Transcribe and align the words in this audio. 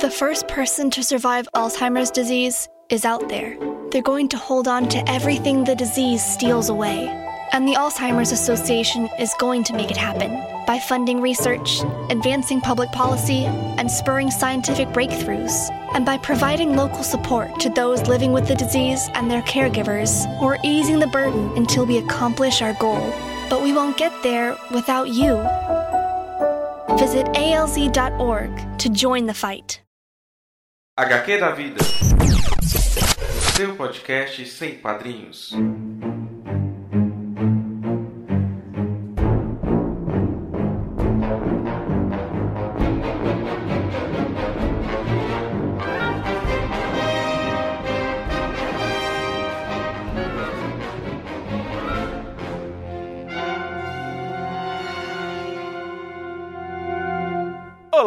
The 0.00 0.10
first 0.10 0.48
person 0.48 0.88
to 0.92 1.02
survive 1.02 1.46
Alzheimer's 1.54 2.10
disease 2.10 2.70
is 2.88 3.04
out 3.04 3.28
there. 3.28 3.58
They're 3.90 4.00
going 4.00 4.30
to 4.30 4.38
hold 4.38 4.66
on 4.66 4.88
to 4.88 5.06
everything 5.06 5.62
the 5.62 5.74
disease 5.74 6.24
steals 6.24 6.70
away. 6.70 7.08
And 7.52 7.68
the 7.68 7.74
Alzheimer's 7.74 8.32
Association 8.32 9.10
is 9.18 9.34
going 9.38 9.62
to 9.64 9.74
make 9.74 9.90
it 9.90 9.98
happen 9.98 10.42
by 10.66 10.78
funding 10.78 11.20
research, 11.20 11.82
advancing 12.08 12.62
public 12.62 12.90
policy, 12.92 13.44
and 13.44 13.90
spurring 13.90 14.30
scientific 14.30 14.88
breakthroughs, 14.88 15.68
and 15.94 16.06
by 16.06 16.16
providing 16.16 16.76
local 16.76 17.02
support 17.02 17.60
to 17.60 17.68
those 17.68 18.08
living 18.08 18.32
with 18.32 18.48
the 18.48 18.54
disease 18.54 19.10
and 19.12 19.30
their 19.30 19.42
caregivers, 19.42 20.26
or 20.40 20.56
easing 20.64 20.98
the 20.98 21.08
burden 21.08 21.52
until 21.58 21.84
we 21.84 21.98
accomplish 21.98 22.62
our 22.62 22.72
goal. 22.80 23.12
But 23.50 23.62
we 23.62 23.74
won't 23.74 23.98
get 23.98 24.14
there 24.22 24.56
without 24.72 25.10
you. 25.10 25.36
Visit 26.96 27.26
alz.org 27.34 28.78
to 28.78 28.88
join 28.88 29.26
the 29.26 29.34
fight. 29.34 29.82
HQ 31.00 31.40
da 31.40 31.50
Vida. 31.50 31.82
Seu 33.56 33.74
podcast 33.74 34.44
sem 34.44 34.74
padrinhos. 34.74 35.54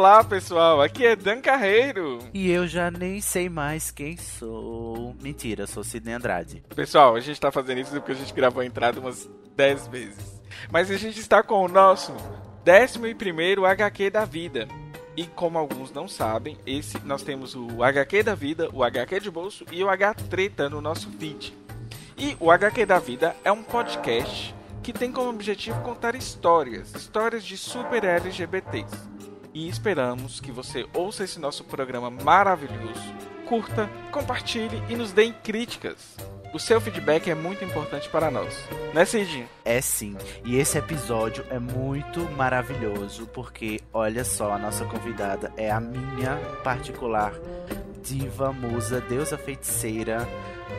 Olá 0.04 0.22
pessoal, 0.22 0.82
aqui 0.82 1.06
é 1.06 1.16
Dan 1.16 1.40
Carreiro. 1.40 2.20
E 2.34 2.52
eu 2.52 2.68
já 2.68 2.92
nem 2.92 3.22
sei 3.22 3.48
mais 3.48 3.90
quem 3.90 4.18
sou. 4.18 5.16
Mentira, 5.22 5.66
sou 5.66 5.82
Sidney 5.82 6.14
Andrade. 6.14 6.62
Pessoal, 6.76 7.16
a 7.16 7.22
gente 7.22 7.40
tá 7.40 7.54
fazendo 7.54 7.80
isso 7.80 7.92
porque 7.92 8.12
a 8.12 8.16
gente 8.16 8.34
gravou 8.34 8.62
a 8.62 8.66
entrada 8.66 9.00
umas 9.00 9.30
10 9.56 9.88
vezes. 9.88 10.42
Mas 10.70 10.92
a 10.92 10.98
gente 10.98 11.22
está 11.22 11.42
com 11.42 11.64
o 11.64 11.70
nosso 11.70 12.12
11 12.68 13.66
HQ 13.66 14.10
da 14.10 14.26
vida. 14.26 14.68
E 15.16 15.26
como 15.26 15.58
alguns 15.58 15.90
não 15.94 16.06
sabem, 16.06 16.58
esse 16.66 17.00
nós 17.06 17.24
temos 17.24 17.56
o 17.56 17.82
HQ 17.82 18.24
da 18.24 18.36
vida, 18.36 18.70
o 18.74 18.84
HQ 18.84 19.22
de 19.22 19.32
bolso 19.32 19.64
e 19.72 19.86
o 19.86 19.90
H 19.90 20.16
treta 20.30 20.70
no 20.70 20.82
nosso 20.82 21.10
feed. 21.12 21.58
E 22.18 22.36
o 22.42 22.52
HQ 22.52 22.86
da 22.86 23.00
vida 23.00 23.38
é 23.42 23.54
um 23.54 23.64
podcast 23.64 24.54
que 24.84 24.92
tem 24.92 25.14
como 25.14 25.30
objetivo 25.30 25.80
contar 25.80 26.14
histórias, 26.14 26.94
histórias 26.94 27.46
de 27.46 27.56
super 27.56 28.04
LGBTs 28.04 29.13
e 29.54 29.70
esperamos 29.70 30.40
que 30.40 30.52
você 30.52 30.86
ouça 30.94 31.24
esse 31.24 31.40
nosso 31.40 31.64
programa 31.64 32.10
maravilhoso, 32.10 33.14
curta, 33.48 33.90
compartilhe 34.12 34.82
e 34.90 34.96
nos 34.96 35.12
dê 35.12 35.32
críticas. 35.32 36.16
O 36.54 36.60
seu 36.60 36.80
feedback 36.80 37.30
é 37.30 37.36
muito 37.36 37.66
importante 37.66 38.08
para 38.10 38.30
nós, 38.30 38.56
né, 38.94 39.06
Cidinho? 39.06 39.48
É 39.66 39.82
sim, 39.82 40.16
e 40.46 40.58
esse 40.58 40.78
episódio 40.78 41.44
é 41.50 41.58
muito 41.58 42.20
maravilhoso 42.38 43.26
porque, 43.28 43.80
olha 43.92 44.24
só, 44.24 44.54
a 44.54 44.60
nossa 44.60 44.86
convidada 44.86 45.52
é 45.58 45.72
a 45.72 45.80
minha 45.80 46.38
particular 46.64 47.34
diva, 48.04 48.52
musa, 48.52 49.02
deusa 49.02 49.38
feiticeira, 49.38 50.28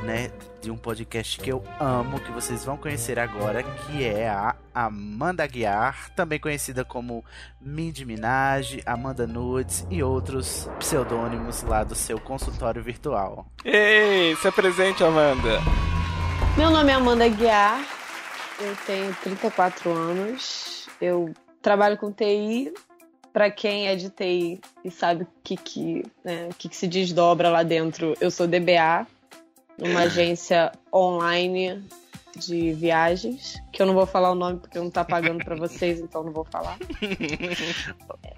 né, 0.04 0.30
de 0.60 0.70
um 0.70 0.76
podcast 0.76 1.40
que 1.40 1.50
eu 1.50 1.64
amo, 1.80 2.20
que 2.20 2.30
vocês 2.30 2.64
vão 2.64 2.76
conhecer 2.76 3.18
agora, 3.18 3.62
que 3.62 4.04
é 4.04 4.28
a 4.28 4.54
Amanda 4.74 5.46
Guiar, 5.46 6.10
também 6.14 6.38
conhecida 6.38 6.84
como 6.84 7.24
Mindy 7.60 8.04
Minaj, 8.04 8.82
Amanda 8.84 9.26
Nudes 9.26 9.86
e 9.90 10.02
outros 10.02 10.68
pseudônimos 10.78 11.62
lá 11.62 11.82
do 11.82 11.94
seu 11.94 12.20
consultório 12.20 12.82
virtual. 12.82 13.46
Ei, 13.64 14.36
se 14.36 14.46
apresente, 14.46 15.02
Amanda. 15.02 15.60
Meu 16.56 16.70
nome 16.70 16.92
é 16.92 16.94
Amanda 16.94 17.26
Guiar, 17.26 17.82
eu 18.60 18.76
tenho 18.86 19.14
34 19.22 19.90
anos, 19.90 20.86
eu 21.00 21.32
trabalho 21.62 21.96
com 21.96 22.12
TI. 22.12 22.72
Para 23.32 23.50
quem 23.50 23.88
é 23.88 23.96
de 23.96 24.10
TI 24.10 24.60
e 24.84 24.92
sabe 24.92 25.24
o 25.24 25.28
que, 25.42 25.56
que, 25.56 26.04
né, 26.24 26.50
o 26.52 26.54
que, 26.54 26.68
que 26.68 26.76
se 26.76 26.86
desdobra 26.86 27.48
lá 27.48 27.64
dentro, 27.64 28.14
eu 28.20 28.30
sou 28.30 28.46
DBA, 28.46 29.08
numa 29.78 30.00
agência 30.00 30.72
online 30.92 31.84
de 32.36 32.72
viagens, 32.72 33.62
que 33.72 33.80
eu 33.80 33.86
não 33.86 33.94
vou 33.94 34.06
falar 34.06 34.32
o 34.32 34.34
nome 34.34 34.58
porque 34.58 34.78
não 34.78 34.90
tá 34.90 35.04
pagando 35.04 35.44
para 35.44 35.54
vocês, 35.54 36.00
então 36.00 36.22
não 36.22 36.32
vou 36.32 36.44
falar. 36.44 36.78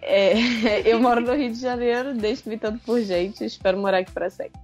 É, 0.08 0.38
eu 0.88 1.00
moro 1.00 1.20
no 1.20 1.34
Rio 1.34 1.52
de 1.52 1.60
Janeiro, 1.60 2.14
desde 2.14 2.48
me 2.48 2.56
tanto 2.56 2.78
por 2.84 3.00
gente, 3.00 3.44
espero 3.44 3.76
morar 3.76 3.98
aqui 3.98 4.12
para 4.12 4.30
sempre. 4.30 4.60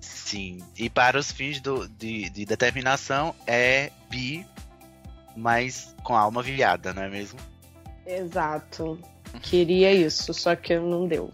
Sim, 0.00 0.58
e 0.78 0.88
para 0.88 1.18
os 1.18 1.30
fins 1.30 1.60
do, 1.60 1.86
de, 1.86 2.30
de 2.30 2.46
determinação 2.46 3.34
é 3.46 3.90
bi, 4.08 4.46
mas 5.36 5.94
com 6.02 6.16
alma 6.16 6.42
viada, 6.42 6.94
não 6.94 7.02
é 7.02 7.10
mesmo? 7.10 7.38
Exato. 8.06 8.98
Queria 9.42 9.92
isso, 9.92 10.32
só 10.32 10.56
que 10.56 10.78
não 10.78 11.06
deu. 11.06 11.30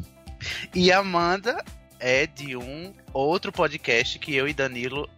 E 0.74 0.90
Amanda 0.90 1.64
é 2.00 2.26
de 2.26 2.56
um 2.56 2.92
outro 3.18 3.52
podcast 3.52 4.18
que 4.18 4.34
eu 4.34 4.48
e 4.48 4.52
Danilo 4.52 5.08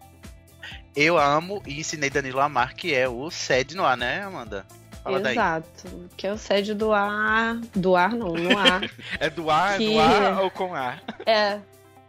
eu 0.97 1.16
amo 1.16 1.62
e 1.64 1.78
ensinei 1.78 2.10
Danilo 2.10 2.41
a 2.41 2.47
amar, 2.47 2.75
que 2.75 2.92
é 2.92 3.09
o 3.09 3.31
Sede 3.31 3.76
no 3.76 3.84
Ar, 3.84 3.97
né, 3.97 4.22
Amanda? 4.22 4.66
Fala 5.04 5.31
Exato, 5.31 5.69
daí. 5.84 6.09
que 6.16 6.26
é 6.26 6.32
o 6.32 6.36
Sede 6.36 6.75
do 6.75 6.92
Ar. 6.92 7.56
Do 7.75 7.94
ar 7.94 8.10
não, 8.10 8.32
no 8.32 8.59
ar. 8.59 8.82
é 9.20 9.31
do 9.31 9.48
ar, 9.48 9.78
que... 9.78 9.86
do 9.86 10.00
ar 10.00 10.42
ou 10.42 10.50
com 10.50 10.75
ar? 10.75 11.03
É. 11.25 11.60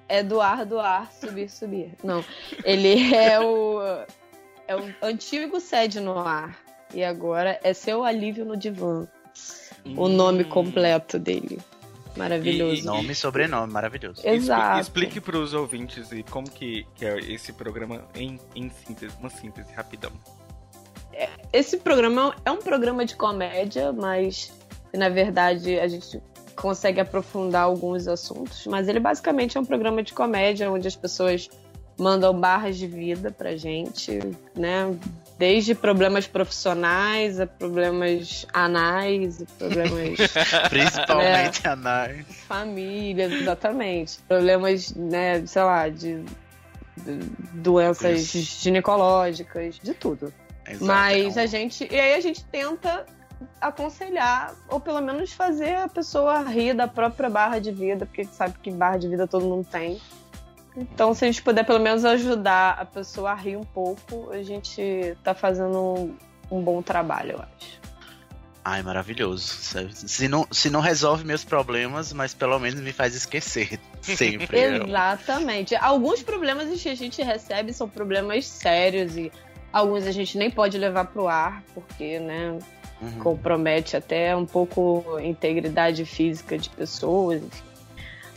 É 0.07 0.23
do 0.23 0.41
ar, 0.41 0.65
do 0.65 0.79
ar, 0.79 1.11
subir, 1.13 1.49
subir. 1.49 1.93
Não. 2.03 2.25
Ele 2.63 2.97
é 3.13 3.39
o. 3.39 3.79
É 4.67 4.75
o 4.75 4.93
antigo 5.03 5.59
Sede 5.59 5.99
no 5.99 6.17
Ar. 6.17 6.57
E 6.91 7.03
agora 7.03 7.59
é 7.63 7.73
seu 7.73 8.03
alívio 8.03 8.43
no 8.43 8.57
divã. 8.57 9.07
Hum. 9.85 9.93
O 9.95 10.07
nome 10.07 10.43
completo 10.43 11.19
dele. 11.19 11.59
Maravilhoso. 12.15 12.81
E, 12.81 12.85
nome 12.85 13.11
e 13.11 13.15
sobrenome, 13.15 13.71
maravilhoso. 13.71 14.21
Exato. 14.27 14.81
Explique 14.81 15.21
para 15.21 15.37
os 15.37 15.53
ouvintes 15.53 16.11
e 16.11 16.23
como 16.23 16.49
que, 16.49 16.85
que 16.95 17.05
é 17.05 17.19
esse 17.19 17.53
programa 17.53 18.05
em, 18.15 18.39
em 18.55 18.69
síntese, 18.69 19.15
uma 19.19 19.29
síntese 19.29 19.71
rapidão. 19.73 20.11
É, 21.13 21.29
esse 21.51 21.77
programa 21.77 22.35
é 22.45 22.51
um 22.51 22.59
programa 22.59 23.05
de 23.05 23.15
comédia, 23.15 23.91
mas 23.91 24.51
na 24.93 25.09
verdade 25.09 25.79
a 25.79 25.87
gente 25.87 26.21
consegue 26.55 26.99
aprofundar 26.99 27.63
alguns 27.63 28.07
assuntos. 28.07 28.65
Mas 28.67 28.87
ele 28.87 28.99
basicamente 28.99 29.57
é 29.57 29.61
um 29.61 29.65
programa 29.65 30.03
de 30.03 30.13
comédia 30.13 30.69
onde 30.71 30.87
as 30.87 30.95
pessoas 30.95 31.49
mandam 31.97 32.37
barras 32.37 32.77
de 32.77 32.87
vida 32.87 33.31
pra 33.31 33.55
gente, 33.55 34.19
né? 34.55 34.97
Desde 35.39 35.73
problemas 35.73 36.27
profissionais 36.27 37.39
a 37.39 37.47
problemas 37.47 38.45
anais, 38.51 39.41
problemas. 39.57 40.19
Principalmente 40.69 41.63
né, 41.63 41.71
anais. 41.71 42.25
Famílias, 42.45 43.31
exatamente. 43.31 44.19
Problemas, 44.27 44.93
né, 44.93 45.45
sei 45.45 45.63
lá, 45.63 45.87
de, 45.87 46.25
de 46.97 47.19
doenças 47.53 48.35
Isso. 48.35 48.61
ginecológicas, 48.61 49.79
de 49.81 49.93
tudo. 49.93 50.33
Exato, 50.67 50.85
Mas 50.85 51.37
a 51.37 51.45
gente. 51.45 51.87
E 51.89 51.97
aí 51.97 52.15
a 52.15 52.19
gente 52.19 52.43
tenta 52.43 53.05
aconselhar, 53.61 54.53
ou 54.67 54.79
pelo 54.79 55.01
menos 55.01 55.31
fazer 55.31 55.77
a 55.77 55.87
pessoa 55.87 56.41
rir 56.41 56.73
da 56.73 56.87
própria 56.87 57.29
barra 57.29 57.59
de 57.59 57.71
vida, 57.71 58.05
porque 58.05 58.25
sabe 58.25 58.55
que 58.61 58.69
barra 58.71 58.97
de 58.97 59.07
vida 59.07 59.25
todo 59.25 59.45
mundo 59.45 59.65
tem. 59.71 60.01
Então, 60.75 61.13
se 61.13 61.25
a 61.25 61.27
gente 61.27 61.41
puder 61.41 61.65
pelo 61.65 61.79
menos 61.79 62.05
ajudar 62.05 62.77
a 62.79 62.85
pessoa 62.85 63.31
a 63.31 63.35
rir 63.35 63.57
um 63.57 63.63
pouco, 63.63 64.31
a 64.31 64.41
gente 64.43 65.15
tá 65.23 65.33
fazendo 65.33 65.77
um, 65.77 66.15
um 66.51 66.61
bom 66.61 66.81
trabalho, 66.81 67.33
eu 67.33 67.39
acho. 67.39 67.79
Ai, 68.63 68.83
maravilhoso. 68.83 69.43
Se 69.93 70.27
não, 70.27 70.45
se 70.51 70.69
não 70.69 70.79
resolve 70.79 71.25
meus 71.25 71.43
problemas, 71.43 72.13
mas 72.13 72.33
pelo 72.33 72.59
menos 72.59 72.79
me 72.81 72.93
faz 72.93 73.15
esquecer 73.15 73.79
sempre. 74.01 74.59
Exatamente. 74.59 75.75
Alguns 75.75 76.21
problemas 76.21 76.81
que 76.81 76.89
a 76.89 76.95
gente 76.95 77.21
recebe 77.23 77.73
são 77.73 77.89
problemas 77.89 78.45
sérios 78.45 79.17
e 79.17 79.31
alguns 79.71 80.05
a 80.05 80.11
gente 80.11 80.37
nem 80.37 80.51
pode 80.51 80.77
levar 80.77 81.05
pro 81.05 81.27
ar, 81.27 81.63
porque, 81.73 82.19
né, 82.19 82.59
uhum. 83.01 83.19
compromete 83.19 83.97
até 83.97 84.35
um 84.35 84.45
pouco 84.45 85.15
a 85.15 85.23
integridade 85.23 86.05
física 86.05 86.57
de 86.57 86.69
pessoas, 86.69 87.41
enfim. 87.41 87.68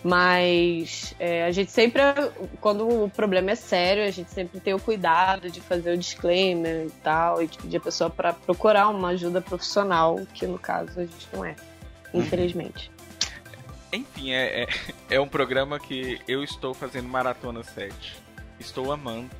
Mas 0.05 1.15
é, 1.21 1.45
a 1.45 1.53
gente 1.53 1.71
sempre, 1.71 2.03
quando 2.61 3.05
o 3.05 3.09
problema 3.09 3.53
é 3.53 3.55
sério, 3.55 4.05
a 4.05 4.11
gente 4.11 4.31
sempre 4.31 4.59
tem 4.59 4.75
o 4.75 4.81
cuidado 4.81 5.49
de 5.49 5.61
fazer 5.61 5.93
o 5.93 5.99
disclaimer 5.99 6.87
e 6.87 6.91
tal, 7.03 7.41
e 7.41 7.47
de 7.47 7.57
pedir 7.59 7.77
a 7.77 7.81
pessoa 7.81 8.11
para 8.11 8.33
procurar 8.33 8.89
uma 8.89 9.11
ajuda 9.11 9.41
profissional, 9.41 10.21
que 10.35 10.47
no 10.47 10.59
caso 10.59 10.99
a 10.99 11.05
gente 11.05 11.29
não 11.33 11.45
é, 11.45 11.55
uhum. 12.13 12.21
infelizmente. 12.21 12.91
Enfim, 13.93 14.33
é, 14.33 14.63
é, 14.63 14.69
é 15.11 15.21
um 15.21 15.29
programa 15.29 15.79
que 15.79 16.21
eu 16.27 16.43
estou 16.43 16.75
fazendo 16.75 17.09
Maratona 17.09 17.63
7. 17.63 18.17
Estou 18.59 18.91
amando. 18.91 19.31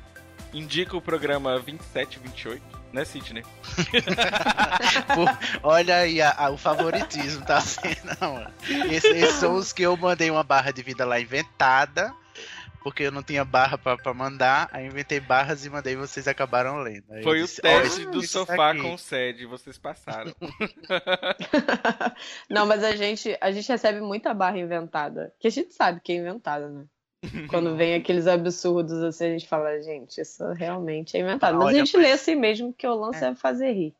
Indica 0.53 0.95
o 0.95 1.01
programa 1.01 1.59
27 1.59 2.19
28 2.19 2.82
né, 2.93 3.03
Sidney? 3.03 3.43
Pô, 5.15 5.25
olha 5.69 5.97
aí 5.97 6.21
a- 6.21 6.35
a- 6.37 6.49
o 6.51 6.57
favoritismo, 6.57 7.43
tá 7.45 7.59
sendo, 7.59 8.15
não. 8.21 8.45
Esses, 8.91 9.11
esses 9.11 9.35
são 9.35 9.55
os 9.55 9.73
que 9.73 9.81
eu 9.83 9.97
mandei 9.97 10.29
uma 10.29 10.43
barra 10.43 10.71
de 10.71 10.81
vida 10.83 11.05
lá 11.05 11.19
inventada, 11.19 12.13
porque 12.83 13.03
eu 13.03 13.11
não 13.11 13.23
tinha 13.23 13.43
barra 13.45 13.77
pra, 13.77 13.97
pra 13.97 14.13
mandar, 14.13 14.69
aí 14.71 14.85
inventei 14.85 15.19
barras 15.19 15.65
e 15.65 15.69
mandei 15.69 15.93
e 15.93 15.97
vocês 15.97 16.27
acabaram 16.27 16.77
lendo. 16.81 17.05
Aí 17.11 17.23
Foi 17.23 17.41
o 17.41 17.45
disse, 17.45 17.61
"Olha 17.65 17.81
teste 17.81 18.05
do 18.07 18.21
sofá 18.21 18.71
aqui." 18.71 18.81
com 18.81 18.97
sede, 18.97 19.45
vocês 19.45 19.77
passaram. 19.77 20.33
Não, 22.49 22.65
mas 22.65 22.83
a 22.83 22.95
gente, 22.95 23.37
a 23.41 23.51
gente 23.51 23.67
recebe 23.69 24.01
muita 24.01 24.33
barra 24.33 24.57
inventada. 24.57 25.33
Que 25.39 25.47
a 25.47 25.51
gente 25.51 25.73
sabe 25.73 25.99
que 26.01 26.11
é 26.11 26.15
inventada, 26.15 26.69
né? 26.69 26.83
Quando 27.49 27.75
vem 27.75 27.95
aqueles 27.95 28.27
absurdos 28.27 29.01
assim, 29.03 29.25
a 29.25 29.29
gente 29.29 29.47
fala, 29.47 29.81
gente, 29.81 30.19
isso 30.19 30.43
realmente 30.53 31.15
é 31.17 31.21
inventado. 31.21 31.57
Mas 31.57 31.67
Olha, 31.67 31.81
a 31.81 31.85
gente 31.85 31.97
lê 31.97 32.11
assim 32.11 32.35
mesmo, 32.35 32.73
que 32.73 32.87
o 32.87 32.95
lance 32.95 33.23
é, 33.23 33.33
fazer 33.33 33.71
rir. 33.71 33.95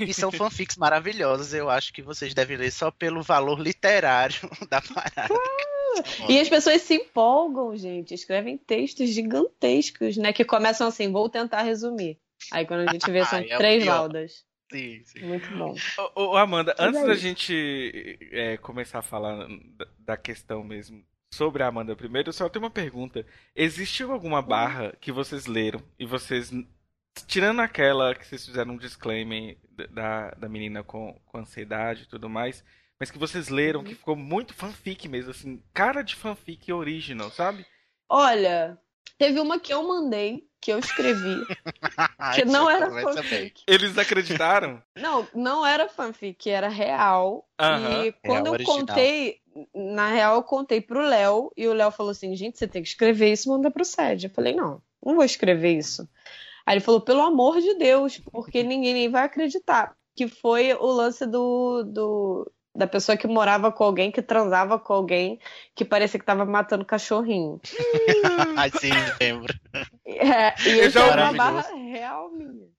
E 0.00 0.12
são 0.12 0.30
fanfics 0.30 0.76
maravilhosos, 0.76 1.54
eu 1.54 1.70
acho 1.70 1.92
que 1.92 2.02
vocês 2.02 2.34
devem 2.34 2.56
ler 2.56 2.70
só 2.70 2.90
pelo 2.90 3.22
valor 3.22 3.58
literário 3.58 4.48
da 4.68 4.80
parada. 4.80 5.34
E 6.28 6.38
as 6.38 6.48
pessoas 6.48 6.82
se 6.82 6.94
empolgam, 6.94 7.76
gente. 7.76 8.14
Escrevem 8.14 8.56
textos 8.56 9.08
gigantescos, 9.08 10.16
né? 10.16 10.32
Que 10.32 10.44
começam 10.44 10.86
assim, 10.86 11.10
vou 11.10 11.28
tentar 11.28 11.62
resumir. 11.62 12.18
Aí 12.52 12.66
quando 12.66 12.88
a 12.88 12.92
gente 12.92 13.10
vê, 13.10 13.24
são 13.24 13.38
é 13.48 13.56
três 13.56 13.84
laudas. 13.84 14.44
Sim, 14.70 15.02
sim. 15.04 15.20
Muito 15.24 15.50
bom. 15.56 15.74
Ô, 16.14 16.32
ô, 16.32 16.36
Amanda, 16.36 16.74
Mas 16.78 16.88
antes 16.88 17.02
é 17.02 17.06
da 17.06 17.14
gente 17.14 18.18
é, 18.30 18.56
começar 18.58 18.98
a 18.98 19.02
falar 19.02 19.48
da, 19.48 19.86
da 20.00 20.16
questão 20.16 20.62
mesmo 20.62 21.02
sobre 21.32 21.62
a 21.62 21.66
Amanda 21.68 21.94
primeiro, 21.94 22.28
eu 22.28 22.32
só 22.32 22.48
tenho 22.48 22.64
uma 22.64 22.70
pergunta. 22.70 23.24
Existiu 23.54 24.12
alguma 24.12 24.40
barra 24.42 24.94
que 25.00 25.12
vocês 25.12 25.46
leram 25.46 25.82
e 25.98 26.06
vocês, 26.06 26.50
tirando 27.26 27.60
aquela 27.60 28.14
que 28.14 28.26
vocês 28.26 28.44
fizeram 28.44 28.72
um 28.74 28.78
disclaimer 28.78 29.56
da, 29.90 30.30
da 30.32 30.48
menina 30.48 30.82
com, 30.82 31.18
com 31.26 31.38
ansiedade 31.38 32.02
e 32.02 32.06
tudo 32.06 32.28
mais, 32.28 32.64
mas 32.98 33.10
que 33.10 33.18
vocês 33.18 33.48
leram 33.48 33.84
que 33.84 33.94
ficou 33.94 34.16
muito 34.16 34.54
fanfic 34.54 35.08
mesmo, 35.08 35.30
assim, 35.30 35.62
cara 35.72 36.02
de 36.02 36.16
fanfic 36.16 36.72
original, 36.72 37.30
sabe? 37.30 37.64
Olha, 38.08 38.78
teve 39.18 39.38
uma 39.38 39.60
que 39.60 39.72
eu 39.72 39.86
mandei, 39.86 40.48
que 40.60 40.72
eu 40.72 40.78
escrevi, 40.78 41.44
que 42.34 42.44
não 42.44 42.68
era 42.68 42.90
fanfic. 42.90 43.62
Eles 43.68 43.96
acreditaram? 43.98 44.82
Não, 44.96 45.28
não 45.34 45.64
era 45.64 45.88
fanfic, 45.88 46.48
era 46.50 46.68
real. 46.68 47.46
Aham. 47.60 48.06
E 48.06 48.12
quando 48.12 48.44
Real 48.44 48.46
eu 48.46 48.52
original. 48.52 48.78
contei, 48.78 49.40
na 49.74 50.08
real, 50.08 50.36
eu 50.36 50.42
contei 50.42 50.80
pro 50.80 51.00
Léo, 51.00 51.52
e 51.56 51.66
o 51.66 51.72
Léo 51.72 51.90
falou 51.90 52.12
assim: 52.12 52.34
gente, 52.36 52.58
você 52.58 52.66
tem 52.66 52.82
que 52.82 52.88
escrever 52.88 53.32
isso 53.32 53.48
e 53.48 53.52
mandar 53.52 53.70
pro 53.70 53.84
SED. 53.84 54.26
Eu 54.26 54.30
falei: 54.30 54.54
não, 54.54 54.82
não 55.04 55.14
vou 55.14 55.24
escrever 55.24 55.76
isso. 55.76 56.08
Aí 56.66 56.74
ele 56.74 56.84
falou: 56.84 57.00
pelo 57.00 57.22
amor 57.22 57.60
de 57.60 57.74
Deus, 57.74 58.18
porque 58.32 58.62
ninguém 58.62 58.94
nem 58.94 59.10
vai 59.10 59.24
acreditar. 59.24 59.96
Que 60.14 60.26
foi 60.26 60.74
o 60.74 60.86
lance 60.86 61.26
do, 61.26 61.84
do 61.84 62.50
da 62.74 62.86
pessoa 62.86 63.16
que 63.16 63.26
morava 63.26 63.72
com 63.72 63.84
alguém, 63.84 64.10
que 64.10 64.22
transava 64.22 64.78
com 64.78 64.92
alguém, 64.92 65.40
que 65.74 65.84
parecia 65.84 66.18
que 66.18 66.26
tava 66.26 66.44
matando 66.44 66.84
cachorrinho. 66.84 67.60
Ai, 68.56 68.70
sim, 68.78 68.90
lembro. 69.20 69.52
É, 70.06 70.54
e 70.68 70.78
Eu 70.78 70.86
isso 70.86 70.90
já 70.90 71.06
é 71.06 71.14
uma 71.14 71.32
barra 71.32 71.74
real 71.74 72.30
minha. 72.30 72.77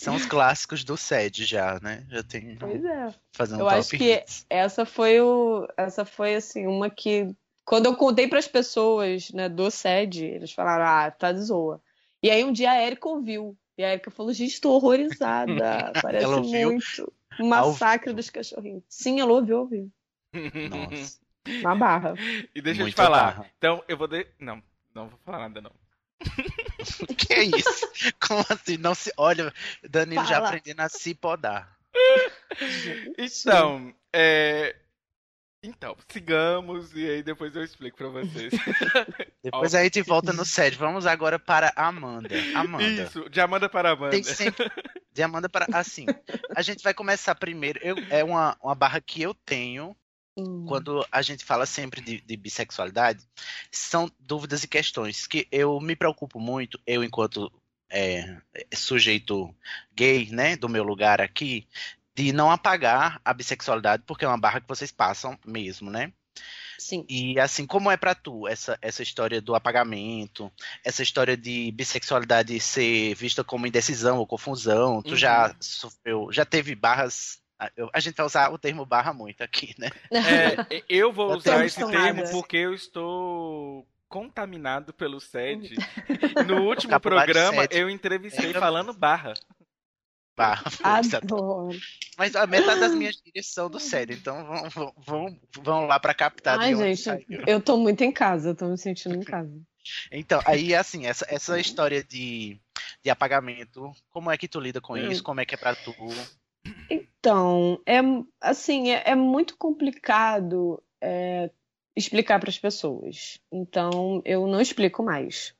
São 0.00 0.14
os 0.14 0.24
clássicos 0.26 0.84
do 0.84 0.96
SED 0.96 1.44
já, 1.44 1.78
né? 1.80 2.06
Já 2.08 2.22
tem. 2.22 2.56
Pois 2.56 2.84
é. 2.84 3.12
Fazendo 3.32 3.60
Eu 3.60 3.66
top 3.66 3.78
acho 3.78 3.90
que 3.90 4.14
hits. 4.14 4.46
essa 4.48 4.84
foi 4.86 5.20
o 5.20 5.66
essa 5.76 6.04
foi 6.04 6.36
assim 6.36 6.66
uma 6.66 6.88
que 6.88 7.34
quando 7.64 7.86
eu 7.86 7.96
contei 7.96 8.28
para 8.28 8.38
as 8.38 8.46
pessoas 8.46 9.30
né 9.32 9.48
do 9.48 9.68
SED 9.70 10.24
eles 10.24 10.52
falaram 10.52 10.84
ah 10.86 11.10
tá 11.10 11.32
de 11.32 11.40
zoa 11.42 11.82
e 12.22 12.30
aí 12.30 12.44
um 12.44 12.52
dia 12.52 12.70
a 12.70 12.80
Erika 12.86 13.08
ouviu 13.08 13.56
e 13.76 13.84
a 13.84 13.92
Erika 13.92 14.10
falou 14.10 14.32
gente 14.32 14.60
tô 14.60 14.70
horrorizada 14.72 15.92
parece 16.00 16.24
Ela 16.24 16.36
ouviu? 16.38 16.70
muito 16.70 17.12
um 17.40 17.48
massacre 17.48 18.12
dos 18.12 18.30
cachorrinhos 18.30 18.84
sim 18.88 19.20
ela 19.20 19.32
ouviu 19.32 19.58
ouviu 19.58 19.90
Nossa. 20.70 21.18
na 21.62 21.74
barra 21.74 22.14
E 22.54 22.62
deixa 22.62 22.82
eu 22.82 22.88
te 22.88 22.94
falar. 22.94 23.32
barra. 23.34 23.50
Então, 23.58 23.82
eu 23.88 23.96
vou. 23.96 24.06
De... 24.06 24.26
Não, 24.38 24.62
não 24.94 25.08
vou 25.08 25.18
falar 25.24 25.38
nada, 25.48 25.60
não. 25.62 25.72
que 27.16 27.32
é 27.32 27.44
isso? 27.44 27.88
Como 28.20 28.44
assim? 28.48 28.76
Não 28.76 28.94
se. 28.94 29.12
Olha, 29.16 29.52
Danilo 29.88 30.24
já 30.24 30.36
Fala. 30.36 30.48
aprendendo 30.48 30.80
a 30.80 30.88
se 30.88 31.14
podar. 31.14 31.76
Então, 33.18 33.94
é. 34.12 34.74
Então, 35.62 35.96
sigamos 36.08 36.94
e 36.94 37.08
aí 37.08 37.22
depois 37.22 37.54
eu 37.54 37.64
explico 37.64 37.96
pra 37.96 38.08
vocês. 38.08 38.52
Depois 39.42 39.74
a 39.74 39.82
gente 39.82 40.02
volta 40.02 40.32
no 40.32 40.44
SED. 40.44 40.76
Vamos 40.76 41.04
agora 41.04 41.38
para 41.38 41.72
a 41.74 41.88
Amanda. 41.88 42.34
Amanda. 42.54 42.84
Isso, 42.84 43.28
de 43.28 43.40
Amanda 43.40 43.68
para 43.68 43.90
Amanda. 43.90 44.10
Tem 44.10 44.22
sempre. 44.22 44.70
De 45.12 45.22
Amanda 45.22 45.48
para. 45.48 45.66
Assim, 45.72 46.06
a 46.54 46.62
gente 46.62 46.82
vai 46.82 46.94
começar 46.94 47.34
primeiro. 47.34 47.80
Eu, 47.82 47.96
é 48.08 48.22
uma, 48.22 48.56
uma 48.62 48.74
barra 48.74 49.00
que 49.00 49.20
eu 49.20 49.34
tenho 49.34 49.96
Quando 50.66 51.06
a 51.10 51.22
gente 51.22 51.44
fala 51.44 51.66
sempre 51.66 52.00
de, 52.00 52.20
de 52.20 52.36
bissexualidade, 52.36 53.26
são 53.70 54.10
dúvidas 54.18 54.62
e 54.64 54.68
questões 54.68 55.26
que 55.26 55.48
eu 55.50 55.80
me 55.80 55.96
preocupo 55.96 56.38
muito, 56.38 56.78
eu 56.86 57.02
enquanto 57.02 57.50
é, 57.90 58.36
sujeito 58.74 59.54
gay, 59.94 60.30
né, 60.30 60.56
do 60.56 60.68
meu 60.68 60.82
lugar 60.84 61.20
aqui, 61.20 61.66
de 62.14 62.32
não 62.32 62.50
apagar 62.50 63.20
a 63.24 63.32
bissexualidade, 63.32 64.02
porque 64.06 64.24
é 64.24 64.28
uma 64.28 64.38
barra 64.38 64.60
que 64.60 64.68
vocês 64.68 64.90
passam 64.92 65.38
mesmo, 65.46 65.90
né? 65.90 66.12
sim 66.78 67.04
E 67.08 67.38
assim, 67.40 67.66
como 67.66 67.90
é 67.90 67.96
pra 67.96 68.14
tu 68.14 68.46
essa, 68.46 68.78
essa 68.82 69.02
história 69.02 69.40
do 69.40 69.54
apagamento, 69.54 70.52
essa 70.84 71.02
história 71.02 71.36
de 71.36 71.72
bissexualidade 71.72 72.58
ser 72.60 73.14
vista 73.14 73.42
como 73.42 73.66
indecisão 73.66 74.18
ou 74.18 74.26
confusão, 74.26 75.02
tu 75.02 75.10
Uhum. 75.10 75.16
já 75.16 75.56
sofreu, 75.60 76.28
já 76.30 76.44
teve 76.44 76.74
barras. 76.74 77.40
A- 77.58 78.00
gente 78.00 78.16
vai 78.16 78.26
usar 78.26 78.52
o 78.52 78.58
termo 78.58 78.84
barra 78.86 79.12
muito 79.12 79.42
aqui, 79.42 79.74
né? 79.78 79.90
É, 80.10 80.56
eu 80.88 81.12
vou 81.12 81.30
Eu 81.30 81.36
usar 81.36 81.64
esse 81.64 81.84
termo 81.90 82.22
porque 82.30 82.56
eu 82.56 82.72
estou 82.74 83.86
contaminado 84.08 84.92
pelo 84.92 85.20
SED. 85.20 85.76
No 86.46 86.62
último 86.66 86.98
programa 87.00 87.62
SED. 87.62 87.76
eu 87.78 87.90
entrevistei 87.90 88.52
falando 88.54 88.92
barra. 88.92 89.34
Barra. 90.36 90.62
adoro 91.16 91.76
Mas 92.16 92.36
a 92.36 92.46
metade 92.46 92.78
das 92.80 92.94
minhas 92.94 93.16
gírias 93.16 93.46
são 93.46 93.68
do 93.68 93.80
sério, 93.80 94.14
então 94.14 94.46
vão, 94.70 94.92
vão, 95.04 95.40
vão, 95.62 95.86
lá 95.86 95.98
pra 95.98 96.14
captar 96.14 96.60
ai 96.60 96.68
de 96.68 96.74
onde 96.76 96.94
gente 96.94 97.02
saiu. 97.02 97.42
eu 97.46 97.60
tô 97.60 97.76
muito 97.76 98.02
em 98.02 98.12
casa 98.12 98.50
eu 98.50 98.54
tô 98.54 98.68
me 98.68 98.78
sentindo 98.78 99.16
em 99.16 99.24
casa 99.24 99.52
Então, 100.12 100.40
aí 100.46 100.76
assim, 100.76 101.06
essa, 101.06 101.26
essa 101.28 101.58
história 101.58 102.04
de, 102.04 102.56
de 103.02 103.10
apagamento, 103.10 103.90
como 104.10 104.30
é 104.30 104.38
que 104.38 104.46
tu 104.46 104.60
lida 104.60 104.80
com 104.80 104.94
Hum. 104.96 105.10
isso? 105.10 105.24
Como 105.24 105.40
é 105.40 105.44
que 105.44 105.56
é 105.56 105.58
pra 105.58 105.74
tu? 105.74 105.92
Então, 107.20 107.80
é 107.84 107.98
assim, 108.40 108.90
é, 108.90 109.02
é 109.06 109.14
muito 109.14 109.56
complicado 109.56 110.82
é, 111.00 111.50
explicar 111.96 112.38
para 112.38 112.48
as 112.48 112.58
pessoas. 112.58 113.40
Então, 113.50 114.22
eu 114.24 114.46
não 114.46 114.60
explico 114.60 115.02
mais. 115.02 115.54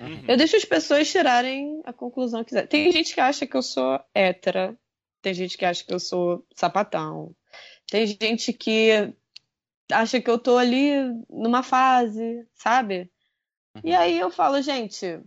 Uhum. 0.00 0.24
Eu 0.28 0.36
deixo 0.36 0.56
as 0.56 0.64
pessoas 0.64 1.10
tirarem 1.10 1.80
a 1.84 1.92
conclusão 1.92 2.44
que 2.44 2.50
quiser. 2.50 2.66
Tem 2.68 2.90
gente 2.92 3.14
que 3.14 3.20
acha 3.20 3.46
que 3.46 3.56
eu 3.56 3.62
sou 3.62 4.00
hétera, 4.14 4.76
tem 5.20 5.34
gente 5.34 5.56
que 5.58 5.64
acha 5.64 5.84
que 5.84 5.92
eu 5.92 6.00
sou 6.00 6.46
sapatão, 6.54 7.34
tem 7.90 8.06
gente 8.06 8.52
que 8.52 9.12
acha 9.90 10.20
que 10.20 10.30
eu 10.30 10.38
tô 10.38 10.56
ali 10.56 10.92
numa 11.28 11.62
fase, 11.62 12.46
sabe? 12.54 13.10
E 13.82 13.90
Uhum. 13.90 13.98
aí 13.98 14.18
eu 14.18 14.30
falo, 14.30 14.60
gente, 14.62 15.20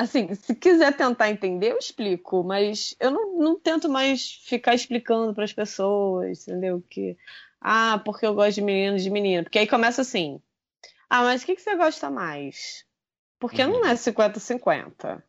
assim, 0.00 0.34
se 0.34 0.54
quiser 0.54 0.96
tentar 0.96 1.30
entender, 1.30 1.72
eu 1.72 1.78
explico, 1.78 2.42
mas 2.44 2.94
eu 3.00 3.10
não, 3.10 3.38
não 3.38 3.58
tento 3.60 3.88
mais 3.88 4.32
ficar 4.44 4.74
explicando 4.74 5.34
para 5.34 5.44
as 5.44 5.52
pessoas, 5.52 6.46
entendeu? 6.48 6.82
Que, 6.88 7.16
ah, 7.60 8.00
porque 8.04 8.26
eu 8.26 8.34
gosto 8.34 8.56
de 8.56 8.62
menino 8.62 8.98
de 8.98 9.10
menina. 9.10 9.42
Porque 9.42 9.58
aí 9.58 9.66
começa 9.66 10.02
assim, 10.02 10.40
ah, 11.08 11.22
mas 11.22 11.42
o 11.42 11.46
que, 11.46 11.56
que 11.56 11.62
você 11.62 11.76
gosta 11.76 12.10
mais? 12.10 12.84
Porque 13.38 13.64
Uhum. 13.64 13.72
não 13.72 13.86
é 13.86 13.96
50-50. 13.96 15.22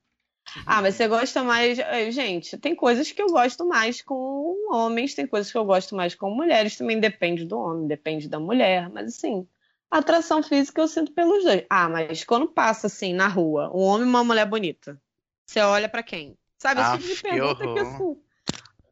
Ah, 0.65 0.81
mas 0.81 0.95
você 0.95 1.07
gosta 1.07 1.43
mais. 1.43 1.79
Eh, 1.79 2.11
Gente, 2.11 2.57
tem 2.57 2.75
coisas 2.75 3.11
que 3.11 3.21
eu 3.21 3.27
gosto 3.27 3.65
mais 3.65 4.01
com 4.01 4.57
homens, 4.71 5.13
tem 5.15 5.25
coisas 5.25 5.51
que 5.51 5.57
eu 5.57 5.63
gosto 5.65 5.95
mais 5.95 6.13
com 6.15 6.29
mulheres, 6.29 6.75
também 6.77 6.99
depende 6.99 7.45
do 7.45 7.57
homem, 7.57 7.87
depende 7.87 8.27
da 8.27 8.39
mulher, 8.39 8.89
mas 8.89 9.07
assim, 9.15 9.47
atração 9.91 10.41
física 10.41 10.81
eu 10.81 10.87
sinto 10.87 11.11
pelos 11.11 11.43
dois. 11.43 11.65
Ah, 11.69 11.89
mas 11.89 12.23
quando 12.23 12.47
passa 12.47 12.87
assim 12.87 13.13
na 13.13 13.27
rua, 13.27 13.69
um 13.75 13.81
homem 13.81 14.07
e 14.07 14.09
uma 14.09 14.23
mulher 14.23 14.45
bonita, 14.45 14.99
você 15.45 15.59
olha 15.59 15.89
pra 15.89 16.01
quem? 16.01 16.37
Sabe, 16.57 16.81
esse 16.81 16.89
Ah, 16.89 16.97
tipo 16.97 17.09
de 17.09 17.15
que 17.15 17.21
pergunta 17.21 17.55
que 17.55 17.63
horror. 17.65 17.79
assim. 17.79 18.21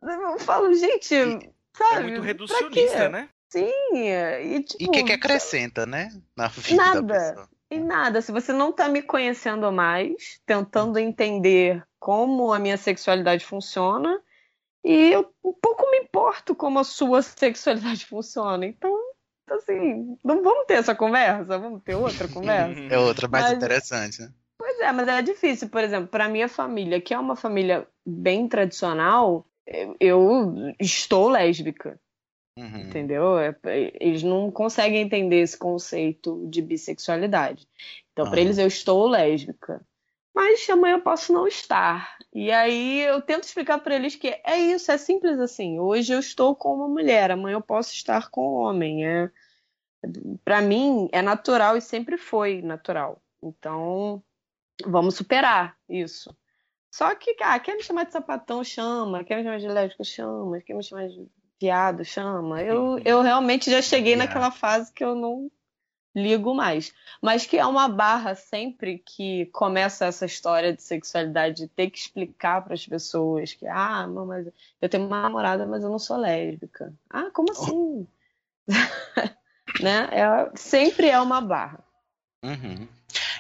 Eu 0.01 0.39
falo, 0.39 0.73
gente, 0.73 1.13
É 1.15 1.49
sabe? 1.73 2.01
muito 2.03 2.15
pra 2.15 2.23
reducionista, 2.23 3.09
né? 3.09 3.29
Sim, 3.49 3.71
e 3.93 4.63
tipo. 4.63 4.83
E 4.83 4.87
o 4.87 4.91
que, 4.91 5.03
que 5.03 5.13
acrescenta, 5.13 5.85
né? 5.85 6.09
Na 6.35 6.47
vida 6.53 6.77
da 6.77 7.01
Nada. 7.01 7.49
E 7.71 7.79
nada, 7.79 8.21
se 8.21 8.31
você 8.31 8.51
não 8.51 8.71
tá 8.71 8.89
me 8.89 9.01
conhecendo 9.03 9.71
mais, 9.71 10.41
tentando 10.43 10.97
entender 10.97 11.85
como 11.99 12.51
a 12.51 12.57
minha 12.57 12.77
sexualidade 12.77 13.45
funciona, 13.45 14.19
e 14.83 15.11
eu 15.11 15.31
um 15.43 15.53
pouco 15.53 15.89
me 15.91 15.97
importo 15.99 16.55
como 16.55 16.79
a 16.79 16.83
sua 16.83 17.21
sexualidade 17.23 18.05
funciona. 18.05 18.65
Então, 18.65 18.91
assim, 19.55 20.17
não 20.23 20.43
vamos 20.43 20.65
ter 20.65 20.75
essa 20.75 20.95
conversa, 20.95 21.57
vamos 21.57 21.81
ter 21.83 21.95
outra 21.95 22.27
conversa. 22.29 22.81
É 22.89 22.97
outra 22.97 23.27
mais 23.27 23.45
Mas- 23.45 23.53
interessante, 23.53 24.21
né? 24.21 24.29
Pois 24.57 24.77
é, 24.81 24.91
mas 24.91 25.07
é 25.07 25.21
difícil, 25.21 25.69
por 25.69 25.81
exemplo, 25.81 26.09
para 26.09 26.27
minha 26.27 26.49
família, 26.49 26.99
que 26.99 27.13
é 27.13 27.19
uma 27.19 27.35
família 27.35 27.87
bem 28.05 28.45
tradicional, 28.45 29.45
eu 29.99 30.53
estou 30.79 31.29
lésbica. 31.29 31.97
Uhum. 32.57 32.81
Entendeu? 32.81 33.39
É, 33.39 33.55
eles 34.01 34.21
não 34.21 34.51
conseguem 34.51 35.01
entender 35.01 35.37
esse 35.41 35.57
conceito 35.57 36.45
de 36.49 36.61
bissexualidade. 36.61 37.65
Então, 38.11 38.25
uhum. 38.25 38.31
para 38.31 38.41
eles, 38.41 38.57
eu 38.57 38.67
estou 38.67 39.07
lésbica. 39.07 39.81
Mas 40.39 40.69
amanhã 40.69 40.95
eu 40.95 41.01
posso 41.01 41.33
não 41.33 41.45
estar. 41.45 42.17
E 42.33 42.49
aí 42.49 43.01
eu 43.01 43.21
tento 43.21 43.43
explicar 43.43 43.77
para 43.79 43.93
eles 43.93 44.15
que 44.15 44.39
é 44.45 44.57
isso, 44.57 44.89
é 44.89 44.97
simples 44.97 45.37
assim. 45.37 45.81
Hoje 45.81 46.13
eu 46.13 46.19
estou 46.19 46.55
com 46.55 46.75
uma 46.75 46.87
mulher, 46.87 47.29
amanhã 47.29 47.55
eu 47.55 47.61
posso 47.61 47.91
estar 47.93 48.29
com 48.29 48.47
um 48.47 48.53
homem. 48.61 49.05
É, 49.05 49.29
para 50.45 50.61
mim 50.61 51.09
é 51.11 51.21
natural 51.21 51.75
e 51.75 51.81
sempre 51.81 52.17
foi 52.17 52.61
natural. 52.61 53.21
Então, 53.43 54.23
vamos 54.85 55.15
superar 55.15 55.75
isso. 55.89 56.33
Só 56.89 57.13
que, 57.15 57.35
ah, 57.41 57.59
quer 57.59 57.75
me 57.75 57.83
chamar 57.83 58.05
de 58.05 58.13
sapatão, 58.13 58.63
chama. 58.63 59.25
Quer 59.25 59.35
me 59.35 59.43
chamar 59.43 59.59
de 59.59 59.67
lésbica, 59.67 60.05
chama. 60.05 60.61
Quer 60.61 60.73
me 60.73 60.83
chamar 60.83 61.09
de 61.09 61.27
viado, 61.59 62.05
chama. 62.05 62.63
Eu, 62.63 62.97
eu 63.03 63.21
realmente 63.21 63.69
já 63.69 63.81
cheguei 63.81 64.15
naquela 64.15 64.51
fase 64.51 64.93
que 64.93 65.03
eu 65.03 65.15
não 65.15 65.51
ligo 66.15 66.53
mais. 66.53 66.93
Mas 67.21 67.45
que 67.45 67.57
é 67.57 67.65
uma 67.65 67.87
barra 67.87 68.35
sempre 68.35 68.99
que 68.99 69.45
começa 69.47 70.05
essa 70.05 70.25
história 70.25 70.73
de 70.73 70.81
sexualidade, 70.81 71.63
de 71.63 71.67
ter 71.67 71.89
que 71.89 71.97
explicar 71.97 72.63
para 72.63 72.73
as 72.73 72.85
pessoas 72.85 73.53
que, 73.53 73.67
ah, 73.67 74.07
mas 74.07 74.47
eu 74.81 74.89
tenho 74.89 75.05
uma 75.05 75.21
namorada, 75.21 75.65
mas 75.65 75.83
eu 75.83 75.89
não 75.89 75.99
sou 75.99 76.17
lésbica. 76.17 76.93
Ah, 77.09 77.29
como 77.31 77.51
assim? 77.51 77.71
Oh. 77.71 78.07
né? 79.83 80.09
É, 80.11 80.51
sempre 80.55 81.09
é 81.09 81.19
uma 81.19 81.41
barra. 81.41 81.83
Uhum. 82.43 82.87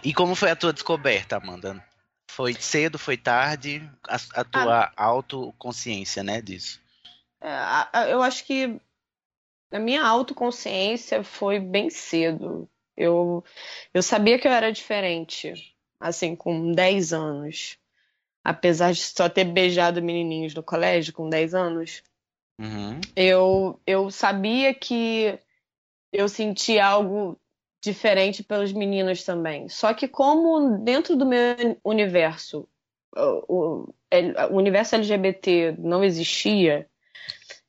E 0.03 0.13
como 0.13 0.35
foi 0.35 0.51
a 0.51 0.55
tua 0.55 0.73
descoberta, 0.73 1.37
Amanda? 1.37 1.83
Foi 2.29 2.53
cedo, 2.53 2.97
foi 2.97 3.17
tarde? 3.17 3.89
A, 4.07 4.41
a 4.41 4.43
tua 4.43 4.83
ah, 4.85 4.91
autoconsciência, 4.95 6.23
né, 6.23 6.41
disso? 6.41 6.79
É, 7.41 8.11
eu 8.11 8.21
acho 8.21 8.45
que 8.45 8.79
a 9.71 9.79
minha 9.79 10.03
autoconsciência 10.03 11.23
foi 11.23 11.59
bem 11.59 11.89
cedo. 11.89 12.69
Eu, 12.97 13.43
eu 13.93 14.01
sabia 14.01 14.37
que 14.37 14.47
eu 14.47 14.51
era 14.51 14.71
diferente, 14.71 15.53
assim, 15.99 16.35
com 16.35 16.71
10 16.71 17.13
anos. 17.13 17.77
Apesar 18.43 18.93
de 18.93 19.01
só 19.01 19.29
ter 19.29 19.45
beijado 19.45 20.01
menininhos 20.01 20.53
no 20.53 20.63
colégio 20.63 21.13
com 21.13 21.29
10 21.29 21.53
anos, 21.53 22.03
uhum. 22.59 22.99
eu, 23.15 23.79
eu 23.85 24.09
sabia 24.09 24.73
que 24.73 25.37
eu 26.11 26.27
sentia 26.27 26.85
algo 26.85 27.39
diferente 27.81 28.43
pelos 28.43 28.73
meninos 28.73 29.23
também. 29.23 29.69
Só 29.69 29.93
que 29.93 30.07
como 30.07 30.77
dentro 30.79 31.15
do 31.15 31.25
meu 31.25 31.77
universo, 31.83 32.67
o, 33.15 33.43
o, 33.47 33.93
o 34.51 34.57
universo 34.57 34.95
LGBT 34.95 35.75
não 35.77 36.03
existia, 36.03 36.89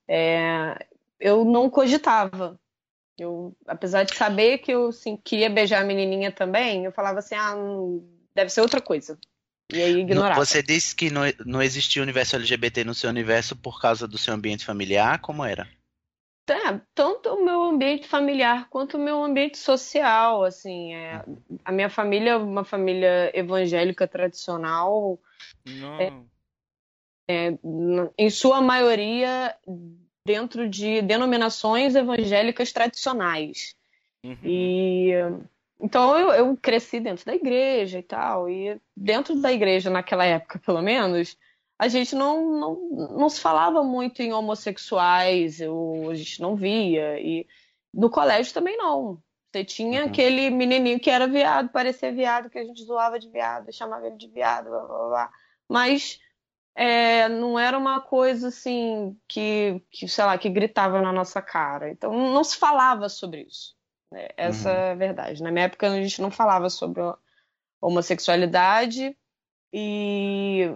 é, 0.08 0.86
eu 1.20 1.44
não 1.44 1.68
cogitava. 1.68 2.58
Eu, 3.18 3.54
apesar 3.66 4.04
de 4.04 4.16
saber 4.16 4.58
que 4.58 4.72
eu 4.72 4.88
assim, 4.88 5.16
queria 5.16 5.50
beijar 5.50 5.82
a 5.82 5.84
menininha 5.84 6.32
também, 6.32 6.84
eu 6.84 6.92
falava 6.92 7.18
assim, 7.18 7.34
ah, 7.34 7.54
deve 8.34 8.50
ser 8.50 8.62
outra 8.62 8.80
coisa. 8.80 9.18
E 9.72 9.80
aí 9.80 10.00
ignorava. 10.00 10.44
Você 10.44 10.62
disse 10.62 10.96
que 10.96 11.10
não, 11.10 11.22
não 11.44 11.62
existia 11.62 12.02
universo 12.02 12.36
LGBT 12.36 12.82
no 12.82 12.94
seu 12.94 13.10
universo 13.10 13.54
por 13.54 13.80
causa 13.80 14.08
do 14.08 14.18
seu 14.18 14.34
ambiente 14.34 14.64
familiar? 14.64 15.20
Como 15.20 15.44
era? 15.44 15.68
É, 16.48 16.80
tanto 16.94 17.28
o 17.28 17.44
meu 17.44 17.62
ambiente 17.62 18.08
familiar 18.08 18.68
quanto 18.68 18.96
o 18.96 19.00
meu 19.00 19.22
ambiente 19.22 19.56
social, 19.56 20.42
assim, 20.42 20.94
é, 20.94 21.24
a 21.64 21.70
minha 21.70 21.88
família 21.88 22.30
é 22.30 22.36
uma 22.36 22.64
família 22.64 23.30
evangélica 23.32 24.08
tradicional, 24.08 25.20
é, 26.00 26.12
é, 27.28 27.58
em 28.18 28.30
sua 28.30 28.60
maioria 28.60 29.54
dentro 30.26 30.68
de 30.68 31.02
denominações 31.02 31.94
evangélicas 31.94 32.72
tradicionais. 32.72 33.74
Uhum. 34.24 34.36
E 34.44 35.12
então 35.80 36.16
eu, 36.18 36.30
eu 36.30 36.56
cresci 36.56 37.00
dentro 37.00 37.24
da 37.24 37.34
igreja 37.34 37.98
e 37.98 38.02
tal, 38.02 38.48
e 38.48 38.78
dentro 38.94 39.34
da 39.40 39.50
igreja 39.50 39.88
naquela 39.88 40.24
época, 40.24 40.58
pelo 40.58 40.82
menos, 40.82 41.38
a 41.78 41.88
gente 41.88 42.14
não, 42.14 42.60
não, 42.60 43.08
não 43.18 43.28
se 43.30 43.40
falava 43.40 43.82
muito 43.82 44.20
em 44.20 44.32
homossexuais, 44.32 45.60
eu, 45.60 46.08
a 46.10 46.14
gente 46.14 46.40
não 46.42 46.54
via. 46.54 47.18
E 47.18 47.46
no 47.92 48.10
colégio 48.10 48.52
também 48.52 48.76
não. 48.76 49.18
Você 49.50 49.64
tinha 49.64 50.02
uhum. 50.02 50.08
aquele 50.08 50.50
menininho 50.50 51.00
que 51.00 51.10
era 51.10 51.26
viado, 51.26 51.70
parecia 51.70 52.12
viado, 52.12 52.50
que 52.50 52.58
a 52.58 52.64
gente 52.64 52.84
zoava 52.84 53.18
de 53.18 53.28
viado, 53.30 53.72
chamava 53.72 54.06
ele 54.06 54.16
de 54.16 54.28
viado, 54.28 54.68
blá 54.68 54.84
blá 54.84 55.08
blá. 55.08 55.30
Mas 55.68 56.20
é, 56.82 57.28
não 57.28 57.58
era 57.58 57.76
uma 57.76 58.00
coisa 58.00 58.48
assim 58.48 59.14
que, 59.28 59.82
que, 59.90 60.08
sei 60.08 60.24
lá, 60.24 60.38
que 60.38 60.48
gritava 60.48 61.02
na 61.02 61.12
nossa 61.12 61.42
cara. 61.42 61.90
Então 61.90 62.10
não 62.10 62.42
se 62.42 62.56
falava 62.56 63.06
sobre 63.10 63.42
isso. 63.42 63.76
Né? 64.10 64.28
Essa 64.34 64.70
uhum. 64.70 64.76
é 64.76 64.90
a 64.92 64.94
verdade. 64.94 65.42
Na 65.42 65.50
minha 65.50 65.66
época 65.66 65.86
a 65.86 66.00
gente 66.00 66.22
não 66.22 66.30
falava 66.30 66.70
sobre 66.70 67.02
homossexualidade 67.82 69.14
e 69.70 70.74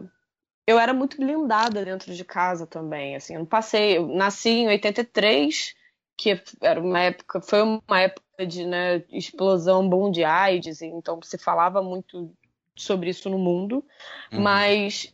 eu 0.66 0.78
era 0.78 0.92
muito 0.92 1.16
blindada 1.16 1.82
dentro 1.82 2.14
de 2.14 2.23
casa 2.23 2.66
também, 2.66 3.16
assim, 3.16 3.34
eu 3.34 3.40
não 3.40 3.46
passei, 3.46 3.96
eu 3.96 4.06
nasci 4.06 4.50
em 4.50 4.68
83, 4.68 5.75
que 6.16 6.38
era 6.61 6.80
uma 6.80 7.00
época, 7.00 7.40
foi 7.40 7.62
uma 7.62 8.00
época 8.00 8.46
de 8.46 8.64
né, 8.66 9.02
explosão 9.11 9.88
boom 9.88 10.11
de 10.11 10.23
AIDS, 10.23 10.80
então 10.80 11.20
se 11.23 11.38
falava 11.38 11.82
muito 11.82 12.30
sobre 12.76 13.11
isso 13.11 13.28
no 13.30 13.38
mundo, 13.38 13.84
uhum. 14.32 14.40
mas 14.40 15.13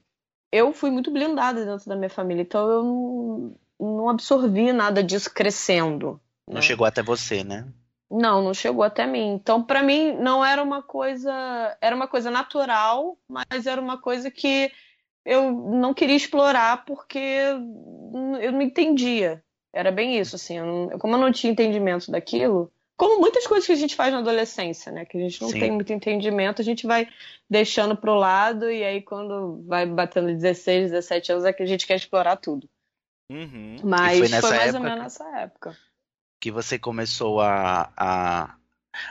eu 0.52 0.73
fui 0.73 0.90
muito 0.90 1.11
blindada 1.11 1.64
dentro 1.64 1.88
da 1.88 1.97
minha 1.97 2.11
família, 2.11 2.42
então 2.42 2.69
eu 2.71 2.83
não, 2.83 3.57
não 3.78 4.09
absorvi 4.09 4.73
nada 4.73 5.02
disso 5.02 5.33
crescendo. 5.33 6.21
Não 6.47 6.57
né? 6.57 6.62
chegou 6.62 6.87
até 6.87 7.02
você, 7.02 7.45
né? 7.45 7.66
Não, 8.11 8.42
não 8.42 8.52
chegou 8.52 8.83
até 8.83 9.07
mim. 9.07 9.35
Então, 9.35 9.62
para 9.62 9.83
mim, 9.83 10.12
não 10.16 10.45
era 10.45 10.61
uma 10.62 10.83
coisa. 10.83 11.33
Era 11.80 11.95
uma 11.95 12.09
coisa 12.09 12.28
natural, 12.28 13.16
mas 13.28 13.66
era 13.66 13.80
uma 13.80 13.99
coisa 13.99 14.30
que 14.30 14.73
eu 15.25 15.52
não 15.52 15.95
queria 15.95 16.16
explorar 16.16 16.85
porque 16.85 17.19
eu 17.19 18.52
não 18.52 18.61
entendia. 18.61 19.45
Era 19.73 19.92
bem 19.92 20.19
isso, 20.19 20.35
assim. 20.35 20.59
Eu 20.59 20.66
não, 20.66 20.99
como 20.99 21.14
eu 21.14 21.21
não 21.21 21.30
tinha 21.30 21.52
entendimento 21.52 22.11
daquilo, 22.11 22.73
como 23.00 23.19
muitas 23.19 23.47
coisas 23.47 23.66
que 23.66 23.73
a 23.73 23.76
gente 23.76 23.97
faz 23.97 24.12
na 24.12 24.19
adolescência, 24.19 24.92
né? 24.92 25.07
Que 25.07 25.16
a 25.16 25.21
gente 25.23 25.40
não 25.40 25.49
Sim. 25.49 25.59
tem 25.59 25.71
muito 25.71 25.90
entendimento, 25.90 26.61
a 26.61 26.64
gente 26.64 26.87
vai 26.87 27.09
deixando 27.49 27.97
pro 27.97 28.14
lado 28.14 28.71
e 28.71 28.85
aí 28.85 29.00
quando 29.00 29.64
vai 29.66 29.87
batendo 29.87 30.26
16, 30.26 30.90
17 30.90 31.33
anos 31.33 31.47
é 31.47 31.52
que 31.54 31.62
a 31.62 31.66
gente 31.66 31.87
quer 31.87 31.97
explorar 31.97 32.37
tudo. 32.37 32.69
Uhum. 33.33 33.78
Mas 33.83 34.19
foi, 34.19 34.40
foi, 34.42 34.50
mais 34.50 34.75
ou 34.75 34.83
menos 34.83 34.99
nessa 34.99 35.25
época. 35.38 35.75
Que 36.38 36.50
você 36.50 36.78
começou 36.78 37.40
a, 37.40 37.90
a, 37.97 38.54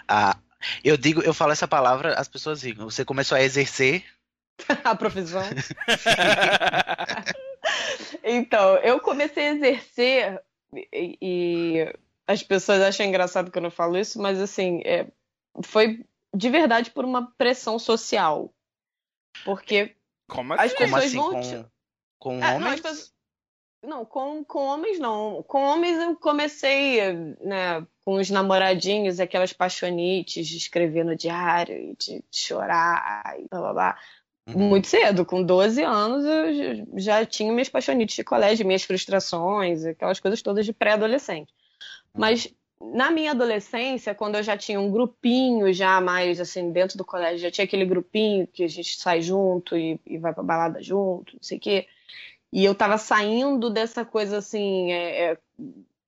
a. 0.08 0.38
Eu 0.84 0.96
digo, 0.96 1.24
eu 1.24 1.34
falo 1.34 1.52
essa 1.52 1.68
palavra, 1.68 2.14
as 2.14 2.28
pessoas 2.28 2.62
digam. 2.62 2.88
Você 2.88 3.04
começou 3.04 3.40
a 3.40 3.42
exercer 3.42 4.06
a 4.84 4.94
profissão. 4.94 5.42
então, 8.24 8.76
eu 8.84 9.00
comecei 9.00 9.48
a 9.48 9.54
exercer 9.54 10.40
e, 10.94 11.18
e, 11.20 11.94
as 12.30 12.44
pessoas 12.44 12.80
acham 12.80 13.08
engraçado 13.08 13.52
quando 13.52 13.66
eu 13.66 13.72
falo 13.72 13.98
isso, 13.98 14.22
mas 14.22 14.40
assim, 14.40 14.82
é, 14.86 15.08
foi 15.64 16.06
de 16.32 16.48
verdade 16.48 16.92
por 16.92 17.04
uma 17.04 17.32
pressão 17.32 17.80
social. 17.80 18.54
Porque 19.44 19.96
Como 20.30 20.54
assim? 20.54 20.64
as 20.64 20.74
pessoas 20.74 21.06
assim? 21.06 21.16
vão. 21.18 21.32
Com, 22.20 22.40
com 22.40 22.44
é, 22.46 22.56
homens? 22.56 23.12
Não, 23.82 23.90
não, 23.90 24.06
com, 24.06 24.44
com 24.44 24.60
homens 24.60 25.00
não. 25.00 25.42
Com 25.42 25.64
homens 25.64 25.98
eu 25.98 26.16
comecei, 26.18 27.02
né, 27.42 27.84
com 28.06 28.14
os 28.18 28.30
namoradinhos, 28.30 29.20
aquelas 29.20 29.52
paixonites 29.52 30.46
de 30.46 30.58
escrever 30.58 31.04
no 31.04 31.16
diário, 31.16 31.96
de, 31.98 32.24
de 32.30 32.40
chorar 32.40 33.38
e 33.40 33.48
blá 33.50 33.60
blá 33.60 33.74
blá. 33.74 34.00
Uhum. 34.50 34.70
Muito 34.70 34.86
cedo, 34.86 35.26
com 35.26 35.42
12 35.42 35.82
anos, 35.82 36.24
eu 36.24 37.00
já 37.00 37.26
tinha 37.26 37.52
minhas 37.52 37.70
paixonites 37.70 38.16
de 38.16 38.24
colégio, 38.24 38.68
minhas 38.68 38.84
frustrações, 38.84 39.84
aquelas 39.84 40.20
coisas 40.20 40.44
todas 40.44 40.64
de 40.64 40.74
pré-adolescente. 40.74 41.52
Mas 42.18 42.54
na 42.82 43.12
minha 43.12 43.32
adolescência, 43.32 44.16
quando 44.16 44.36
eu 44.36 44.44
já 44.44 44.58
tinha 44.58 44.80
um 44.80 44.92
grupinho 44.92 45.72
já 45.74 46.00
mais 46.00 46.40
assim 46.40 46.72
dentro 46.72 46.98
do 46.98 47.06
colégio, 47.06 47.40
já 47.40 47.52
tinha 47.52 47.66
aquele 47.66 47.86
grupinho 47.86 48.48
que 48.48 48.64
a 48.64 48.68
gente 48.68 48.98
sai 48.98 49.22
junto 49.22 49.78
e, 49.78 50.00
e 50.06 50.18
vai 50.18 50.34
pra 50.34 50.44
balada 50.44 50.82
junto, 50.82 51.34
não 51.34 51.44
sei 51.44 51.58
o 51.58 51.62
quê. 51.62 51.88
E 52.52 52.66
eu 52.66 52.74
tava 52.74 52.98
saindo 52.98 53.70
dessa 53.70 54.04
coisa 54.04 54.38
assim, 54.38 54.92
é, 54.92 55.32
é, 55.32 55.38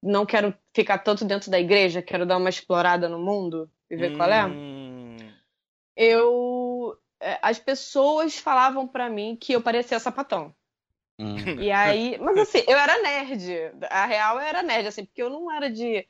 não 0.01 0.25
quero 0.25 0.53
ficar 0.73 0.97
tanto 0.99 1.23
dentro 1.25 1.51
da 1.51 1.59
igreja, 1.59 2.01
quero 2.01 2.25
dar 2.25 2.37
uma 2.37 2.49
explorada 2.49 3.07
no 3.07 3.19
mundo 3.19 3.69
e 3.89 3.95
ver 3.95 4.13
hum. 4.13 4.17
qual 4.17 4.31
é. 4.31 4.45
Hum. 4.45 5.17
Eu 5.95 6.97
é, 7.19 7.37
as 7.41 7.59
pessoas 7.59 8.37
falavam 8.37 8.87
para 8.87 9.07
mim 9.09 9.37
que 9.39 9.53
eu 9.53 9.61
parecia 9.61 9.99
sapatão. 9.99 10.55
Hum. 11.19 11.35
E 11.59 11.71
aí, 11.71 12.17
mas 12.19 12.37
assim, 12.37 12.63
eu 12.67 12.77
era 12.77 13.01
nerd. 13.01 13.71
A 13.89 14.05
real 14.05 14.39
era 14.39 14.63
nerd, 14.63 14.87
assim, 14.87 15.05
porque 15.05 15.21
eu 15.21 15.29
não 15.29 15.51
era 15.51 15.69
de. 15.69 16.07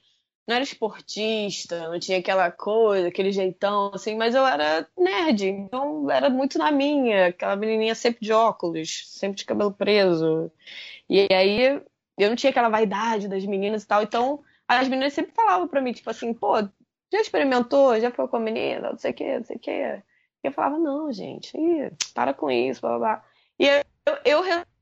não 0.48 0.56
era 0.56 0.64
esportista, 0.64 1.90
não 1.90 2.00
tinha 2.00 2.20
aquela 2.20 2.50
coisa, 2.52 3.08
aquele 3.08 3.32
jeitão, 3.32 3.92
assim, 3.94 4.16
mas 4.16 4.36
eu 4.36 4.46
era 4.46 4.88
nerd, 4.98 5.46
então 5.48 6.10
era 6.10 6.30
muito 6.30 6.58
na 6.58 6.72
minha, 6.72 7.28
aquela 7.28 7.56
menininha 7.56 7.96
sempre 7.96 8.26
de 8.26 8.32
óculos, 8.32 9.04
sempre 9.08 9.38
de 9.38 9.46
cabelo 9.46 9.72
preso. 9.72 10.52
E 11.10 11.28
aí 11.34 11.82
eu 12.18 12.30
não 12.30 12.36
tinha 12.36 12.52
aquela 12.52 12.70
vaidade 12.70 13.28
das 13.28 13.46
meninas 13.46 13.84
e 13.84 13.88
tal, 13.88 14.04
então 14.04 14.44
as 14.68 14.88
meninas 14.88 15.14
sempre 15.14 15.34
falavam 15.34 15.68
pra 15.68 15.82
mim, 15.82 15.92
tipo 15.92 16.10
assim, 16.10 16.34
pô, 16.34 16.62
já 17.12 17.20
experimentou? 17.20 18.00
Já 18.00 18.12
foi 18.12 18.28
com 18.28 18.38
a 18.38 18.40
menina? 18.40 18.92
Não 18.92 18.98
sei 18.98 19.12
o 19.12 19.14
que, 19.14 19.38
não 19.38 19.44
sei 19.44 19.56
o 19.58 19.60
que. 19.60 19.72
E 19.72 20.04
eu 20.48 20.52
falava, 20.52 20.80
não, 20.80 21.12
gente, 21.12 21.54
para 22.14 22.34
com 22.34 22.50
isso, 22.50 22.80
blá 22.82 22.98
blá. 22.98 23.24
E 23.60 23.68
eu, 23.68 24.18
eu 24.24 24.42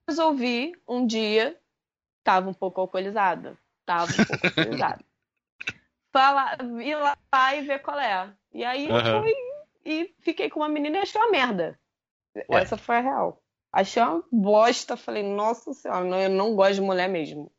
resolvi 0.09 0.73
um 0.87 1.05
dia, 1.05 1.57
tava 2.23 2.49
um 2.49 2.53
pouco 2.53 2.81
alcoolizada, 2.81 3.57
tava 3.85 4.11
um 4.11 4.25
pouco 4.25 4.45
alcoolizada 4.47 5.03
falar, 6.11 6.57
ir 6.81 6.95
lá 6.95 7.55
e 7.55 7.61
ver 7.61 7.79
qual 7.79 7.99
é. 7.99 8.33
E 8.53 8.63
aí 8.63 8.89
uhum. 8.89 8.97
eu 8.97 9.21
fui 9.21 9.33
e 9.85 10.15
fiquei 10.19 10.49
com 10.49 10.59
uma 10.59 10.69
menina 10.69 10.97
e 10.97 11.01
achei 11.01 11.19
uma 11.19 11.31
merda. 11.31 11.79
Ué. 12.49 12.61
Essa 12.61 12.77
foi 12.77 12.97
a 12.97 13.01
real. 13.01 13.41
Achei 13.71 14.01
uma 14.01 14.23
bosta. 14.31 14.97
Falei, 14.97 15.23
nossa 15.23 15.73
senhora, 15.73 16.03
não, 16.03 16.19
eu 16.19 16.29
não 16.29 16.55
gosto 16.55 16.75
de 16.75 16.81
mulher 16.81 17.09
mesmo. 17.09 17.51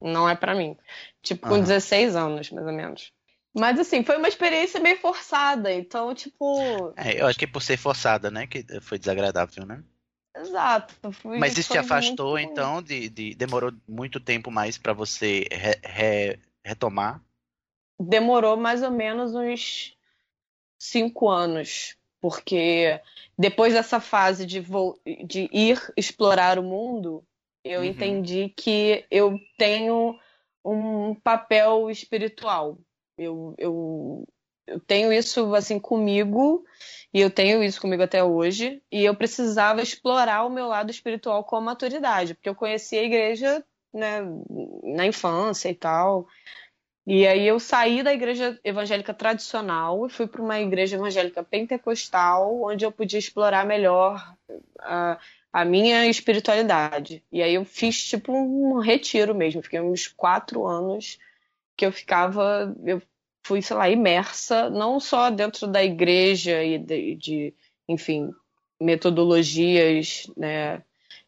Não 0.00 0.28
é 0.28 0.34
para 0.34 0.54
mim. 0.54 0.76
Tipo, 1.22 1.48
com 1.48 1.54
uhum. 1.54 1.60
16 1.60 2.16
anos, 2.16 2.50
mais 2.50 2.66
ou 2.66 2.72
menos. 2.72 3.12
Mas 3.54 3.78
assim, 3.78 4.02
foi 4.04 4.16
uma 4.16 4.28
experiência 4.28 4.80
meio 4.80 4.98
forçada. 4.98 5.72
Então, 5.72 6.14
tipo. 6.14 6.94
É, 6.96 7.20
eu 7.20 7.26
acho 7.26 7.38
que 7.38 7.46
por 7.46 7.62
ser 7.62 7.76
forçada, 7.76 8.30
né? 8.30 8.46
Que 8.46 8.64
foi 8.80 8.98
desagradável, 8.98 9.66
né? 9.66 9.82
Exato. 10.40 11.12
Fui, 11.12 11.38
Mas 11.38 11.56
isso 11.56 11.72
te 11.72 11.78
afastou, 11.78 12.38
então, 12.38 12.82
de, 12.82 13.08
de, 13.08 13.34
demorou 13.34 13.72
muito 13.88 14.18
tempo 14.18 14.50
mais 14.50 14.78
para 14.78 14.92
você 14.92 15.46
re, 15.50 15.78
re, 15.82 16.38
retomar? 16.64 17.22
demorou 18.00 18.56
mais 18.56 18.82
ou 18.82 18.90
menos 18.90 19.34
uns 19.34 19.96
cinco 20.78 21.28
anos, 21.28 21.96
porque 22.20 22.98
depois 23.38 23.74
dessa 23.74 24.00
fase 24.00 24.46
de, 24.46 24.64
de 25.24 25.50
ir 25.52 25.78
explorar 25.96 26.58
o 26.58 26.62
mundo, 26.62 27.22
eu 27.62 27.80
uhum. 27.80 27.86
entendi 27.86 28.48
que 28.56 29.04
eu 29.10 29.38
tenho 29.58 30.18
um 30.64 31.14
papel 31.14 31.90
espiritual. 31.90 32.78
Eu, 33.18 33.54
eu, 33.58 34.26
eu 34.70 34.80
tenho 34.80 35.12
isso 35.12 35.54
assim 35.54 35.78
comigo 35.78 36.64
e 37.12 37.20
eu 37.20 37.30
tenho 37.30 37.62
isso 37.62 37.80
comigo 37.80 38.02
até 38.02 38.22
hoje 38.22 38.80
e 38.90 39.04
eu 39.04 39.14
precisava 39.14 39.82
explorar 39.82 40.44
o 40.44 40.50
meu 40.50 40.68
lado 40.68 40.90
espiritual 40.90 41.42
com 41.44 41.60
maturidade, 41.60 42.34
porque 42.34 42.48
eu 42.48 42.54
conheci 42.54 42.96
a 42.96 43.02
igreja 43.02 43.64
né, 43.92 44.20
na 44.84 45.06
infância 45.06 45.68
e 45.68 45.74
tal, 45.74 46.28
e 47.06 47.26
aí 47.26 47.46
eu 47.46 47.58
saí 47.58 48.02
da 48.02 48.12
igreja 48.12 48.58
evangélica 48.62 49.12
tradicional 49.12 50.06
e 50.06 50.10
fui 50.10 50.28
para 50.28 50.40
uma 50.40 50.60
igreja 50.60 50.96
evangélica 50.96 51.42
pentecostal, 51.42 52.62
onde 52.62 52.84
eu 52.84 52.92
podia 52.92 53.18
explorar 53.18 53.66
melhor 53.66 54.36
a, 54.78 55.18
a 55.52 55.64
minha 55.64 56.06
espiritualidade. 56.06 57.24
E 57.32 57.42
aí 57.42 57.54
eu 57.54 57.64
fiz 57.64 58.04
tipo 58.04 58.32
um 58.32 58.78
retiro 58.78 59.34
mesmo. 59.34 59.60
Fiquei 59.60 59.80
uns 59.80 60.06
quatro 60.06 60.64
anos 60.66 61.18
que 61.76 61.84
eu 61.84 61.90
ficava, 61.90 62.72
eu 62.84 63.02
fui, 63.42 63.62
sei 63.62 63.76
lá, 63.76 63.88
imersa, 63.88 64.70
não 64.70 65.00
só 65.00 65.30
dentro 65.30 65.66
da 65.66 65.82
igreja 65.82 66.62
e 66.62 66.78
de, 66.78 67.14
de 67.16 67.54
enfim, 67.88 68.30
metodologias, 68.80 70.30
né, 70.36 70.82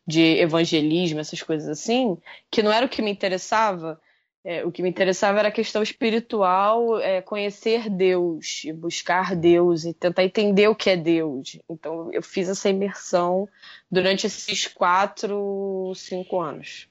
de 0.07 0.39
evangelismo, 0.39 1.21
essas 1.21 1.43
coisas 1.43 1.69
assim, 1.69 2.17
que 2.51 2.63
não 2.63 2.73
era 2.73 2.87
o 2.87 2.89
que 2.89 3.03
me 3.03 3.11
interessava, 3.11 4.01
é, 4.45 4.65
o 4.65 4.73
que 4.73 4.83
me 4.83 4.89
interessava 4.89 5.39
era 5.39 5.49
a 5.49 5.53
questão 5.53 5.83
espiritual, 5.83 6.99
é, 6.99 7.23
conhecer 7.23 7.89
Deus, 7.89 8.63
e 8.65 8.73
buscar 8.73 9.37
Deus 9.37 9.85
e 9.85 9.95
tentar 9.95 10.25
entender 10.25 10.67
o 10.67 10.75
que 10.75 10.91
é 10.91 10.97
Deus. 10.97 11.59
Então 11.69 12.13
eu 12.13 12.23
fiz 12.23 12.49
essa 12.49 12.69
imersão 12.69 13.49
durante 13.91 14.27
esses 14.27 14.67
quatro, 14.67 15.93
cinco 15.95 16.41
anos. 16.41 16.89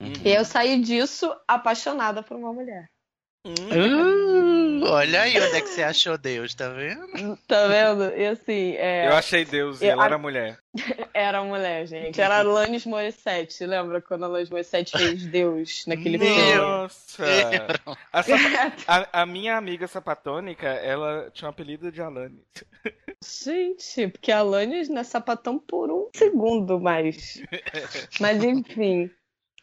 Uhum. 0.00 0.12
E 0.24 0.30
eu 0.30 0.44
saí 0.44 0.80
disso 0.80 1.32
apaixonada 1.46 2.22
por 2.22 2.36
uma 2.36 2.52
mulher. 2.52 2.90
Uh, 3.42 4.84
olha 4.84 5.22
aí 5.22 5.40
onde 5.40 5.56
é 5.56 5.60
que 5.62 5.68
você 5.68 5.82
achou 5.82 6.18
Deus, 6.18 6.54
tá 6.54 6.68
vendo? 6.68 7.38
Tá 7.48 7.66
vendo? 7.68 8.14
E 8.14 8.26
assim. 8.26 8.74
É... 8.76 9.08
Eu 9.08 9.14
achei 9.14 9.46
Deus 9.46 9.80
e 9.80 9.86
ela 9.86 10.02
a... 10.02 10.06
era 10.06 10.18
mulher. 10.18 10.58
era 11.14 11.42
mulher, 11.42 11.86
gente. 11.86 12.20
Era 12.20 12.40
Alanis 12.40 12.84
Morissette. 12.84 13.64
Lembra 13.64 14.02
quando 14.02 14.24
a 14.24 14.26
Alanis 14.26 14.50
Morissette 14.50 14.96
fez 14.96 15.24
Deus 15.24 15.84
naquele 15.86 16.18
filme? 16.18 16.54
Nossa! 16.54 17.24
A, 18.12 18.20
a, 19.00 19.22
a, 19.22 19.26
minha 19.26 19.56
amiga 19.56 19.86
sapatônica, 19.88 20.68
ela 20.68 21.30
tinha 21.32 21.48
um 21.48 21.50
apelido 21.50 21.90
de 21.90 22.02
Alanis. 22.02 22.44
Gente, 23.24 24.08
porque 24.08 24.30
a 24.30 24.40
Alanis 24.40 24.90
não 24.90 25.00
é 25.00 25.04
sapatão 25.04 25.58
por 25.58 25.90
um 25.90 26.10
segundo 26.14 26.78
mais. 26.78 27.42
Mas 28.20 28.44
enfim. 28.44 29.10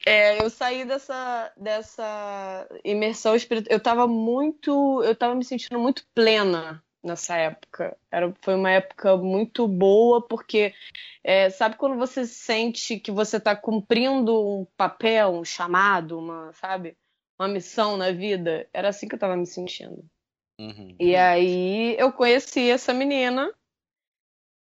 É, 0.06 0.42
eu 0.42 0.50
saí 0.50 0.86
dessa, 0.86 1.52
dessa 1.58 2.68
imersão 2.84 3.36
espiritual. 3.36 3.74
Eu 3.74 3.82
tava 3.82 4.08
muito. 4.08 5.04
Eu 5.04 5.16
tava 5.16 5.36
me 5.36 5.44
sentindo 5.44 5.80
muito 5.80 6.06
plena 6.14 6.84
nessa 7.04 7.36
época. 7.38 7.98
Era, 8.12 8.34
foi 8.42 8.56
uma 8.56 8.72
época 8.72 9.18
muito 9.18 9.68
boa, 9.68 10.22
porque 10.26 10.74
é, 11.24 11.50
sabe 11.50 11.78
quando 11.78 11.98
você 11.98 12.26
sente 12.26 13.00
que 13.00 13.12
você 13.12 13.38
está 13.38 13.56
cumprindo 13.56 14.62
um 14.62 14.68
papel, 14.76 15.32
um 15.32 15.46
chamado, 15.46 16.20
uma, 16.20 16.52
sabe? 16.54 16.96
Uma 17.40 17.48
missão 17.48 17.98
na 17.98 18.12
vida? 18.12 18.68
Era 18.74 18.90
assim 18.90 19.08
que 19.08 19.16
eu 19.16 19.18
estava 19.18 19.36
me 19.36 19.46
sentindo. 19.46 20.06
Uhum. 20.60 20.96
E 21.00 21.16
aí 21.16 21.96
eu 22.00 22.12
conheci 22.12 22.70
essa 22.70 22.94
menina 22.94 23.54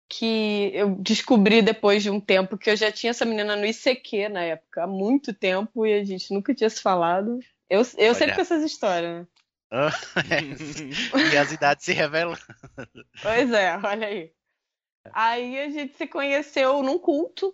que 0.10 0.72
eu 0.74 0.96
descobri 0.96 1.62
depois 1.62 2.02
de 2.02 2.10
um 2.10 2.20
tempo 2.20 2.58
que 2.58 2.70
eu 2.70 2.76
já 2.76 2.92
tinha 2.92 3.12
essa 3.12 3.26
menina 3.26 3.56
no 3.56 3.66
ICQ 3.66 4.30
na 4.30 4.42
época, 4.42 4.84
há 4.84 4.88
muito 4.88 5.34
tempo, 5.34 5.86
e 5.86 5.94
a 5.94 6.04
gente 6.04 6.34
nunca 6.34 6.54
tinha 6.54 6.70
se 6.70 6.82
falado. 6.82 7.40
Eu, 7.70 7.82
eu 7.98 8.16
sempre 8.16 8.36
com 8.36 8.42
essas 8.42 8.64
histórias, 8.64 9.22
né? 9.22 9.28
e 11.34 11.38
as 11.38 11.52
idades 11.52 11.84
se 11.84 11.92
revelam. 11.92 12.38
Pois 13.22 13.52
é, 13.52 13.78
olha 13.84 14.08
aí. 14.08 14.32
Aí 15.12 15.60
a 15.60 15.70
gente 15.70 15.98
se 15.98 16.08
conheceu 16.08 16.82
num 16.82 16.98
culto 16.98 17.54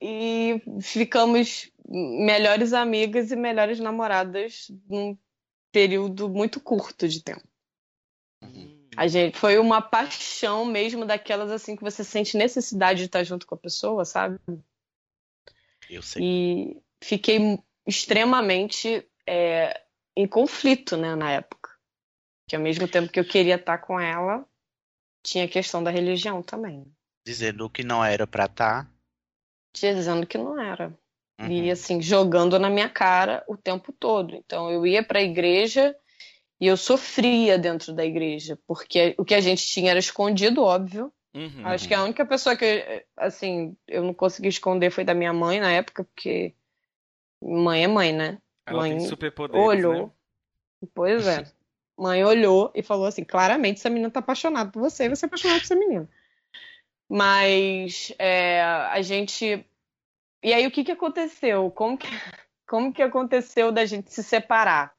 e 0.00 0.62
ficamos 0.80 1.70
melhores 1.88 2.72
amigas 2.72 3.30
e 3.30 3.36
melhores 3.36 3.78
namoradas 3.78 4.68
num 4.88 5.16
período 5.70 6.28
muito 6.28 6.60
curto 6.60 7.08
de 7.08 7.22
tempo. 7.22 7.46
Uhum. 8.42 8.75
A 8.96 9.06
gente 9.06 9.38
foi 9.38 9.58
uma 9.58 9.82
paixão 9.82 10.64
mesmo 10.64 11.04
daquelas 11.04 11.50
assim 11.50 11.76
que 11.76 11.82
você 11.82 12.02
sente 12.02 12.36
necessidade 12.36 13.00
de 13.00 13.06
estar 13.06 13.22
junto 13.24 13.46
com 13.46 13.54
a 13.54 13.58
pessoa, 13.58 14.04
sabe? 14.04 14.38
Eu 15.88 16.02
sei. 16.02 16.22
E 16.22 16.82
fiquei 17.02 17.58
extremamente 17.86 19.06
é, 19.26 19.82
em 20.16 20.26
conflito, 20.26 20.96
né, 20.96 21.14
na 21.14 21.30
época. 21.30 21.70
Que 22.48 22.56
ao 22.56 22.62
mesmo 22.62 22.88
tempo 22.88 23.12
que 23.12 23.20
eu 23.20 23.24
queria 23.24 23.56
estar 23.56 23.78
com 23.78 24.00
ela, 24.00 24.46
tinha 25.22 25.44
a 25.44 25.48
questão 25.48 25.82
da 25.82 25.90
religião 25.90 26.42
também. 26.42 26.84
Dizendo 27.26 27.68
que 27.68 27.82
não 27.82 28.04
era 28.04 28.26
pra 28.26 28.46
estar. 28.46 28.90
Dizendo 29.74 30.26
que 30.26 30.38
não 30.38 30.60
era. 30.60 30.96
Uhum. 31.40 31.50
E 31.50 31.70
assim, 31.70 32.00
jogando 32.00 32.58
na 32.58 32.70
minha 32.70 32.88
cara 32.88 33.44
o 33.46 33.56
tempo 33.56 33.92
todo. 33.92 34.34
Então 34.36 34.70
eu 34.70 34.86
ia 34.86 35.04
pra 35.04 35.22
igreja 35.22 35.94
e 36.60 36.66
eu 36.66 36.76
sofria 36.76 37.58
dentro 37.58 37.92
da 37.92 38.04
igreja, 38.04 38.58
porque 38.66 39.14
o 39.18 39.24
que 39.24 39.34
a 39.34 39.40
gente 39.40 39.66
tinha 39.66 39.90
era 39.90 39.98
escondido, 39.98 40.62
óbvio. 40.62 41.12
Uhum. 41.34 41.66
Acho 41.66 41.86
que 41.86 41.92
a 41.92 42.02
única 42.02 42.24
pessoa 42.24 42.56
que, 42.56 43.04
assim, 43.14 43.76
eu 43.86 44.02
não 44.02 44.14
consegui 44.14 44.48
esconder 44.48 44.90
foi 44.90 45.04
da 45.04 45.12
minha 45.12 45.34
mãe 45.34 45.60
na 45.60 45.70
época, 45.70 46.04
porque 46.04 46.54
mãe 47.42 47.84
é 47.84 47.88
mãe, 47.88 48.10
né? 48.10 48.38
Ela 48.64 48.78
mãe 48.78 48.96
tem 48.96 49.06
superpoderes, 49.06 49.66
olhou. 49.66 50.06
Né? 50.06 50.10
Pois 50.94 51.26
é. 51.26 51.44
Mãe 51.98 52.22
olhou 52.22 52.70
e 52.74 52.82
falou 52.82 53.06
assim: 53.06 53.24
claramente 53.24 53.78
essa 53.78 53.88
menina 53.88 54.10
tá 54.10 54.20
apaixonada 54.20 54.70
por 54.70 54.80
você 54.80 55.04
e 55.04 55.08
você 55.08 55.24
é 55.24 55.28
apaixonado 55.28 55.60
por 55.60 55.64
essa 55.64 55.74
menina. 55.74 56.06
Mas 57.08 58.12
é, 58.18 58.62
a 58.62 59.00
gente. 59.00 59.64
E 60.42 60.52
aí 60.52 60.66
o 60.66 60.70
que, 60.70 60.84
que 60.84 60.92
aconteceu? 60.92 61.70
Como 61.70 61.96
que, 61.96 62.06
como 62.68 62.92
que 62.92 63.00
aconteceu 63.00 63.72
da 63.72 63.86
gente 63.86 64.12
se 64.12 64.22
separar? 64.22 64.95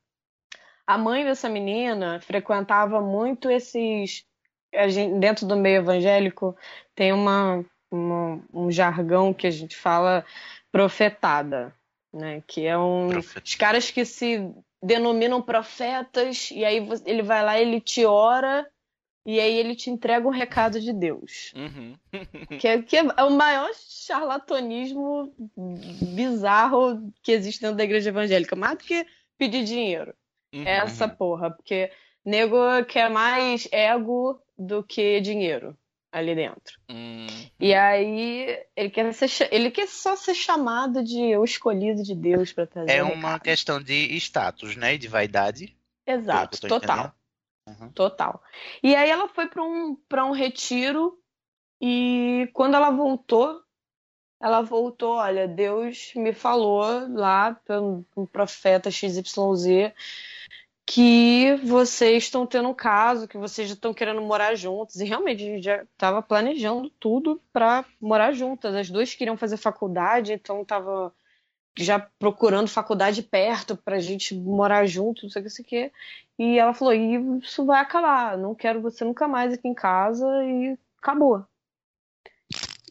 A 0.88 0.98
mãe 0.98 1.26
dessa 1.26 1.50
menina 1.50 2.22
frequentava 2.22 3.02
muito 3.02 3.52
esses. 3.52 4.26
Gente, 4.88 5.20
dentro 5.20 5.46
do 5.46 5.56
meio 5.56 5.78
evangélico 5.78 6.56
tem 6.96 7.12
uma, 7.12 7.64
uma, 7.92 8.42
um 8.54 8.72
jargão 8.72 9.34
que 9.34 9.48
a 9.48 9.52
gente 9.52 9.76
fala 9.76 10.26
profetada, 10.72 11.76
né? 12.14 12.42
Que 12.48 12.66
é 12.66 12.78
um. 12.78 13.10
Profeta. 13.10 13.46
Os 13.46 13.56
caras 13.56 13.92
que 13.92 14.06
se 14.06 14.50
denominam 14.82 15.42
profetas, 15.42 16.50
e 16.52 16.64
aí 16.64 16.88
ele 17.06 17.22
vai 17.22 17.44
lá, 17.44 17.60
ele 17.60 17.82
te 17.82 18.06
ora, 18.06 18.66
e 19.26 19.42
aí 19.42 19.58
ele 19.58 19.76
te 19.76 19.90
entrega 19.90 20.26
um 20.26 20.32
recado 20.32 20.80
de 20.80 20.94
Deus. 20.94 21.54
Uhum. 21.54 21.98
que, 22.60 22.68
é, 22.68 22.82
que 22.82 22.96
é 22.96 23.24
o 23.24 23.32
maior 23.32 23.70
charlatanismo 23.74 25.34
bizarro 26.16 27.12
que 27.22 27.34
existe 27.34 27.62
dentro 27.62 27.76
da 27.76 27.84
igreja 27.84 28.10
evangélica, 28.10 28.56
mais 28.56 28.78
do 28.78 28.84
que 28.86 29.06
pedir 29.38 29.66
dinheiro. 29.66 30.14
Uhum. 30.54 30.64
essa 30.66 31.08
porra, 31.08 31.52
porque 31.52 31.92
nego 32.24 32.58
quer 32.86 33.10
mais 33.10 33.68
ego 33.72 34.42
do 34.58 34.84
que 34.84 35.20
dinheiro 35.22 35.78
ali 36.12 36.34
dentro. 36.36 36.80
Hum. 36.90 37.28
E 37.60 37.74
aí 37.74 38.64
ele 38.76 38.90
quer 38.90 39.14
ser, 39.14 39.50
ele 39.52 39.72
quer 39.72 39.88
só 39.88 40.16
ser 40.16 40.34
chamado 40.34 41.04
de 41.04 41.36
o 41.36 41.44
escolhido 41.44 42.02
de 42.04 42.16
Deus 42.16 42.52
pra 42.52 42.66
trazer 42.66 42.92
É 42.92 43.04
uma 43.04 43.34
recado. 43.34 43.44
questão 43.44 43.82
de 43.82 44.16
status, 44.18 44.76
né? 44.76 44.96
E 44.96 44.98
de 44.98 45.08
vaidade. 45.08 45.78
Exato, 46.06 46.58
eu 46.58 46.70
tô 46.70 46.80
total. 46.80 47.14
Uhum. 47.68 47.92
Total. 47.92 48.42
E 48.82 48.96
aí 48.96 49.10
ela 49.10 49.28
foi 49.28 49.48
para 49.48 49.62
um, 49.62 49.96
para 50.08 50.26
um 50.26 50.32
retiro 50.32 51.20
e 51.82 52.50
quando 52.54 52.76
ela 52.76 52.90
voltou, 52.90 53.62
ela 54.42 54.62
voltou, 54.62 55.16
olha, 55.16 55.48
Deus 55.48 56.14
me 56.16 56.34
falou 56.34 56.84
lá 57.10 57.60
um 58.16 58.26
profeta 58.26 58.90
XYZ 58.90 59.94
que 60.88 61.54
vocês 61.66 62.24
estão 62.24 62.48
tendo 62.48 62.70
um 62.70 62.74
caso, 62.74 63.28
que 63.28 63.38
vocês 63.38 63.68
já 63.68 63.74
estão 63.74 63.94
querendo 63.94 64.22
morar 64.22 64.56
juntos. 64.56 64.96
E 64.96 65.04
realmente 65.04 65.44
a 65.44 65.46
gente 65.46 65.64
já 65.64 65.84
estava 65.84 66.22
planejando 66.22 66.90
tudo 66.92 67.42
para 67.52 67.84
morar 68.00 68.32
juntas. 68.32 68.74
As 68.74 68.90
duas 68.90 69.14
queriam 69.14 69.36
fazer 69.36 69.58
faculdade, 69.58 70.32
então 70.32 70.62
estava 70.62 71.14
já 71.78 72.00
procurando 72.00 72.70
faculdade 72.70 73.22
perto 73.22 73.76
pra 73.76 74.00
gente 74.00 74.34
morar 74.34 74.86
junto, 74.86 75.24
não 75.24 75.30
sei 75.30 75.42
o 75.42 75.44
que, 75.44 75.50
não 75.50 75.56
sei 75.56 75.66
o 75.66 75.68
que. 75.68 75.92
E 76.40 76.58
ela 76.58 76.74
falou: 76.74 76.94
e 76.94 77.40
isso 77.40 77.66
vai 77.66 77.82
acabar, 77.82 78.38
não 78.38 78.56
quero 78.56 78.82
você 78.82 79.04
nunca 79.04 79.28
mais 79.28 79.54
aqui 79.54 79.68
em 79.68 79.74
casa 79.74 80.26
e 80.46 80.78
acabou. 81.00 81.46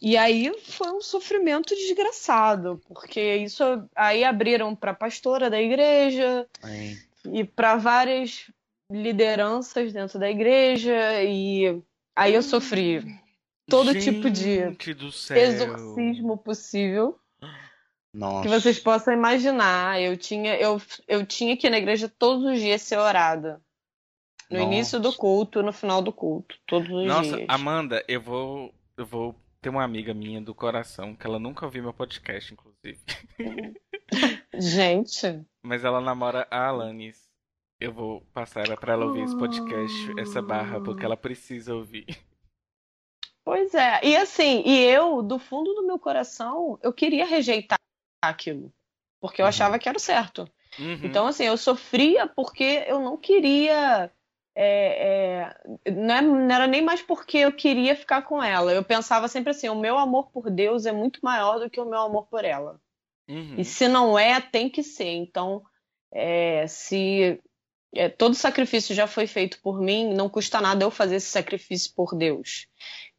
E 0.03 0.19
aí 0.19 0.53
foi 0.61 0.91
um 0.91 1.01
sofrimento 1.01 1.75
desgraçado, 1.75 2.79
porque 2.87 3.37
isso 3.37 3.65
aí 3.95 4.23
abriram 4.23 4.77
para 4.77 4.93
pastora 4.93 5.49
da 5.49 5.61
igreja 5.61 6.47
Aí, 6.63 6.99
e 7.33 7.45
para 7.45 7.77
várias 7.77 8.51
lideranças 8.91 9.93
dentro 9.93 10.19
da 10.19 10.31
igreja 10.31 11.23
e 11.23 11.83
aí 12.15 12.35
eu 12.35 12.43
sofri 12.43 13.03
todo 13.69 13.93
tipo 13.99 14.31
de 14.31 14.61
Gente 14.61 14.95
do 14.95 15.11
céu. 15.11 15.37
exorcismo 15.37 16.39
possível 16.39 17.19
Nossa. 18.13 18.43
que 18.43 18.49
vocês 18.49 18.79
possam 18.79 19.13
imaginar. 19.13 20.01
Eu 20.01 20.17
tinha, 20.17 20.57
eu, 20.57 20.81
eu 21.07 21.27
tinha 21.27 21.57
que 21.57 21.67
ir 21.67 21.71
na 21.71 21.79
igreja 21.79 22.09
todos 22.09 22.45
os 22.45 22.61
dias 22.61 22.83
ser 22.83 22.99
orada. 22.99 23.61
No 24.49 24.59
Nossa. 24.59 24.73
início 24.73 25.01
do 25.01 25.13
culto, 25.13 25.63
no 25.63 25.73
final 25.73 26.01
do 26.01 26.13
culto, 26.13 26.57
todos 26.67 26.89
os 26.89 27.07
Nossa, 27.07 27.37
dias. 27.37 27.47
Amanda, 27.49 28.05
eu 28.07 28.21
vou. 28.21 28.73
Eu 28.97 29.05
vou 29.05 29.35
ter 29.61 29.69
uma 29.69 29.83
amiga 29.85 30.13
minha 30.15 30.41
do 30.41 30.55
coração, 30.55 31.15
que 31.15 31.27
ela 31.27 31.39
nunca 31.39 31.65
ouviu 31.65 31.83
meu 31.83 31.93
podcast, 31.93 32.53
inclusive. 32.53 33.01
Gente, 34.59 35.45
Mas 35.63 35.85
ela 35.85 36.01
namora 36.01 36.47
a 36.51 36.69
Alanis. 36.69 37.27
Eu 37.79 37.93
vou 37.93 38.23
passar 38.33 38.65
pra 38.79 38.95
ela 38.95 39.05
ouvir 39.05 39.23
esse 39.25 39.37
podcast, 39.37 40.19
essa 40.19 40.41
barra, 40.41 40.81
porque 40.81 41.05
ela 41.05 41.17
precisa 41.17 41.75
ouvir. 41.75 42.07
pois 43.45 43.75
é. 43.75 44.01
E 44.03 44.17
assim, 44.17 44.63
e 44.65 44.83
eu, 44.85 45.23
do 45.23 45.39
fundo 45.39 45.75
do 45.75 45.87
meu 45.87 45.99
coração, 45.99 46.79
eu 46.83 46.91
queria 46.93 47.27
rejeitar 47.27 47.79
aquilo. 48.23 48.73
Porque 49.21 49.43
eu 49.43 49.45
Uhum. 49.45 49.49
achava 49.51 49.79
que 49.79 49.89
era 49.89 49.99
o 49.99 50.01
certo. 50.01 50.49
Uhum. 50.79 51.01
Então, 51.05 51.27
assim, 51.27 51.45
eu 51.45 51.57
sofria 51.59 52.27
porque 52.27 52.85
eu 52.87 52.99
não 53.01 53.17
queria. 53.17 54.11
É, 54.59 55.53
é, 55.85 55.91
não, 55.93 56.15
é- 56.15 56.23
não 56.23 56.55
era 56.55 56.67
nem 56.67 56.83
mais 56.83 57.03
porque 57.03 57.37
eu 57.39 57.53
queria 57.53 57.95
ficar 57.95 58.23
com 58.23 58.43
ela. 58.43 58.73
Eu 58.73 58.83
pensava 58.83 59.29
sempre 59.29 59.51
assim: 59.51 59.69
o 59.69 59.75
meu 59.79 59.99
amor 59.99 60.31
por 60.31 60.51
Deus 60.51 60.87
é 60.87 60.93
muito 60.93 61.21
maior 61.23 61.59
do 61.59 61.69
que 61.69 61.79
o 61.81 61.85
meu 61.85 62.01
amor 62.01 62.27
por 62.27 62.43
ela. 62.45 62.81
Uhum. 63.29 63.57
E 63.59 63.65
se 63.65 63.87
não 63.87 64.19
é, 64.19 64.41
tem 64.41 64.71
que 64.71 64.83
ser. 64.83 65.11
Então, 65.11 65.63
é, 66.11 66.67
se 66.67 67.39
é, 67.95 68.09
todo 68.09 68.35
sacrifício 68.35 68.95
já 68.95 69.07
foi 69.07 69.27
feito 69.27 69.61
por 69.61 69.81
mim, 69.81 70.15
não 70.15 70.29
custa 70.29 70.61
nada 70.61 70.85
eu 70.85 70.91
fazer 70.91 71.17
esse 71.17 71.29
sacrifício 71.29 71.93
por 71.95 72.17
Deus. 72.17 72.67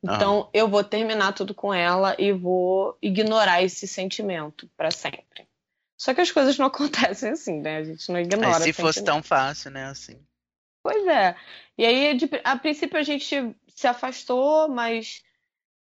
Então, 0.04 0.50
eu 0.54 0.68
vou 0.68 0.84
terminar 0.84 1.34
tudo 1.34 1.54
com 1.54 1.74
ela 1.74 2.16
e 2.20 2.32
vou 2.32 2.98
ignorar 3.02 3.64
esse 3.64 3.88
sentimento 3.88 4.70
para 4.78 4.92
sempre. 4.92 5.48
Só 5.98 6.14
que 6.14 6.22
as 6.22 6.32
coisas 6.32 6.58
não 6.58 6.68
acontecem 6.68 7.32
assim, 7.32 7.60
né? 7.60 7.78
A 7.78 7.84
gente 7.84 8.10
não 8.10 8.18
É, 8.18 8.22
ignora. 8.22 8.60
se 8.60 8.72
fosse 8.74 9.04
tão 9.04 9.22
fácil, 9.22 9.72
né? 9.72 9.86
Assim. 9.86 10.18
Pois 10.90 11.06
é. 11.06 11.36
E 11.78 11.86
aí, 11.86 12.14
de- 12.16 12.30
a 12.46 12.56
princípio, 12.56 12.98
a 12.98 13.04
gente 13.04 13.54
se 13.76 13.88
afastou, 13.88 14.70
mas 14.70 15.22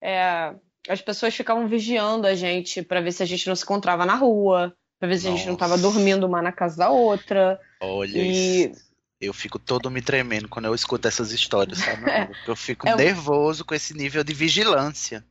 é, 0.04 0.54
as 0.89 1.02
pessoas 1.02 1.34
ficavam 1.34 1.65
vigiando 1.65 2.28
a 2.28 2.36
gente 2.36 2.82
para 2.82 3.00
ver 3.00 3.13
se 3.13 3.24
a 3.24 3.26
gente 3.26 3.48
não 3.48 3.56
se 3.56 3.63
encontrava 3.63 4.06
na 4.06 4.15
rua, 4.15 4.76
para 5.00 5.08
ver 5.08 5.17
se 5.17 5.28
a 5.30 5.32
gente 5.32 5.46
não 5.46 5.54
estava 5.54 5.78
Nossa. 5.78 5.84
dormindo 5.93 6.26
uma 6.28 6.41
na 6.41 6.52
casa 6.52 6.76
da 6.76 6.89
outra. 6.89 7.58
Olha 7.80 8.17
E- 8.17 8.65
isso. 8.65 8.86
Eu 9.22 9.34
fico 9.34 9.58
todo 9.58 9.89
me 9.89 10.02
tremendo 10.02 10.50
quando 10.50 10.65
eu 10.65 10.76
escuto 10.76 11.08
essas 11.08 11.32
histórias, 11.32 11.78
sabe? 11.80 12.04
É. 12.12 12.30
Eu 12.46 12.56
fico 12.56 12.86
É 12.86 12.96
nervoso 12.98 13.63
com 13.63 13.74
esse 13.74 13.93
nível 13.93 14.26
de 14.26 14.34
vigilância. 14.34 15.26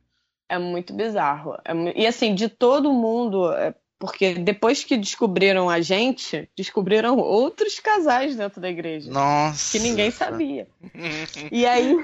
É 0.49 0.57
muito 0.57 0.91
bizarro. 0.91 1.55
É 1.63 1.71
E 1.95 2.07
assim, 2.07 2.33
de 2.33 2.49
todo 2.49 2.91
mundo, 2.91 3.53
é, 3.53 3.75
porque 3.99 4.35
depois 4.35 4.83
que 4.83 4.95
descobriram 4.95 5.69
a 5.69 5.81
gente, 5.81 6.49
descobriram 6.55 7.17
outros 7.17 7.79
casais 7.79 8.35
dentro 8.35 8.61
da 8.61 8.69
igreja. 8.69 9.11
Nossa. 9.11 9.71
Que 9.71 9.83
ninguém 9.83 10.11
sabia. 10.11 10.67
E 11.51 11.65
aí, 11.65 11.95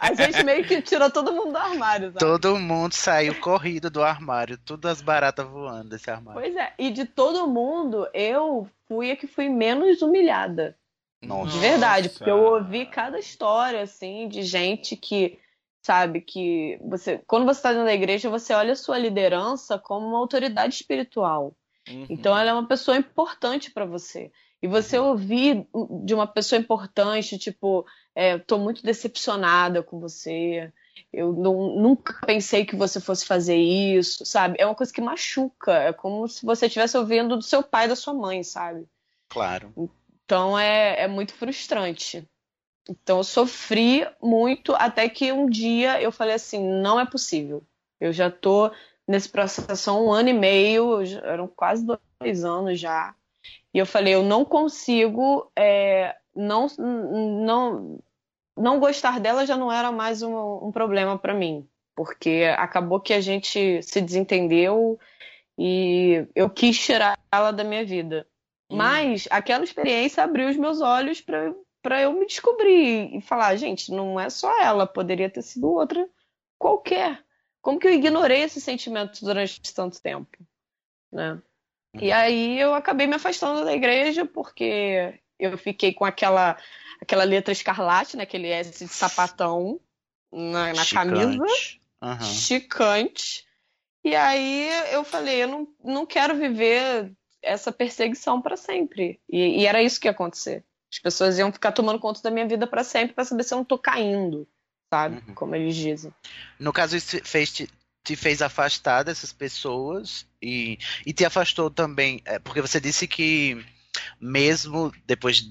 a 0.00 0.14
gente 0.14 0.44
meio 0.44 0.64
que 0.64 0.80
tirou 0.80 1.10
todo 1.10 1.32
mundo 1.32 1.52
do 1.52 1.58
armário, 1.58 2.12
sabe? 2.12 2.18
Todo 2.18 2.58
mundo 2.58 2.94
saiu 2.94 3.34
corrido 3.40 3.90
do 3.90 4.02
armário, 4.02 4.56
todas 4.58 4.92
as 4.92 5.02
baratas 5.02 5.46
voando 5.46 5.88
desse 5.88 6.10
armário. 6.10 6.40
Pois 6.40 6.54
é, 6.56 6.72
e 6.78 6.90
de 6.90 7.04
todo 7.04 7.48
mundo, 7.48 8.08
eu 8.14 8.68
fui 8.86 9.10
a 9.10 9.16
que 9.16 9.26
fui 9.26 9.48
menos 9.48 10.00
humilhada. 10.00 10.76
Nossa. 11.22 11.52
De 11.52 11.58
verdade, 11.58 12.08
porque 12.08 12.30
eu 12.30 12.38
ouvi 12.38 12.86
cada 12.86 13.18
história, 13.18 13.80
assim, 13.80 14.28
de 14.28 14.42
gente 14.42 14.96
que, 14.96 15.38
sabe, 15.82 16.20
que 16.20 16.78
você. 16.82 17.20
Quando 17.26 17.44
você 17.44 17.58
está 17.58 17.70
dentro 17.70 17.86
da 17.86 17.94
igreja, 17.94 18.30
você 18.30 18.54
olha 18.54 18.72
a 18.72 18.76
sua 18.76 18.98
liderança 18.98 19.78
como 19.78 20.06
uma 20.06 20.18
autoridade 20.18 20.74
espiritual. 20.74 21.54
Uhum. 21.88 22.06
Então 22.08 22.38
ela 22.38 22.50
é 22.50 22.52
uma 22.52 22.66
pessoa 22.68 22.96
importante 22.96 23.70
para 23.70 23.84
você. 23.84 24.30
E 24.62 24.68
você 24.68 24.96
ouvir 24.96 25.66
de 26.04 26.14
uma 26.14 26.26
pessoa 26.26 26.56
importante, 26.60 27.36
tipo, 27.36 27.84
é, 28.14 28.38
tô 28.38 28.58
muito 28.58 28.84
decepcionada 28.84 29.82
com 29.82 29.98
você. 29.98 30.72
Eu 31.12 31.32
não- 31.32 31.74
nunca 31.76 32.24
pensei 32.24 32.64
que 32.64 32.76
você 32.76 33.00
fosse 33.00 33.26
fazer 33.26 33.56
isso, 33.56 34.24
sabe? 34.24 34.54
É 34.60 34.64
uma 34.64 34.74
coisa 34.76 34.92
que 34.92 35.00
machuca. 35.00 35.72
É 35.72 35.92
como 35.92 36.28
se 36.28 36.46
você 36.46 36.66
estivesse 36.66 36.96
ouvindo 36.96 37.36
do 37.36 37.42
seu 37.42 37.60
pai 37.60 37.86
e 37.86 37.88
da 37.88 37.96
sua 37.96 38.14
mãe, 38.14 38.44
sabe? 38.44 38.86
Claro. 39.28 39.72
Então 40.24 40.56
é, 40.56 41.02
é 41.02 41.08
muito 41.08 41.34
frustrante. 41.34 42.24
Então 42.88 43.18
eu 43.18 43.24
sofri 43.24 44.06
muito 44.20 44.74
até 44.74 45.08
que 45.08 45.32
um 45.32 45.48
dia 45.48 46.00
eu 46.00 46.10
falei 46.10 46.34
assim, 46.34 46.60
não 46.80 46.98
é 46.98 47.06
possível. 47.06 47.62
Eu 48.00 48.12
já 48.12 48.30
tô 48.30 48.70
nesse 49.06 49.28
processo 49.28 49.90
há 49.90 49.94
um 49.94 50.10
ano 50.12 50.28
e 50.30 50.32
meio, 50.32 51.04
já- 51.04 51.20
eram 51.20 51.46
quase 51.46 51.86
dois 51.86 52.44
anos 52.44 52.78
já. 52.80 53.14
E 53.72 53.78
eu 53.78 53.86
falei, 53.86 54.14
eu 54.14 54.22
não 54.22 54.44
consigo 54.44 55.50
é, 55.56 56.16
não, 56.34 56.66
não, 56.78 57.98
não 58.56 58.80
gostar 58.80 59.20
dela 59.20 59.46
já 59.46 59.56
não 59.56 59.72
era 59.72 59.92
mais 59.92 60.22
um, 60.22 60.66
um 60.66 60.72
problema 60.72 61.18
para 61.18 61.34
mim. 61.34 61.66
Porque 61.94 62.44
acabou 62.56 63.00
que 63.00 63.12
a 63.12 63.20
gente 63.20 63.82
se 63.82 64.00
desentendeu 64.00 64.98
e 65.58 66.26
eu 66.34 66.48
quis 66.48 66.78
tirar 66.78 67.18
ela 67.30 67.52
da 67.52 67.62
minha 67.62 67.84
vida. 67.84 68.26
Hum. 68.70 68.76
Mas 68.76 69.28
aquela 69.30 69.62
experiência 69.62 70.24
abriu 70.24 70.48
os 70.48 70.56
meus 70.56 70.80
olhos 70.80 71.20
para 71.20 71.52
para 71.82 72.00
eu 72.00 72.12
me 72.12 72.26
descobrir 72.26 73.14
e 73.14 73.20
falar, 73.20 73.56
gente, 73.56 73.90
não 73.90 74.18
é 74.18 74.30
só 74.30 74.62
ela, 74.62 74.86
poderia 74.86 75.28
ter 75.28 75.42
sido 75.42 75.68
outra 75.68 76.08
qualquer. 76.58 77.22
Como 77.60 77.78
que 77.78 77.86
eu 77.86 77.92
ignorei 77.92 78.42
esse 78.42 78.60
sentimento 78.60 79.24
durante 79.24 79.60
tanto 79.74 80.00
tempo, 80.00 80.38
né? 81.12 81.42
E 82.00 82.10
aí 82.10 82.58
eu 82.58 82.72
acabei 82.72 83.06
me 83.06 83.16
afastando 83.16 83.64
da 83.64 83.74
igreja 83.74 84.24
porque 84.24 85.20
eu 85.38 85.58
fiquei 85.58 85.92
com 85.92 86.04
aquela 86.04 86.56
aquela 87.00 87.24
letra 87.24 87.52
escarlate, 87.52 88.16
né, 88.16 88.22
aquele 88.22 88.48
S 88.48 88.84
de 88.84 88.90
sapatão 88.90 89.80
na, 90.32 90.72
na 90.72 90.86
camisa 90.86 91.32
Chicante. 91.32 91.82
Aham. 92.00 92.24
chicante. 92.24 93.46
E 94.04 94.16
aí 94.16 94.68
eu 94.92 95.04
falei, 95.04 95.44
eu 95.44 95.48
não, 95.48 95.68
não 95.84 96.06
quero 96.06 96.34
viver 96.34 97.12
essa 97.40 97.70
perseguição 97.70 98.40
para 98.40 98.56
sempre. 98.56 99.20
E, 99.28 99.60
e 99.60 99.66
era 99.66 99.82
isso 99.82 100.00
que 100.00 100.08
ia 100.08 100.12
acontecer. 100.12 100.64
As 100.92 100.98
pessoas 100.98 101.38
iam 101.38 101.50
ficar 101.50 101.72
tomando 101.72 101.98
conta 101.98 102.20
da 102.22 102.30
minha 102.30 102.46
vida 102.46 102.66
para 102.66 102.84
sempre 102.84 103.14
para 103.14 103.24
saber 103.24 103.44
se 103.44 103.54
eu 103.54 103.58
não 103.58 103.64
tô 103.64 103.78
caindo, 103.78 104.46
sabe? 104.92 105.22
Uhum. 105.26 105.34
Como 105.34 105.54
eles 105.54 105.74
dizem. 105.74 106.12
No 106.58 106.72
caso, 106.72 106.96
isso 106.96 107.18
fez 107.24 107.50
te, 107.50 107.68
te 108.04 108.14
fez 108.14 108.42
afastar 108.42 109.02
dessas 109.02 109.32
pessoas 109.32 110.26
e, 110.40 110.78
e 111.06 111.12
te 111.12 111.24
afastou 111.24 111.70
também, 111.70 112.20
é, 112.26 112.38
porque 112.38 112.60
você 112.60 112.78
disse 112.78 113.08
que 113.08 113.64
mesmo 114.20 114.92
depois 115.06 115.50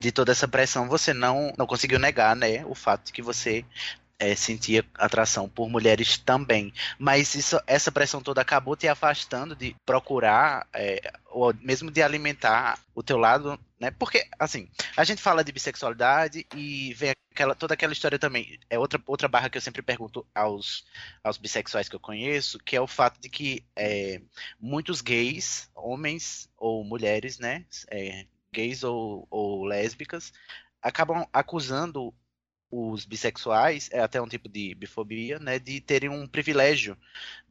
de 0.00 0.12
toda 0.12 0.30
essa 0.30 0.46
pressão, 0.46 0.88
você 0.88 1.12
não, 1.12 1.52
não 1.58 1.66
conseguiu 1.66 1.98
negar, 1.98 2.36
né, 2.36 2.64
o 2.66 2.74
fato 2.74 3.06
de 3.06 3.12
que 3.12 3.22
você 3.22 3.64
é, 4.18 4.34
sentia 4.34 4.84
atração 4.94 5.48
por 5.48 5.68
mulheres 5.68 6.18
também. 6.18 6.72
Mas 6.98 7.34
isso, 7.34 7.60
essa 7.66 7.92
pressão 7.92 8.22
toda 8.22 8.40
acabou 8.40 8.76
te 8.76 8.88
afastando 8.88 9.54
de 9.54 9.76
procurar, 9.84 10.66
é, 10.72 11.12
ou 11.26 11.54
mesmo 11.60 11.90
de 11.90 12.02
alimentar 12.02 12.78
o 12.94 13.02
teu 13.02 13.18
lado, 13.18 13.58
né? 13.78 13.90
Porque, 13.90 14.26
assim, 14.38 14.68
a 14.96 15.04
gente 15.04 15.22
fala 15.22 15.44
de 15.44 15.52
bissexualidade 15.52 16.46
e 16.54 16.94
vem 16.94 17.12
aquela, 17.30 17.54
toda 17.54 17.74
aquela 17.74 17.92
história 17.92 18.18
também. 18.18 18.58
É 18.70 18.78
outra, 18.78 19.00
outra 19.06 19.28
barra 19.28 19.50
que 19.50 19.58
eu 19.58 19.62
sempre 19.62 19.82
pergunto 19.82 20.26
aos, 20.34 20.86
aos 21.22 21.36
bissexuais 21.36 21.88
que 21.88 21.94
eu 21.94 22.00
conheço, 22.00 22.58
que 22.58 22.74
é 22.74 22.80
o 22.80 22.86
fato 22.86 23.20
de 23.20 23.28
que 23.28 23.64
é, 23.76 24.20
muitos 24.58 25.02
gays, 25.02 25.70
homens 25.74 26.48
ou 26.56 26.82
mulheres, 26.82 27.38
né? 27.38 27.64
É, 27.90 28.26
gays 28.52 28.82
ou, 28.82 29.26
ou 29.30 29.64
lésbicas, 29.64 30.32
acabam 30.80 31.26
acusando 31.32 32.14
os 32.70 33.04
bissexuais, 33.04 33.88
é 33.92 34.00
até 34.00 34.20
um 34.20 34.28
tipo 34.28 34.48
de 34.48 34.74
bifobia, 34.74 35.38
né, 35.38 35.58
de 35.58 35.80
terem 35.80 36.08
um 36.08 36.26
privilégio 36.26 36.96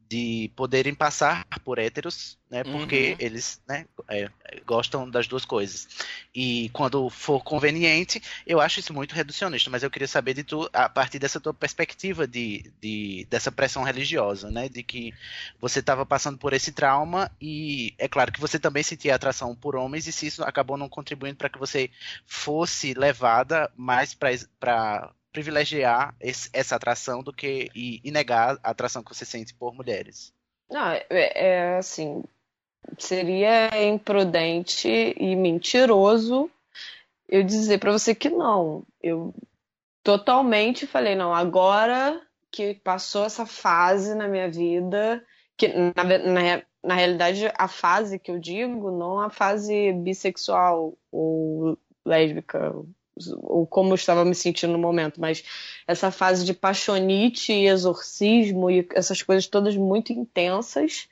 de 0.08 0.50
poderem 0.54 0.94
passar 0.94 1.44
por 1.64 1.78
héteros, 1.78 2.38
né? 2.48 2.62
Porque 2.62 3.10
uhum. 3.10 3.16
eles, 3.18 3.60
né, 3.68 3.86
é, 4.08 4.30
gostam 4.64 5.08
das 5.08 5.26
duas 5.26 5.44
coisas. 5.44 5.88
E 6.34 6.68
quando 6.72 7.10
for 7.10 7.42
conveniente, 7.42 8.22
eu 8.46 8.60
acho 8.60 8.78
isso 8.78 8.94
muito 8.94 9.14
reducionista, 9.14 9.68
mas 9.68 9.82
eu 9.82 9.90
queria 9.90 10.06
saber 10.06 10.34
de 10.34 10.44
tu, 10.44 10.68
a 10.72 10.88
partir 10.88 11.18
dessa 11.18 11.40
tua 11.40 11.52
perspectiva 11.52 12.26
de, 12.26 12.70
de 12.80 13.26
dessa 13.28 13.50
pressão 13.50 13.82
religiosa, 13.82 14.50
né? 14.50 14.68
De 14.68 14.82
que 14.82 15.12
você 15.60 15.80
estava 15.80 16.06
passando 16.06 16.38
por 16.38 16.52
esse 16.52 16.70
trauma 16.70 17.30
e 17.40 17.92
é 17.98 18.06
claro 18.06 18.30
que 18.30 18.40
você 18.40 18.58
também 18.58 18.82
sentia 18.82 19.14
atração 19.14 19.54
por 19.56 19.74
homens 19.74 20.06
e 20.06 20.12
se 20.12 20.26
isso 20.26 20.44
acabou 20.44 20.76
não 20.76 20.88
contribuindo 20.88 21.36
para 21.36 21.48
que 21.48 21.58
você 21.58 21.90
fosse 22.24 22.94
levada 22.94 23.70
mais 23.76 24.14
para 24.14 25.10
privilegiar 25.36 26.14
esse, 26.18 26.48
essa 26.50 26.76
atração 26.76 27.22
do 27.22 27.30
que 27.30 27.68
e, 27.74 28.00
e, 28.02 28.10
negar 28.10 28.58
a 28.62 28.70
atração 28.70 29.02
que 29.02 29.14
você 29.14 29.26
sente 29.26 29.52
por 29.52 29.74
mulheres. 29.74 30.32
Não, 30.70 30.92
é, 30.92 31.04
é 31.10 31.76
assim, 31.76 32.24
seria 32.96 33.68
imprudente 33.84 34.88
e 34.88 35.36
mentiroso 35.36 36.50
eu 37.28 37.42
dizer 37.42 37.78
para 37.78 37.92
você 37.92 38.14
que 38.14 38.30
não. 38.30 38.82
Eu 39.02 39.34
totalmente 40.02 40.86
falei, 40.86 41.14
não, 41.14 41.34
agora 41.34 42.18
que 42.50 42.72
passou 42.72 43.26
essa 43.26 43.44
fase 43.44 44.14
na 44.14 44.26
minha 44.26 44.50
vida, 44.50 45.22
que 45.54 45.68
na, 45.68 46.02
na, 46.02 46.62
na 46.82 46.94
realidade 46.94 47.52
a 47.58 47.68
fase 47.68 48.18
que 48.18 48.30
eu 48.30 48.38
digo, 48.38 48.90
não 48.90 49.20
a 49.20 49.28
fase 49.28 49.92
bissexual 49.92 50.96
ou 51.12 51.76
lésbica, 52.06 52.72
ou 53.42 53.66
como 53.66 53.90
eu 53.90 53.94
estava 53.94 54.24
me 54.24 54.34
sentindo 54.34 54.72
no 54.72 54.78
momento, 54.78 55.20
mas 55.20 55.44
essa 55.86 56.10
fase 56.10 56.44
de 56.44 56.52
paixonite 56.52 57.52
e 57.52 57.66
exorcismo 57.66 58.70
e 58.70 58.86
essas 58.94 59.22
coisas 59.22 59.46
todas 59.46 59.76
muito 59.76 60.12
intensas, 60.12 61.08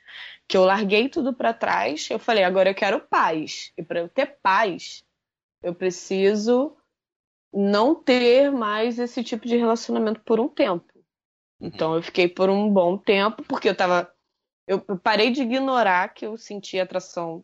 que 0.47 0.55
eu 0.55 0.63
larguei 0.63 1.09
tudo 1.09 1.33
para 1.33 1.53
trás, 1.53 2.07
eu 2.09 2.19
falei, 2.19 2.43
agora 2.43 2.69
eu 2.69 2.75
quero 2.75 2.99
paz. 2.99 3.71
E 3.77 3.83
para 3.83 3.99
eu 3.99 4.07
ter 4.07 4.37
paz, 4.41 5.03
eu 5.63 5.73
preciso 5.73 6.75
não 7.51 7.95
ter 7.95 8.51
mais 8.51 8.99
esse 8.99 9.23
tipo 9.23 9.47
de 9.47 9.57
relacionamento 9.57 10.21
por 10.21 10.39
um 10.39 10.47
tempo. 10.47 10.85
Então 11.59 11.95
eu 11.95 12.03
fiquei 12.03 12.27
por 12.27 12.49
um 12.49 12.69
bom 12.69 12.97
tempo, 12.97 13.43
porque 13.43 13.69
eu 13.69 13.75
tava. 13.75 14.11
Eu 14.67 14.81
parei 14.97 15.31
de 15.31 15.43
ignorar 15.43 16.13
que 16.13 16.25
eu 16.25 16.37
sentia 16.37 16.83
atração 16.83 17.43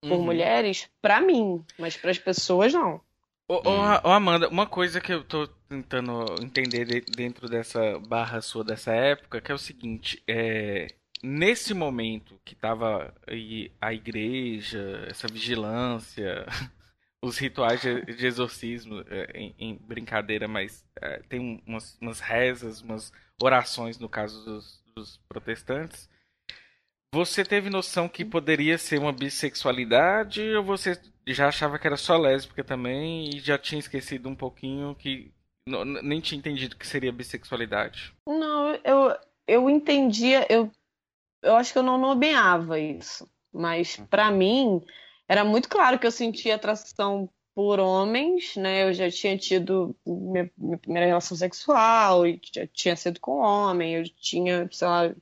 por 0.00 0.12
uhum. 0.12 0.24
mulheres 0.24 0.90
para 1.00 1.20
mim, 1.20 1.64
mas 1.78 1.96
para 1.96 2.10
as 2.10 2.18
pessoas 2.18 2.72
não. 2.72 3.00
Ô, 3.48 3.56
ô, 3.68 4.10
Amanda, 4.10 4.48
uma 4.48 4.66
coisa 4.66 5.00
que 5.00 5.12
eu 5.12 5.22
tô 5.24 5.46
tentando 5.68 6.24
entender 6.42 6.84
de, 6.84 7.00
dentro 7.00 7.48
dessa 7.48 7.98
barra 7.98 8.40
sua 8.40 8.64
dessa 8.64 8.92
época, 8.92 9.40
que 9.40 9.52
é 9.52 9.54
o 9.54 9.58
seguinte, 9.58 10.22
é, 10.26 10.88
nesse 11.22 11.74
momento 11.74 12.40
que 12.44 12.54
tava 12.54 13.14
a 13.80 13.92
igreja, 13.92 15.06
essa 15.08 15.28
vigilância, 15.28 16.46
os 17.22 17.38
rituais 17.38 17.80
de, 17.80 18.02
de 18.16 18.26
exorcismo, 18.26 19.04
é, 19.08 19.30
em, 19.34 19.54
em, 19.58 19.76
brincadeira, 19.76 20.48
mas 20.48 20.84
é, 21.00 21.18
tem 21.28 21.62
umas, 21.66 21.96
umas, 22.00 22.20
rezas, 22.20 22.80
umas 22.80 23.12
orações 23.40 23.98
no 23.98 24.08
caso 24.08 24.44
dos, 24.44 24.82
dos 24.94 25.16
protestantes. 25.28 26.08
Você 27.14 27.44
teve 27.44 27.68
noção 27.68 28.08
que 28.08 28.24
poderia 28.24 28.78
ser 28.78 28.98
uma 28.98 29.12
bissexualidade 29.12 30.42
ou 30.54 30.64
você 30.64 30.98
já 31.26 31.48
achava 31.48 31.78
que 31.78 31.86
era 31.86 31.96
só 31.96 32.16
lésbica 32.16 32.64
também 32.64 33.28
e 33.28 33.38
já 33.38 33.58
tinha 33.58 33.78
esquecido 33.78 34.28
um 34.28 34.34
pouquinho 34.34 34.94
que 34.94 35.30
nem 36.02 36.20
tinha 36.20 36.38
entendido 36.38 36.76
que 36.76 36.86
seria 36.86 37.12
bissexualidade. 37.12 38.14
Não, 38.26 38.74
eu, 38.82 39.16
eu 39.46 39.70
entendia, 39.70 40.46
eu, 40.48 40.70
eu 41.42 41.54
acho 41.54 41.72
que 41.72 41.78
eu 41.78 41.82
não 41.82 41.98
nomeava 41.98 42.80
isso, 42.80 43.28
mas 43.52 43.98
hum. 43.98 44.06
para 44.06 44.30
mim 44.30 44.82
era 45.28 45.44
muito 45.44 45.68
claro 45.68 45.98
que 45.98 46.06
eu 46.06 46.10
sentia 46.10 46.54
atração 46.54 47.28
por 47.54 47.78
homens, 47.78 48.56
né? 48.56 48.88
Eu 48.88 48.94
já 48.94 49.10
tinha 49.10 49.36
tido 49.36 49.94
minha, 50.06 50.50
minha 50.56 50.78
primeira 50.78 51.06
relação 51.06 51.36
sexual, 51.36 52.26
e 52.26 52.40
já 52.54 52.66
tinha 52.66 52.96
sido 52.96 53.20
com 53.20 53.38
homem, 53.38 53.96
eu 53.96 54.04
tinha, 54.04 54.66
sei 54.72 54.88
lá, 54.88 55.14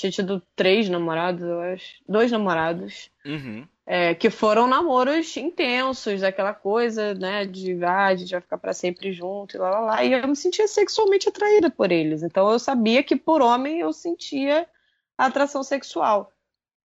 tinha 0.00 0.10
tido 0.10 0.42
três 0.56 0.88
namorados, 0.88 1.42
eu 1.42 1.60
acho, 1.60 1.94
dois 2.08 2.30
namorados. 2.30 3.10
Uhum. 3.24 3.66
É, 3.86 4.14
que 4.14 4.30
foram 4.30 4.68
namoros 4.68 5.36
intensos, 5.36 6.22
aquela 6.22 6.54
coisa, 6.54 7.12
né, 7.14 7.44
de 7.44 7.82
ah, 7.84 8.06
a 8.06 8.14
gente 8.14 8.30
vai 8.30 8.40
ficar 8.40 8.58
para 8.58 8.72
sempre 8.72 9.12
junto 9.12 9.56
e 9.56 9.58
lá, 9.58 9.70
lá, 9.70 9.80
lá. 9.80 10.04
E 10.04 10.12
eu 10.12 10.28
me 10.28 10.36
sentia 10.36 10.68
sexualmente 10.68 11.28
atraída 11.28 11.68
por 11.68 11.90
eles. 11.90 12.22
Então 12.22 12.50
eu 12.50 12.58
sabia 12.58 13.02
que 13.02 13.16
por 13.16 13.42
homem 13.42 13.80
eu 13.80 13.92
sentia 13.92 14.66
atração 15.18 15.62
sexual. 15.62 16.32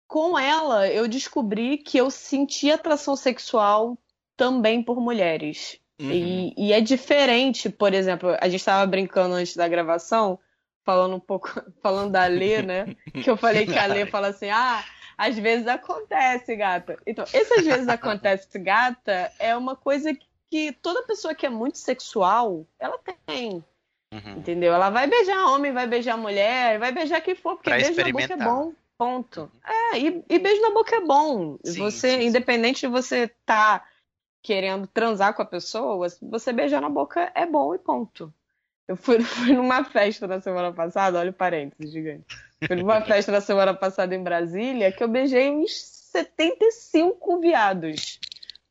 Com 0.08 0.40
ela, 0.40 0.88
eu 0.88 1.08
descobri 1.08 1.78
que 1.78 1.98
eu 1.98 2.10
sentia 2.10 2.76
atração 2.76 3.16
sexual 3.16 3.98
também 4.38 4.82
por 4.82 5.02
mulheres. 5.02 5.80
Uhum. 6.00 6.12
E, 6.12 6.54
e, 6.58 6.74
é 6.74 6.82
diferente, 6.82 7.70
por 7.70 7.94
exemplo, 7.94 8.36
a 8.40 8.50
gente 8.50 8.60
estava 8.60 8.86
brincando 8.86 9.36
antes 9.36 9.56
da 9.56 9.68
gravação, 9.68 10.40
falando 10.84 11.16
um 11.16 11.20
pouco, 11.20 11.50
falando 11.82 12.12
da 12.12 12.26
Lê, 12.26 12.62
né? 12.62 12.96
Que 13.12 13.30
eu 13.30 13.38
falei 13.38 13.66
que 13.66 13.78
a 13.78 13.86
Lê 13.86 14.06
fala 14.06 14.28
assim, 14.28 14.50
ah 14.50 14.84
às 15.18 15.38
vezes 15.38 15.68
acontece, 15.68 16.56
gata. 16.56 16.98
Então, 17.06 17.26
esse 17.34 17.54
às 17.54 17.66
vezes 17.66 17.88
acontece, 17.88 18.58
gata, 18.60 19.32
é 19.40 19.56
uma 19.56 19.76
coisa 19.76 20.12
que 20.50 20.72
toda 20.82 21.04
pessoa 21.04 21.36
que 21.36 21.46
é 21.46 21.50
muito 21.50 21.78
sexual, 21.78 22.66
ela 22.80 23.00
tem. 23.26 23.64
Uhum. 24.12 24.38
Entendeu? 24.38 24.74
Ela 24.74 24.90
vai 24.90 25.08
beijar 25.08 25.48
homem, 25.50 25.72
vai 25.72 25.88
beijar 25.88 26.18
mulher, 26.18 26.78
vai 26.78 26.92
beijar 26.92 27.22
quem 27.22 27.36
for, 27.36 27.56
porque 27.56 27.70
pra 27.70 27.78
beijo 27.78 27.96
na 27.96 28.12
boca 28.12 28.34
é 28.34 28.38
bom. 28.38 28.74
Ponto. 28.96 29.52
É, 29.66 30.00
e, 30.00 30.24
e, 30.30 30.40
beijo 30.40 30.62
na 30.62 30.72
boca 30.72 30.96
é 30.96 31.02
bom. 31.02 31.58
Sim, 31.64 31.80
você, 31.80 32.12
sim, 32.12 32.22
sim. 32.22 32.28
independente 32.28 32.82
de 32.82 32.88
você 32.88 33.28
tá 33.44 33.84
querendo 34.42 34.86
transar 34.86 35.34
com 35.34 35.42
a 35.42 35.46
pessoa, 35.46 36.08
você 36.22 36.54
beijar 36.54 36.82
na 36.82 36.90
boca 36.90 37.32
é 37.34 37.46
bom 37.46 37.74
e 37.74 37.80
ponto. 37.80 38.32
Eu 38.88 38.98
fui, 38.98 39.20
fui 39.24 39.54
numa 39.54 39.84
festa 39.84 40.28
na 40.28 40.42
semana 40.42 40.72
passada, 40.72 41.20
olha 41.20 41.30
o 41.30 41.34
parênteses 41.34 41.92
gigante. 41.92 42.26
Fui 42.66 42.76
numa 42.76 43.02
festa 43.06 43.32
na 43.32 43.42
semana 43.42 43.74
passada 43.74 44.16
em 44.16 44.24
Brasília 44.24 44.92
que 44.92 45.04
eu 45.04 45.08
beijei 45.08 45.50
uns 45.50 45.72
75 45.72 47.40
viados. 47.40 48.20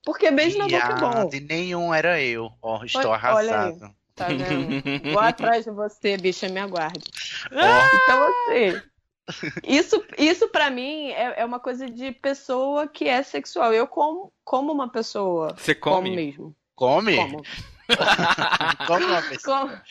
Porque 0.05 0.31
beijo 0.31 0.59
na 0.59 0.65
boca 0.65 0.77
é 0.77 1.01
bom. 1.01 1.29
De 1.29 1.41
nenhum 1.41 1.95
era 1.95 2.21
eu. 2.21 2.51
Oh, 2.61 2.85
estou 2.85 3.03
olha, 3.03 3.15
arrasado. 3.15 3.77
Olha 3.77 3.87
aí, 3.87 3.95
tá 4.15 4.27
vendo? 4.29 5.13
Vou 5.13 5.21
atrás 5.23 5.65
de 5.65 5.71
você, 5.71 6.17
bicha, 6.17 6.49
me 6.49 6.59
aguarde. 6.59 7.05
Oh. 7.53 7.97
Então, 7.97 8.27
assim, 8.27 8.83
isso, 9.63 10.05
isso 10.19 10.49
para 10.49 10.71
mim 10.71 11.11
é, 11.11 11.41
é, 11.41 11.45
uma 11.45 11.61
coisa 11.61 11.89
de 11.89 12.11
pessoa 12.11 12.89
que 12.89 13.09
é 13.09 13.23
sexual. 13.23 13.73
Eu 13.73 13.87
como, 13.87 14.33
como 14.45 14.73
uma 14.73 14.89
pessoa. 14.89 15.55
Você 15.57 15.75
come? 15.75 16.11
Como 16.11 16.17
mesmo. 16.17 16.57
Come? 16.75 17.17
Como. 17.17 17.43
como 18.87 19.07
uma 19.07 19.23
pessoa. 19.23 19.83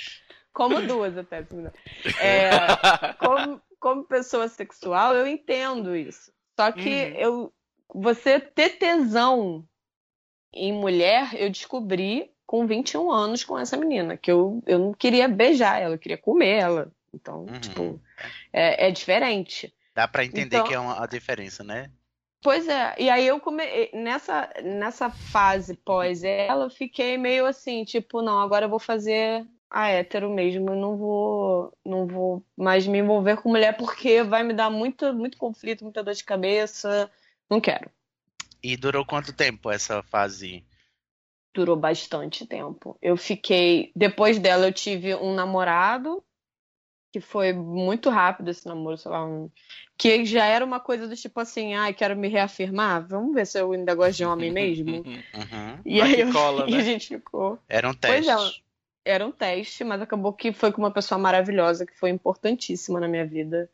Como, 0.53 0.75
como 0.75 0.87
duas 0.87 1.17
até. 1.17 1.45
É, 2.21 3.13
como, 3.19 3.61
como 3.79 4.03
pessoa 4.05 4.47
sexual, 4.47 5.15
eu 5.15 5.27
entendo 5.27 5.95
isso. 5.95 6.31
Só 6.59 6.71
que 6.71 6.89
uhum. 6.89 7.15
eu, 7.15 7.53
você 7.93 8.39
ter 8.39 8.77
tesão 8.77 9.67
em 10.53 10.73
mulher, 10.73 11.33
eu 11.33 11.49
descobri 11.49 12.31
com 12.45 12.67
21 12.67 13.09
anos 13.09 13.43
com 13.45 13.57
essa 13.57 13.77
menina, 13.77 14.17
que 14.17 14.29
eu, 14.29 14.61
eu 14.67 14.77
não 14.77 14.93
queria 14.93 15.27
beijar 15.27 15.81
ela, 15.81 15.95
eu 15.95 15.99
queria 15.99 16.17
comer 16.17 16.57
ela. 16.57 16.91
Então, 17.13 17.45
uhum. 17.45 17.59
tipo, 17.59 18.01
é, 18.51 18.87
é, 18.87 18.91
diferente. 18.91 19.73
Dá 19.95 20.07
para 20.07 20.25
entender 20.25 20.57
então, 20.57 20.67
que 20.67 20.73
é 20.73 20.79
uma, 20.79 21.01
a 21.03 21.07
diferença, 21.07 21.63
né? 21.63 21.89
Pois 22.41 22.67
é, 22.67 22.95
e 22.97 23.09
aí 23.09 23.27
eu 23.27 23.39
come... 23.39 23.63
nessa, 23.93 24.49
nessa 24.63 25.09
fase 25.09 25.75
pós 25.75 26.23
ela, 26.23 26.65
eu 26.65 26.69
fiquei 26.69 27.17
meio 27.17 27.45
assim, 27.45 27.83
tipo, 27.83 28.21
não, 28.21 28.39
agora 28.39 28.65
eu 28.65 28.69
vou 28.69 28.79
fazer 28.79 29.45
a 29.69 29.87
hétero 29.87 30.29
mesmo, 30.29 30.71
eu 30.71 30.75
não 30.75 30.97
vou, 30.97 31.73
não 31.85 32.07
vou 32.07 32.43
mais 32.57 32.85
me 32.87 32.97
envolver 32.97 33.37
com 33.37 33.49
mulher 33.49 33.77
porque 33.77 34.23
vai 34.23 34.43
me 34.43 34.53
dar 34.53 34.69
muito, 34.69 35.13
muito 35.13 35.37
conflito, 35.37 35.83
muita 35.83 36.03
dor 36.03 36.13
de 36.13 36.23
cabeça. 36.23 37.09
Não 37.49 37.61
quero. 37.61 37.89
E 38.61 38.75
durou 38.75 39.05
quanto 39.05 39.33
tempo 39.33 39.71
essa 39.71 40.03
fase 40.03 40.63
durou 41.53 41.75
bastante 41.75 42.45
tempo. 42.45 42.97
Eu 43.01 43.17
fiquei. 43.17 43.91
Depois 43.95 44.39
dela, 44.39 44.67
eu 44.67 44.73
tive 44.73 45.15
um 45.15 45.33
namorado, 45.33 46.23
que 47.11 47.19
foi 47.19 47.51
muito 47.51 48.09
rápido 48.09 48.49
esse 48.49 48.65
namoro, 48.65 48.97
sei 48.97 49.11
lá, 49.11 49.25
um... 49.25 49.49
que 49.97 50.23
já 50.25 50.45
era 50.45 50.63
uma 50.63 50.79
coisa 50.79 51.07
do 51.07 51.15
tipo 51.15 51.39
assim, 51.39 51.73
ai, 51.73 51.91
ah, 51.91 51.93
quero 51.93 52.15
me 52.15 52.29
reafirmar, 52.29 53.05
vamos 53.05 53.33
ver 53.33 53.45
se 53.45 53.59
eu 53.59 53.71
ainda 53.73 53.93
gosto 53.93 54.17
de 54.17 54.25
homem 54.25 54.51
mesmo. 54.51 55.03
Uhum. 55.41 55.79
E 55.85 56.01
aí 56.01 56.21
eu... 56.21 56.31
cola, 56.31 56.65
né? 56.67 56.71
e 56.71 56.75
a 56.75 56.83
gente 56.83 57.07
ficou. 57.07 57.59
Era 57.67 57.89
um 57.89 57.93
teste. 57.93 58.31
Pois 58.31 58.53
é, 58.53 58.61
era 59.03 59.25
um 59.25 59.31
teste, 59.31 59.83
mas 59.83 60.01
acabou 60.01 60.31
que 60.33 60.53
foi 60.53 60.71
com 60.71 60.81
uma 60.81 60.91
pessoa 60.91 61.17
maravilhosa, 61.17 61.85
que 61.85 61.97
foi 61.97 62.09
importantíssima 62.09 62.99
na 62.99 63.07
minha 63.07 63.25
vida. 63.25 63.69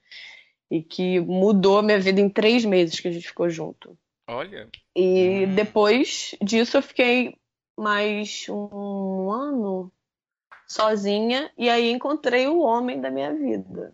E 0.69 0.82
que 0.82 1.19
mudou 1.19 1.80
a 1.80 1.84
minha 1.84 2.00
vida 2.00 2.19
em 2.19 2.30
três 2.30 2.65
meses 2.65 3.00
que 3.00 3.08
a 3.08 3.12
gente 3.12 3.28
ficou 3.28 3.50
junto. 3.50 3.97
Olha. 4.28 4.67
E 4.95 5.45
hum. 5.45 5.56
depois 5.56 6.36
disso 6.41 6.78
eu 6.78 6.82
fiquei 6.82 7.38
mais 7.78 8.45
um 8.50 9.32
ano 9.32 9.91
sozinha 10.67 11.49
e 11.58 11.69
aí 11.69 11.89
encontrei 11.89 12.47
o 12.47 12.60
homem 12.60 12.99
da 12.99 13.10
minha 13.10 13.34
vida. 13.34 13.93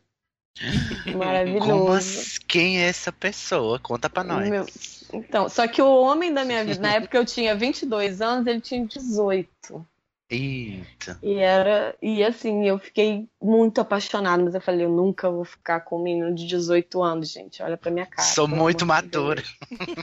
Maravilhoso. 1.15 1.93
Assim? 1.93 2.39
Quem 2.47 2.79
é 2.79 2.87
essa 2.87 3.11
pessoa? 3.11 3.79
Conta 3.79 4.09
pra 4.09 4.23
nós. 4.23 4.49
Meu... 4.49 4.65
Então, 5.13 5.47
só 5.47 5.67
que 5.67 5.81
o 5.81 6.01
homem 6.01 6.33
da 6.33 6.43
minha 6.43 6.63
vida, 6.65 6.81
na 6.81 6.95
época 6.95 7.17
eu 7.17 7.25
tinha 7.25 7.55
22 7.55 8.21
anos, 8.21 8.47
ele 8.47 8.61
tinha 8.61 8.85
18. 8.85 9.85
Eita. 10.33 11.19
E 11.21 11.35
era. 11.35 11.95
E 12.01 12.23
assim, 12.23 12.67
eu 12.67 12.79
fiquei 12.79 13.27
muito 13.41 13.79
apaixonada, 13.79 14.43
mas 14.43 14.55
eu 14.55 14.61
falei, 14.61 14.85
eu 14.85 14.89
nunca 14.89 15.29
vou 15.29 15.45
ficar 15.45 15.81
com 15.81 15.99
um 15.99 16.03
menino 16.03 16.33
de 16.33 16.47
18 16.47 17.03
anos, 17.03 17.31
gente. 17.31 17.61
Olha 17.61 17.77
pra 17.77 17.91
minha 17.91 18.05
cara. 18.05 18.27
Sou 18.27 18.47
muito 18.47 18.85
madura. 18.85 19.43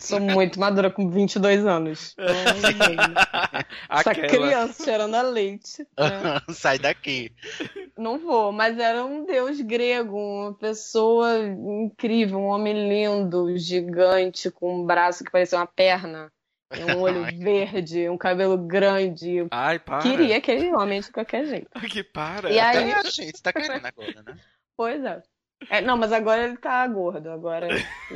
Sou 0.01 0.21
muito 0.21 0.61
madura 0.61 0.90
com 0.90 1.11
22 1.11 1.66
anos. 1.66 2.14
Essa 3.90 4.14
criança 4.14 4.85
cheirando 4.85 5.14
a 5.14 5.23
leite. 5.23 5.87
Né? 5.99 6.55
Sai 6.55 6.79
daqui. 6.79 7.33
Não 7.99 8.19
vou, 8.19 8.53
mas 8.53 8.79
era 8.79 9.05
um 9.05 9.25
deus 9.25 9.61
grego, 9.61 10.16
uma 10.16 10.55
pessoa 10.55 11.38
incrível, 11.38 12.38
um 12.38 12.47
homem 12.47 12.88
lindo, 12.88 13.57
gigante, 13.57 14.51
com 14.51 14.81
um 14.81 14.87
braço 14.87 15.25
que 15.25 15.31
parecia 15.31 15.59
uma 15.59 15.66
perna 15.66 16.31
um 16.78 17.00
olho 17.00 17.24
verde, 17.38 18.09
um 18.09 18.16
cabelo 18.16 18.56
grande. 18.56 19.46
Ai, 19.50 19.78
para. 19.78 20.02
Queria 20.02 20.37
aquele 20.37 20.72
homem 20.74 21.00
de 21.00 21.11
qualquer 21.11 21.46
jeito. 21.46 21.68
Que 21.90 22.04
para. 22.04 22.50
E 22.50 22.59
aí... 22.59 22.92
a 22.92 23.02
gente 23.02 23.42
tá 23.42 23.52
querendo 23.52 23.87
agora, 23.87 24.22
né? 24.22 24.37
Pois 24.76 25.04
é. 25.04 25.22
é. 25.68 25.80
Não, 25.83 25.98
mas 25.98 26.11
agora 26.11 26.44
ele 26.44 26.56
tá 26.56 26.87
gordo. 26.87 27.30
Agora 27.30 27.68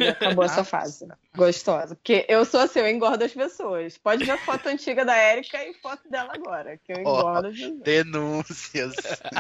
acabou 0.09 0.45
essa 0.45 0.65
fase. 0.65 1.07
Gostosa. 1.37 1.95
Porque 1.95 2.25
eu 2.27 2.43
sou 2.47 2.61
assim, 2.61 2.79
eu 2.79 2.89
engordo 2.89 3.23
as 3.23 3.35
pessoas. 3.35 3.99
Pode 3.99 4.25
ver 4.25 4.39
foto 4.39 4.69
antiga 4.69 5.05
da 5.05 5.15
Erika 5.15 5.63
e 5.63 5.75
foto 5.75 6.09
dela 6.09 6.33
agora. 6.35 6.79
Que 6.79 6.93
eu 6.95 7.01
engordo 7.01 7.49
oh, 7.49 7.85
Denúncias. 7.85 8.95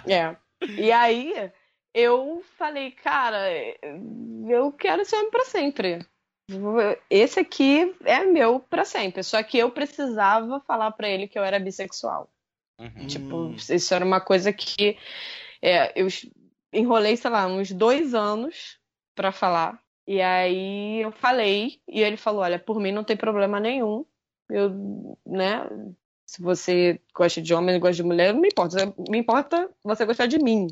É. 0.06 0.36
E 0.68 0.92
aí, 0.92 1.50
eu 1.94 2.44
falei, 2.58 2.90
cara, 2.90 3.38
eu 4.46 4.70
quero 4.72 5.02
ser 5.06 5.16
homem 5.16 5.30
pra 5.30 5.46
sempre 5.46 6.06
esse 7.08 7.40
aqui 7.40 7.94
é 8.04 8.24
meu 8.24 8.60
para 8.60 8.84
sempre. 8.84 9.22
Só 9.22 9.42
que 9.42 9.58
eu 9.58 9.70
precisava 9.70 10.60
falar 10.60 10.90
para 10.92 11.08
ele 11.08 11.26
que 11.26 11.38
eu 11.38 11.42
era 11.42 11.58
bissexual. 11.58 12.28
Uhum. 12.78 13.06
Tipo, 13.06 13.54
isso 13.72 13.94
era 13.94 14.04
uma 14.04 14.20
coisa 14.20 14.52
que 14.52 14.98
é, 15.62 15.92
eu 16.00 16.08
enrolei, 16.72 17.16
sei 17.16 17.30
lá, 17.30 17.46
uns 17.46 17.70
dois 17.70 18.14
anos 18.14 18.78
para 19.14 19.32
falar. 19.32 19.80
E 20.06 20.20
aí 20.20 21.00
eu 21.00 21.12
falei, 21.12 21.80
e 21.88 22.02
ele 22.02 22.16
falou: 22.16 22.42
Olha, 22.42 22.58
por 22.58 22.78
mim 22.78 22.92
não 22.92 23.04
tem 23.04 23.16
problema 23.16 23.58
nenhum. 23.58 24.04
Eu, 24.50 25.18
né? 25.24 25.66
Se 26.26 26.42
você 26.42 27.00
gosta 27.14 27.40
de 27.40 27.54
homem, 27.54 27.78
gosta 27.78 27.96
de 27.96 28.02
mulher, 28.02 28.34
não 28.34 28.40
me 28.40 28.48
importa. 28.48 28.92
Me 29.08 29.18
importa 29.18 29.70
você 29.82 30.04
gostar 30.04 30.26
de 30.26 30.38
mim. 30.38 30.66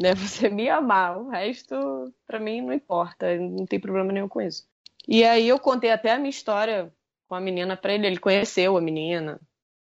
Né? 0.00 0.10
Uhum. 0.10 0.16
Você 0.16 0.48
me 0.48 0.68
amar. 0.70 1.18
O 1.18 1.28
resto, 1.28 2.12
para 2.26 2.40
mim, 2.40 2.62
não 2.62 2.72
importa. 2.72 3.36
Não 3.36 3.66
tem 3.66 3.78
problema 3.78 4.12
nenhum 4.12 4.28
com 4.28 4.40
isso. 4.40 4.66
E 5.06 5.24
aí 5.24 5.48
eu 5.48 5.58
contei 5.58 5.90
até 5.90 6.12
a 6.12 6.18
minha 6.18 6.30
história 6.30 6.92
com 7.28 7.34
a 7.34 7.40
menina 7.40 7.76
pra 7.76 7.92
ele. 7.92 8.06
Ele 8.06 8.18
conheceu 8.18 8.76
a 8.76 8.80
menina 8.80 9.40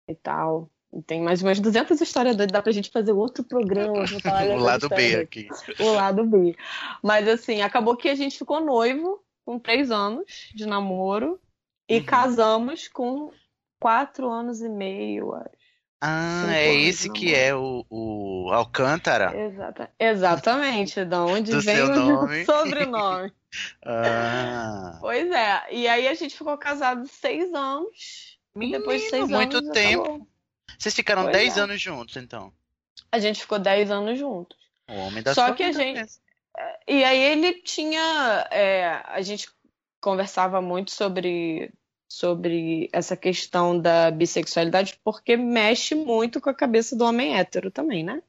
e 0.07 0.15
tal. 0.15 0.69
E 0.93 1.01
tem 1.01 1.21
mais 1.21 1.41
umas 1.41 1.59
200 1.59 1.99
histórias 1.99 2.35
doidas. 2.35 2.53
Dá 2.53 2.61
pra 2.61 2.71
gente 2.71 2.91
fazer 2.91 3.11
outro 3.11 3.43
programa. 3.43 4.03
o 4.55 4.59
lado 4.59 4.89
B 4.89 5.15
aqui. 5.15 5.47
O 5.79 5.91
lado 5.91 6.25
B. 6.25 6.55
Mas 7.03 7.27
assim, 7.27 7.61
acabou 7.61 7.95
que 7.95 8.09
a 8.09 8.15
gente 8.15 8.37
ficou 8.37 8.59
noivo 8.61 9.23
com 9.45 9.59
três 9.59 9.91
anos 9.91 10.51
de 10.53 10.65
namoro. 10.65 11.39
E 11.89 11.99
uhum. 11.99 12.05
casamos 12.05 12.87
com 12.87 13.31
quatro 13.79 14.29
anos 14.29 14.61
e 14.61 14.67
meio, 14.67 15.33
acho. 15.33 15.67
Ah, 15.99 16.45
é 16.49 16.75
esse 16.75 17.11
que 17.11 17.33
é 17.33 17.55
o, 17.55 17.83
o 17.89 18.51
Alcântara? 18.51 19.35
Exata, 19.35 19.89
exatamente, 19.99 21.03
da 21.03 21.23
onde 21.23 21.51
Do 21.51 21.61
vem 21.61 21.81
o 21.81 22.45
sobrenome. 22.45 23.33
Ah. 23.85 24.97
Pois 24.99 25.29
é, 25.31 25.73
e 25.73 25.87
aí 25.87 26.07
a 26.07 26.13
gente 26.13 26.37
ficou 26.37 26.57
casado 26.57 27.07
seis 27.07 27.53
anos. 27.53 28.37
Menino, 28.55 28.79
depois 28.79 29.01
de 29.01 29.09
seis 29.09 29.27
muito 29.27 29.57
anos. 29.57 29.61
Muito 29.61 29.73
tempo. 29.73 30.03
Acabou. 30.03 30.27
Vocês 30.77 30.95
ficaram 30.95 31.23
pois 31.23 31.33
dez 31.33 31.57
é. 31.57 31.61
anos 31.61 31.81
juntos, 31.81 32.15
então? 32.17 32.53
A 33.11 33.19
gente 33.19 33.41
ficou 33.41 33.59
dez 33.59 33.89
anos 33.89 34.17
juntos. 34.19 34.57
O 34.89 34.93
homem 34.93 35.23
da 35.23 35.33
Só 35.33 35.53
que 35.53 35.63
a 35.63 35.71
gente. 35.71 35.99
Mesmo. 35.99 36.21
É, 36.57 36.79
e 36.87 37.03
aí 37.03 37.19
ele 37.19 37.53
tinha. 37.61 38.47
É, 38.51 39.01
a 39.05 39.21
gente 39.21 39.49
conversava 40.01 40.61
muito 40.61 40.91
sobre 40.91 41.71
sobre 42.09 42.89
essa 42.93 43.17
questão 43.17 43.77
da 43.77 44.09
bissexualidade, 44.09 44.97
porque 45.03 45.35
mexe 45.35 45.93
muito 45.93 46.39
com 46.39 46.49
a 46.49 46.53
cabeça 46.53 46.95
do 46.95 47.03
homem 47.03 47.37
hétero 47.37 47.69
também, 47.69 48.03
né? 48.03 48.21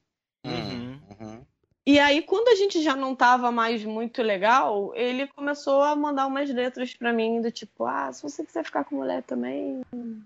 Uhum, 0.45 0.53
uhum. 0.53 0.88
E 1.87 1.99
aí, 1.99 2.21
quando 2.21 2.49
a 2.49 2.55
gente 2.55 2.81
já 2.81 2.95
não 2.95 3.15
tava 3.15 3.51
mais 3.51 3.83
muito 3.83 4.21
legal, 4.21 4.93
ele 4.95 5.27
começou 5.27 5.81
a 5.81 5.95
mandar 5.95 6.27
umas 6.27 6.49
letras 6.49 6.93
para 6.93 7.11
mim 7.11 7.41
do 7.41 7.51
tipo, 7.51 7.85
ah, 7.85 8.11
se 8.11 8.21
você 8.21 8.45
quiser 8.45 8.63
ficar 8.63 8.83
com 8.83 8.97
mulher 8.97 9.23
também, 9.23 9.81
não 9.91 10.21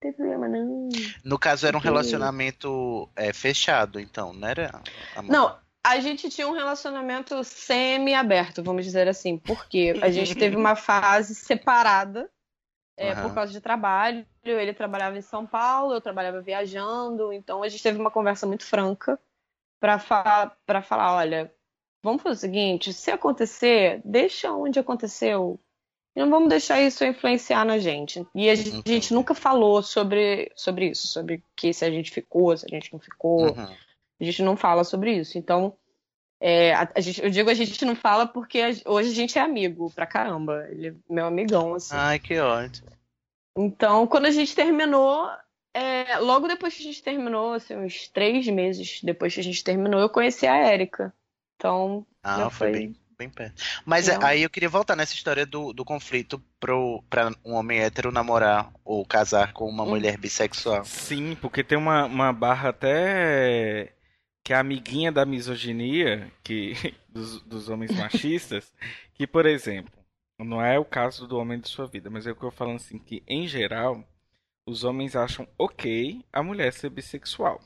tem 0.00 0.12
problema 0.12 0.48
não. 0.48 0.88
No 1.24 1.38
caso, 1.38 1.66
era 1.66 1.76
um 1.76 1.80
relacionamento 1.80 3.08
é, 3.16 3.32
fechado, 3.32 3.98
então, 3.98 4.32
não 4.32 4.46
era? 4.46 4.82
Não, 5.24 5.56
a 5.82 6.00
gente 6.00 6.28
tinha 6.28 6.48
um 6.48 6.52
relacionamento 6.52 7.42
semi-aberto, 7.44 8.62
vamos 8.62 8.84
dizer 8.84 9.08
assim, 9.08 9.38
porque 9.38 9.94
a 10.02 10.10
gente 10.10 10.34
teve 10.34 10.56
uma 10.56 10.74
fase 10.74 11.34
separada 11.34 12.28
é, 12.96 13.14
uhum. 13.14 13.22
por 13.22 13.34
causa 13.34 13.52
de 13.52 13.60
trabalho. 13.60 14.26
Ele 14.44 14.74
trabalhava 14.74 15.16
em 15.16 15.22
São 15.22 15.46
Paulo, 15.46 15.94
eu 15.94 16.00
trabalhava 16.00 16.42
viajando, 16.42 17.32
então 17.32 17.62
a 17.62 17.68
gente 17.68 17.82
teve 17.82 17.98
uma 17.98 18.10
conversa 18.10 18.46
muito 18.46 18.64
franca 18.64 19.18
para 19.80 19.98
fa 19.98 20.56
falar: 20.82 21.16
olha, 21.16 21.52
vamos 22.02 22.22
fazer 22.22 22.34
o 22.34 22.40
seguinte: 22.40 22.92
se 22.92 23.10
acontecer, 23.10 24.00
deixa 24.04 24.52
onde 24.52 24.78
aconteceu. 24.78 25.60
E 26.14 26.20
não 26.20 26.30
vamos 26.30 26.48
deixar 26.48 26.80
isso 26.80 27.04
influenciar 27.04 27.64
na 27.64 27.78
gente. 27.78 28.26
E 28.34 28.48
a 28.48 28.54
gente, 28.54 28.82
a 28.86 28.88
gente 28.88 29.12
nunca 29.12 29.34
falou 29.34 29.82
sobre, 29.82 30.50
sobre 30.56 30.90
isso, 30.90 31.08
sobre 31.08 31.42
que 31.54 31.74
se 31.74 31.84
a 31.84 31.90
gente 31.90 32.10
ficou, 32.10 32.56
se 32.56 32.64
a 32.64 32.68
gente 32.74 32.90
não 32.90 32.98
ficou. 32.98 33.52
Uhum. 33.52 33.76
A 34.18 34.24
gente 34.24 34.42
não 34.42 34.56
fala 34.56 34.82
sobre 34.82 35.12
isso. 35.12 35.36
Então, 35.36 35.76
é, 36.40 36.72
a, 36.74 36.90
a 36.94 37.00
gente, 37.00 37.22
eu 37.22 37.28
digo 37.28 37.50
a 37.50 37.54
gente 37.54 37.84
não 37.84 37.94
fala 37.94 38.26
porque 38.26 38.60
a, 38.60 38.90
hoje 38.90 39.10
a 39.10 39.14
gente 39.14 39.38
é 39.38 39.42
amigo 39.42 39.90
pra 39.94 40.06
caramba. 40.06 40.66
Ele 40.70 40.88
é 40.88 40.94
meu 41.08 41.26
amigão, 41.26 41.74
assim. 41.74 41.94
Ai, 41.94 42.18
que 42.18 42.38
ótimo. 42.38 42.88
Então, 43.54 44.06
quando 44.06 44.26
a 44.26 44.30
gente 44.30 44.54
terminou, 44.54 45.28
é, 45.76 46.18
logo 46.20 46.48
depois 46.48 46.74
que 46.74 46.80
a 46.80 46.86
gente 46.86 47.02
terminou, 47.02 47.52
assim, 47.52 47.76
uns 47.76 48.08
três 48.08 48.46
meses 48.48 49.02
depois 49.02 49.34
que 49.34 49.40
a 49.40 49.42
gente 49.42 49.62
terminou, 49.62 50.00
eu 50.00 50.08
conheci 50.08 50.46
a 50.46 50.56
Érica. 50.56 51.12
Então, 51.54 52.06
ah, 52.22 52.48
foi 52.48 52.72
bem, 52.72 52.96
bem 53.18 53.28
perto. 53.28 53.62
Mas 53.84 54.08
é, 54.08 54.18
aí 54.24 54.42
eu 54.42 54.48
queria 54.48 54.70
voltar 54.70 54.96
nessa 54.96 55.12
história 55.12 55.44
do, 55.44 55.74
do 55.74 55.84
conflito 55.84 56.42
pro, 56.58 57.04
pra 57.10 57.30
um 57.44 57.52
homem 57.52 57.80
hétero 57.80 58.10
namorar 58.10 58.72
ou 58.82 59.04
casar 59.04 59.52
com 59.52 59.68
uma 59.68 59.84
hum. 59.84 59.90
mulher 59.90 60.16
bissexual. 60.16 60.82
Sim, 60.86 61.36
porque 61.42 61.62
tem 61.62 61.76
uma, 61.76 62.06
uma 62.06 62.32
barra 62.32 62.70
até 62.70 63.92
que 64.42 64.54
é 64.54 64.56
amiguinha 64.56 65.12
da 65.12 65.26
misoginia 65.26 66.32
que 66.42 66.72
dos, 67.06 67.42
dos 67.42 67.68
homens 67.68 67.90
machistas, 67.94 68.72
que, 69.12 69.26
por 69.26 69.44
exemplo, 69.44 69.92
não 70.38 70.64
é 70.64 70.78
o 70.78 70.86
caso 70.86 71.26
do 71.26 71.36
homem 71.36 71.60
de 71.60 71.68
sua 71.68 71.86
vida, 71.86 72.08
mas 72.08 72.26
é 72.26 72.32
o 72.32 72.36
que 72.36 72.44
eu 72.44 72.50
falo 72.50 72.72
assim, 72.72 72.98
que 72.98 73.22
em 73.26 73.46
geral, 73.46 74.02
os 74.66 74.82
homens 74.82 75.14
acham 75.14 75.48
ok 75.56 76.24
a 76.32 76.42
mulher 76.42 76.72
ser 76.72 76.90
bissexual. 76.90 77.62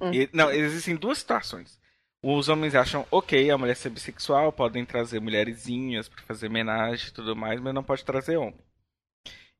Hum. 0.00 0.12
E, 0.12 0.28
não, 0.32 0.50
existem 0.50 0.96
duas 0.96 1.18
situações. 1.18 1.80
Os 2.22 2.48
homens 2.48 2.74
acham 2.74 3.06
ok 3.10 3.50
a 3.50 3.56
mulher 3.56 3.76
ser 3.76 3.90
bissexual, 3.90 4.52
podem 4.52 4.84
trazer 4.84 5.20
mulherzinhas 5.20 6.08
para 6.08 6.22
fazer 6.24 6.48
homenagem 6.48 7.08
e 7.08 7.12
tudo 7.12 7.36
mais, 7.36 7.60
mas 7.60 7.72
não 7.72 7.84
pode 7.84 8.04
trazer 8.04 8.36
homem. 8.36 8.60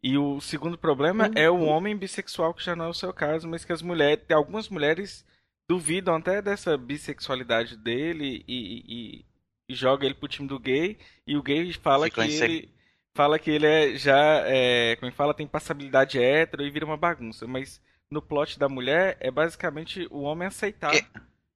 E 0.03 0.19
o 0.19 0.41
segundo 0.41 0.77
problema 0.77 1.29
hum. 1.29 1.33
é 1.37 1.49
o 1.49 1.61
homem 1.61 1.97
bissexual, 1.97 2.53
que 2.53 2.65
já 2.65 2.75
não 2.75 2.87
é 2.87 2.89
o 2.89 2.95
seu 2.95 3.13
caso, 3.13 3.49
mas 3.49 3.65
que 3.65 3.73
as 3.73 3.81
mulheres, 3.81 4.25
algumas 4.31 4.69
mulheres 4.69 5.25
duvidam 5.69 6.17
até 6.17 6.43
dessa 6.43 6.77
bissexualidade 6.77 7.77
dele 7.77 8.45
e, 8.49 8.85
e, 8.89 9.27
e 9.69 9.75
joga 9.75 10.05
ele 10.05 10.15
pro 10.15 10.29
time 10.29 10.49
do 10.49 10.59
gay 10.59 10.99
e 11.25 11.37
o 11.37 11.43
gay 11.43 11.73
fala 11.75 12.07
Ficou 12.07 12.25
que 12.25 12.31
ele 12.31 12.80
fala 13.15 13.39
que 13.39 13.51
ele 13.51 13.67
é 13.67 13.97
já, 13.97 14.43
é, 14.47 14.97
como 14.97 15.11
é 15.11 15.15
fala, 15.15 15.35
tem 15.35 15.47
passabilidade 15.47 16.19
hétero 16.19 16.63
e 16.63 16.71
vira 16.71 16.87
uma 16.87 16.97
bagunça, 16.97 17.47
mas 17.47 17.81
no 18.11 18.21
plot 18.21 18.59
da 18.59 18.69
mulher 18.69 19.17
é 19.21 19.31
basicamente 19.31 20.07
o 20.11 20.21
homem 20.23 20.49
aceitar 20.49 20.95
e, 20.95 21.05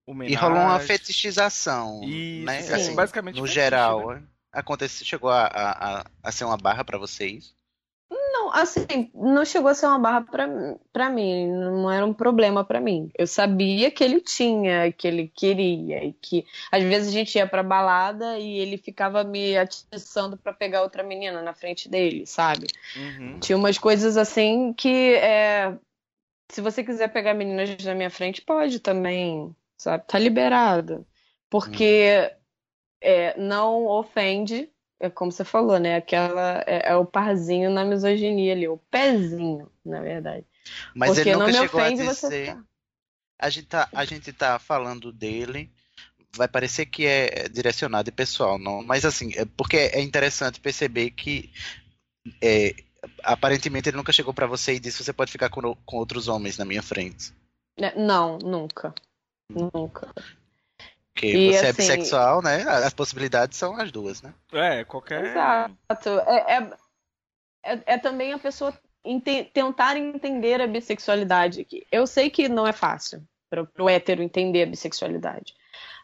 homenagem. 0.07 0.37
E 0.37 0.41
rolou 0.41 0.59
uma 0.59 0.81
fetichização, 0.81 2.03
Isso, 2.05 2.47
né? 2.47 2.63
sim. 2.63 2.73
Assim, 2.73 2.95
basicamente 2.95 3.37
no 3.37 3.43
fetiche, 3.43 3.55
geral, 3.55 4.15
né? 4.15 4.23
aconteceu, 4.53 5.07
chegou 5.07 5.31
a, 5.31 5.47
a, 5.47 6.05
a 6.23 6.33
ser 6.33 6.45
uma 6.45 6.57
barra 6.57 6.85
pra 6.85 6.99
vocês? 6.99 7.55
Assim, 8.55 9.11
não 9.13 9.45
chegou 9.45 9.69
a 9.69 9.75
ser 9.75 9.87
uma 9.87 9.99
barra 9.99 10.21
pra, 10.21 10.49
pra 10.93 11.11
mim, 11.11 11.49
não 11.49 11.91
era 11.91 12.07
um 12.07 12.15
problema 12.15 12.65
pra 12.65 12.81
mim. 12.81 13.11
Eu 13.19 13.27
sabia 13.27 13.91
que 13.91 14.05
ele 14.05 14.21
tinha, 14.21 14.93
que 14.93 15.09
ele 15.09 15.27
queria, 15.27 16.05
e 16.05 16.13
que 16.13 16.47
às 16.71 16.85
vezes 16.85 17.09
a 17.09 17.11
gente 17.11 17.35
ia 17.37 17.49
pra 17.49 17.65
balada 17.65 18.39
e 18.39 18.59
ele 18.59 18.79
ficava 18.79 19.25
me 19.25 19.59
atiçando 19.59 20.37
pra 20.37 20.53
pegar 20.53 20.83
outra 20.83 21.03
menina 21.03 21.43
na 21.43 21.53
frente 21.53 21.89
dele, 21.89 22.27
sabe? 22.27 22.69
Uhum. 22.97 23.41
Tinha 23.41 23.59
umas 23.59 23.77
coisas 23.77 24.17
assim 24.17 24.73
que 24.73 25.15
é, 25.17 25.77
se 26.49 26.61
você 26.61 26.85
quiser 26.85 27.09
pegar 27.09 27.35
meninas 27.35 27.77
na 27.85 27.95
minha 27.95 28.11
frente, 28.11 28.41
pode 28.41 28.79
também, 28.79 29.53
sabe? 29.77 30.05
Tá 30.07 30.17
liberado. 30.17 31.05
Porque 31.51 32.31
é, 33.01 33.37
não 33.37 33.87
ofende, 33.87 34.71
é 35.05 35.11
como 35.11 35.31
você 35.31 35.45
falou, 35.45 35.79
né? 35.79 35.97
Aquela 35.97 36.65
é, 36.67 36.91
é 36.91 36.97
o 36.97 37.05
parzinho 37.05 37.71
na 37.71 37.85
misoginia 37.85 38.53
ali, 38.53 38.67
o 38.67 38.79
pezinho, 38.91 39.71
na 39.85 40.01
verdade. 40.01 40.47
Mas 40.95 41.11
Porque 41.11 41.29
ele 41.29 41.33
nunca 41.33 41.53
não 41.53 41.63
me 41.63 41.69
chegou 41.69 41.81
a 41.81 41.91
dizer. 41.91 42.59
A 43.39 43.51
gente, 43.51 43.67
tá, 43.67 43.89
a 43.93 44.05
gente 44.05 44.33
tá 44.33 44.59
falando 44.59 45.13
dele. 45.13 45.71
Vai 46.35 46.49
parecer 46.49 46.87
que 46.87 47.07
é 47.07 47.49
direcionado 47.49 48.09
e 48.09 48.13
pessoal, 48.13 48.59
não. 48.59 48.83
Mas 48.83 49.05
assim, 49.05 49.33
é 49.37 49.45
porque 49.45 49.77
é 49.77 50.01
interessante 50.01 50.61
perceber 50.61 51.11
que 51.11 51.53
é, 52.41 52.75
aparentemente 53.23 53.89
ele 53.89 53.97
nunca 53.97 54.13
chegou 54.13 54.33
pra 54.33 54.47
você 54.47 54.75
e 54.75 54.81
disse 54.81 55.05
você 55.05 55.13
pode 55.13 55.31
ficar 55.31 55.51
com, 55.51 55.75
com 55.75 55.97
outros 55.97 56.29
homens 56.29 56.57
na 56.57 56.65
minha 56.65 56.83
frente. 56.83 57.33
Né? 57.79 57.93
Não, 57.95 58.39
nunca. 58.39 58.95
Nunca. 59.51 60.13
Porque 61.15 61.27
E, 61.29 61.53
você 61.53 61.67
é 61.67 61.69
assim- 61.71 61.77
bissexual, 61.77 62.43
né? 62.43 62.63
As 62.69 62.93
possibilidades 62.93 63.57
são 63.57 63.79
as 63.81 63.93
duas, 63.93 64.21
né? 64.21 64.35
É, 64.53 64.85
qualquer. 64.85 65.25
Exato. 65.25 66.09
É, 66.27 66.57
é, 66.57 66.71
é, 67.75 67.83
é 67.95 67.99
também 67.99 68.33
a 68.33 68.39
pessoa 68.39 68.75
ente- 69.05 69.45
tentar 69.55 69.97
entender 69.97 70.61
a 70.61 70.67
bissexualidade. 70.67 71.65
que 71.65 71.87
Eu 71.93 72.07
sei 72.07 72.31
que 72.31 72.49
não 72.49 72.67
é 72.67 72.73
fácil 72.73 73.23
para 73.49 73.65
o 73.79 73.89
hétero 73.89 74.23
entender 74.23 74.65
a 74.65 74.67
bissexualidade. 74.67 75.55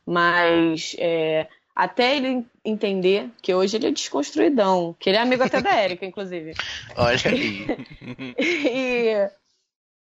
Mas 0.06 0.94
é, 0.98 1.48
até 1.74 2.16
ele 2.16 2.46
entender 2.64 3.30
que 3.42 3.52
hoje 3.52 3.76
ele 3.76 3.88
é 3.88 3.90
desconstruidão, 3.90 4.94
que 4.98 5.11
ele 5.11 5.16
é 5.18 5.20
amigo 5.20 5.42
até 5.42 5.61
da 5.61 5.74
Érica, 5.74 6.06
inclusive. 6.06 6.54
Olha 6.96 7.18
aí. 7.26 7.66
E, 8.38 9.28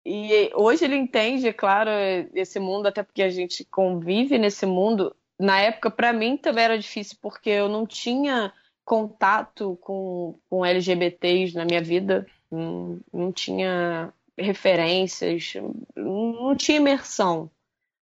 e 0.05 0.51
hoje 0.55 0.85
ele 0.85 0.97
entende, 0.97 1.49
é 1.49 1.53
claro, 1.53 1.91
esse 2.35 2.59
mundo, 2.59 2.87
até 2.87 3.03
porque 3.03 3.23
a 3.23 3.31
gente 3.31 3.65
convive 3.65 4.39
nesse 4.39 4.65
mundo. 4.67 5.15
Na 5.39 5.61
época, 5.61 5.91
para 5.91 6.13
mim, 6.13 6.37
também 6.37 6.65
era 6.65 6.79
difícil, 6.79 7.17
porque 7.21 7.51
eu 7.51 7.69
não 7.69 7.87
tinha 7.87 8.53
contato 8.85 9.79
com, 9.81 10.39
com 10.49 10.65
LGBTs 10.65 11.55
na 11.55 11.65
minha 11.65 11.83
vida, 11.83 12.27
não, 12.51 13.01
não 13.13 13.33
tinha 13.33 14.13
referências, 14.37 15.55
não 15.95 16.57
tinha 16.57 16.79
imersão. 16.79 17.51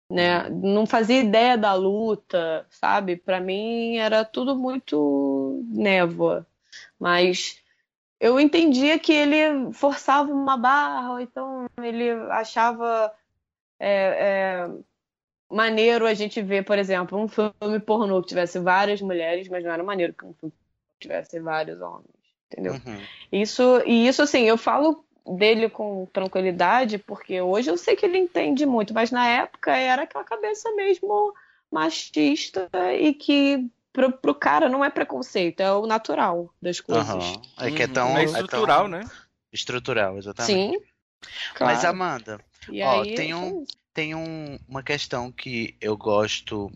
Né? 0.10 0.50
Não 0.50 0.86
fazia 0.86 1.22
ideia 1.22 1.58
da 1.58 1.74
luta, 1.74 2.66
sabe? 2.70 3.16
Para 3.16 3.40
mim 3.40 3.98
era 3.98 4.26
tudo 4.26 4.56
muito 4.56 5.64
névoa. 5.70 6.46
Mas 7.00 7.62
eu 8.22 8.40
entendia 8.40 9.00
que 9.00 9.12
ele 9.12 9.74
forçava 9.74 10.32
uma 10.32 10.56
barra, 10.56 11.14
ou 11.14 11.20
então 11.20 11.66
ele 11.82 12.12
achava 12.30 13.12
é, 13.80 13.90
é, 13.90 14.70
maneiro 15.50 16.06
a 16.06 16.14
gente 16.14 16.40
ver, 16.40 16.64
por 16.64 16.78
exemplo, 16.78 17.18
um 17.18 17.28
filme 17.28 17.80
pornô 17.84 18.22
que 18.22 18.28
tivesse 18.28 18.60
várias 18.60 19.02
mulheres, 19.02 19.50
mas 19.50 19.64
não 19.64 19.72
era 19.72 19.84
maneiro 19.84 20.14
que 20.14 20.24
um 20.24 20.34
filme 20.36 20.54
tivesse 21.00 21.40
vários 21.40 21.82
homens, 21.82 22.14
entendeu? 22.46 22.74
Uhum. 22.74 23.02
Isso, 23.32 23.82
e 23.88 24.08
isso 24.08 24.22
assim, 24.22 24.44
eu 24.44 24.56
falo 24.56 25.04
dele 25.26 25.68
com 25.68 26.06
tranquilidade, 26.14 27.00
porque 27.00 27.42
hoje 27.42 27.72
eu 27.72 27.78
sei 27.78 27.96
que 27.96 28.06
ele 28.06 28.20
entende 28.20 28.68
muito, 28.68 28.94
mas 28.94 29.10
na 29.10 29.28
época 29.28 29.76
era 29.76 30.04
aquela 30.04 30.24
cabeça 30.24 30.72
mesmo 30.76 31.34
machista 31.72 32.70
e 33.00 33.16
que 33.16 33.68
pro, 33.94 34.12
pro 34.12 34.36
cara 34.36 34.70
não 34.70 34.84
é 34.84 34.90
preconceito, 34.90 35.60
é 35.62 35.72
o 35.72 35.86
natural 35.86 36.54
das 36.62 36.80
coisas. 36.80 37.10
Aham. 37.10 37.42
É 37.60 37.72
que 37.72 37.84
é 37.84 37.88
Uhum. 37.88 37.94
tão. 37.94 38.18
É 38.18 38.22
é 38.22 38.26
estrutural, 38.26 38.80
tão 38.82 38.88
né? 38.88 39.10
Estrutural, 39.52 40.18
exatamente. 40.18 40.78
Sim. 40.78 40.82
Claro. 41.54 41.76
Mas, 41.76 41.86
Amanda, 41.86 42.40
E 42.70 42.82
ó, 42.82 43.02
aí, 43.04 43.14
tem 43.16 43.32
foi 43.34 43.42
um- 43.50 43.66
tem 43.94 44.16
um- 44.16 44.58
uma 44.68 44.82
questão 44.82 45.32
que 45.32 45.76
eu 45.82 45.96
gosto. 45.98 46.72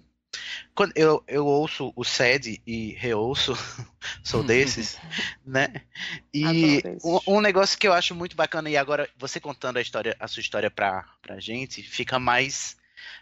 Quando 0.75 0.91
eu, 0.97 1.23
eu 1.27 1.45
ouço 1.45 1.93
o 1.95 2.03
SED 2.03 2.61
e 2.67 2.91
reouço, 2.93 3.53
sou 4.23 4.43
desses, 4.43 4.99
né? 5.45 5.67
E 6.33 6.83
um, 7.03 7.37
um 7.37 7.41
negócio 7.41 7.77
que 7.79 7.87
eu 7.87 7.93
acho 7.93 8.13
muito 8.13 8.35
bacana, 8.35 8.69
e 8.69 8.75
agora 8.75 9.09
você 9.17 9.39
contando 9.39 9.77
a 9.77 9.81
história, 9.81 10.15
a 10.19 10.27
sua 10.27 10.41
história 10.41 10.69
pra, 10.69 11.05
pra 11.21 11.39
gente, 11.39 11.81
fica 11.81 12.19
mais. 12.19 12.75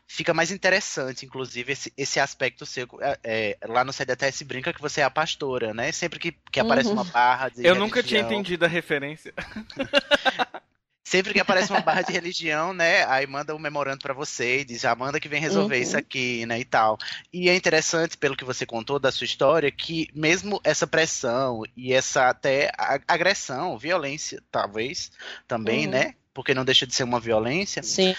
Fica 0.08 0.34
mais 0.34 0.52
interessante, 0.52 1.26
inclusive, 1.26 1.72
esse, 1.72 1.94
esse 1.98 2.20
aspecto 2.20 2.66
seu. 2.66 2.88
É, 3.02 3.20
é, 3.24 3.58
lá 3.68 3.84
no 3.84 3.92
se 4.32 4.44
brinca 4.46 4.74
que 4.74 4.82
você 4.82 5.02
é 5.02 5.04
a 5.04 5.10
pastora, 5.10 5.74
né? 5.74 5.92
Sempre 5.92 6.20
que, 6.20 6.32
que 6.52 6.60
aparece 6.60 6.90
Uhum. 6.90 6.96
uma 6.96 7.04
barra 7.06 7.50
de 7.50 7.66
Eu 7.66 7.74
nunca 7.76 8.04
tinha 8.04 8.22
religião- 8.22 8.40
entendido 8.40 8.66
a 8.66 8.68
referência. 8.68 9.34
Sempre 11.06 11.34
que 11.34 11.40
aparece 11.40 11.70
uma 11.72 11.82
barra 11.82 12.02
de 12.02 12.12
religião, 12.14 12.74
né? 12.74 13.06
Aí 13.06 13.28
manda 13.28 13.54
um 13.54 13.60
memorando 13.60 14.02
pra 14.02 14.14
você 14.14 14.62
e 14.62 14.66
diz, 14.66 14.84
Amanda 14.86 15.20
que 15.20 15.28
vem 15.28 15.40
resolver 15.40 15.76
Uhum. 15.76 15.82
isso 15.84 15.98
aqui, 15.98 16.46
né? 16.46 16.60
E 16.60 16.66
tal. 16.66 16.98
E 17.32 17.50
é 17.50 17.56
interessante, 17.56 18.18
pelo 18.18 18.36
que 18.38 18.46
você 18.46 18.66
contou 18.66 18.98
da 18.98 19.12
sua 19.12 19.26
história, 19.26 19.70
que 19.70 20.08
mesmo 20.14 20.60
essa 20.64 20.88
pressão 20.88 21.62
e 21.76 21.94
essa 21.94 22.30
até 22.30 22.72
agressão, 23.08 23.78
violência, 23.78 24.42
talvez, 24.50 25.12
também, 25.48 25.86
Uhum. 25.86 25.92
né? 25.92 26.16
Porque 26.34 26.54
não 26.54 26.66
deixa 26.66 26.88
de 26.88 26.96
ser 26.96 27.04
uma 27.04 27.20
violência, 27.20 27.84
Sim, 27.84 28.16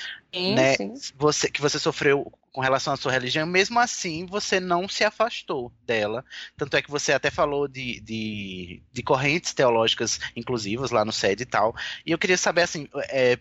né? 0.54 0.74
sim. 0.76 0.94
Você, 1.16 1.50
que 1.50 1.60
você 1.60 1.78
sofreu 1.78 2.32
com 2.52 2.60
relação 2.60 2.92
à 2.92 2.96
sua 2.96 3.10
religião, 3.10 3.44
mesmo 3.46 3.80
assim 3.80 4.26
você 4.26 4.60
não 4.60 4.88
se 4.88 5.02
afastou 5.02 5.72
dela. 5.84 6.24
Tanto 6.56 6.76
é 6.76 6.82
que 6.82 6.90
você 6.90 7.12
até 7.12 7.30
falou 7.30 7.66
de, 7.66 8.00
de, 8.00 8.82
de 8.92 9.02
correntes 9.02 9.52
teológicas 9.52 10.20
inclusivas 10.36 10.92
lá 10.92 11.04
no 11.04 11.12
SED 11.12 11.42
e 11.42 11.46
tal. 11.46 11.74
E 12.06 12.12
eu 12.12 12.18
queria 12.18 12.38
saber, 12.38 12.62
assim, 12.62 12.88
é, 13.08 13.38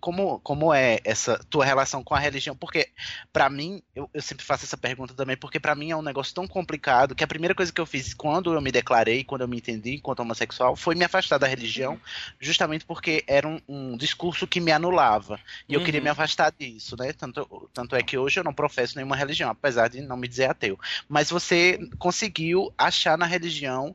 como, 0.00 0.38
como 0.40 0.72
é 0.72 1.00
essa 1.04 1.38
tua 1.50 1.64
relação 1.64 2.02
com 2.02 2.14
a 2.14 2.18
religião? 2.18 2.56
Porque, 2.56 2.88
pra 3.32 3.50
mim, 3.50 3.82
eu, 3.94 4.08
eu 4.14 4.22
sempre 4.22 4.44
faço 4.44 4.64
essa 4.64 4.76
pergunta 4.76 5.14
também, 5.14 5.36
porque 5.36 5.58
pra 5.58 5.74
mim 5.74 5.90
é 5.90 5.96
um 5.96 6.02
negócio 6.02 6.34
tão 6.34 6.46
complicado 6.46 7.14
que 7.14 7.24
a 7.24 7.26
primeira 7.26 7.54
coisa 7.54 7.72
que 7.72 7.80
eu 7.80 7.86
fiz 7.86 8.14
quando 8.14 8.52
eu 8.54 8.60
me 8.60 8.70
declarei, 8.72 9.24
quando 9.24 9.40
eu 9.42 9.48
me 9.48 9.56
entendi 9.58 9.94
enquanto 9.96 10.20
homossexual, 10.20 10.76
foi 10.76 10.94
me 10.94 11.04
afastar 11.04 11.38
da 11.38 11.46
religião, 11.46 12.00
justamente 12.40 12.84
porque 12.84 13.24
era 13.26 13.46
um, 13.48 13.60
um 13.68 13.96
discurso 13.96 14.46
que 14.46 14.60
me 14.60 14.72
anulava. 14.72 15.40
E 15.68 15.74
eu 15.74 15.80
Uhum. 15.80 15.84
queria 15.84 16.00
me 16.00 16.08
afastar 16.08 16.52
disso, 16.58 16.96
né? 16.98 17.12
Tanto, 17.12 17.70
tanto 17.72 17.96
é 17.96 18.02
que 18.02 18.16
hoje 18.18 18.38
eu 18.40 18.44
não 18.44 18.54
professo 18.54 18.96
nenhuma 18.96 19.16
religião, 19.16 19.50
apesar 19.50 19.88
de 19.88 20.00
não 20.00 20.16
me 20.16 20.28
dizer 20.28 20.50
ateu. 20.50 20.78
Mas 21.08 21.30
você 21.30 21.78
conseguiu 21.98 22.72
achar 22.78 23.18
na 23.18 23.26
religião, 23.26 23.94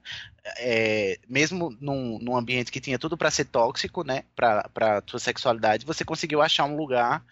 é, 0.57 1.17
mesmo 1.27 1.75
num, 1.79 2.19
num 2.19 2.35
ambiente 2.35 2.71
que 2.71 2.79
tinha 2.81 2.99
tudo 2.99 3.17
pra 3.17 3.31
ser 3.31 3.45
tóxico, 3.45 4.03
né? 4.03 4.23
Pra 4.35 5.01
tua 5.01 5.19
sexualidade, 5.19 5.85
você 5.85 6.03
conseguiu 6.05 6.41
achar 6.41 6.65
um 6.65 6.75
lugar 6.75 7.23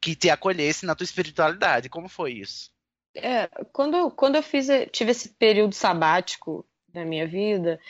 que 0.00 0.14
te 0.14 0.30
acolhesse 0.30 0.84
na 0.84 0.94
tua 0.94 1.04
espiritualidade. 1.04 1.88
Como 1.88 2.08
foi 2.08 2.32
isso? 2.32 2.70
É, 3.16 3.48
quando, 3.72 4.10
quando 4.10 4.36
eu 4.36 4.42
fiz, 4.42 4.66
tive 4.90 5.12
esse 5.12 5.28
período 5.30 5.74
sabático 5.74 6.66
na 6.92 7.04
minha 7.04 7.26
vida, 7.26 7.80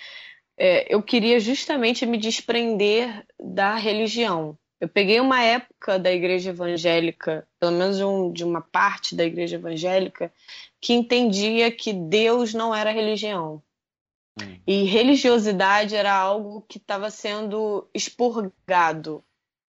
é, 0.57 0.93
eu 0.95 1.03
queria 1.03 1.41
justamente 1.41 2.07
me 2.07 2.19
desprender 2.19 3.27
da 3.41 3.75
religião. 3.77 4.57
Eu 4.81 4.89
peguei 4.89 5.19
uma 5.19 5.43
época 5.43 5.99
da 5.99 6.12
igreja 6.12 6.51
evangélica, 6.51 7.47
pelo 7.59 7.73
menos 7.73 8.01
um- 8.01 8.31
de 8.33 8.45
uma 8.45 8.61
parte 8.61 9.15
da 9.17 9.25
igreja 9.25 9.57
evangélica, 9.57 10.33
que 10.81 10.93
entendia 10.93 11.71
que 11.71 11.93
Deus 11.93 12.53
não 12.53 12.75
era 12.75 12.91
religião. 12.91 13.62
Hum. 14.41 14.59
E 14.66 14.85
religiosidade 14.85 15.95
era 15.95 16.12
algo 16.12 16.64
que 16.68 16.78
estava 16.78 17.11
sendo 17.11 17.89
expurgado 17.95 19.24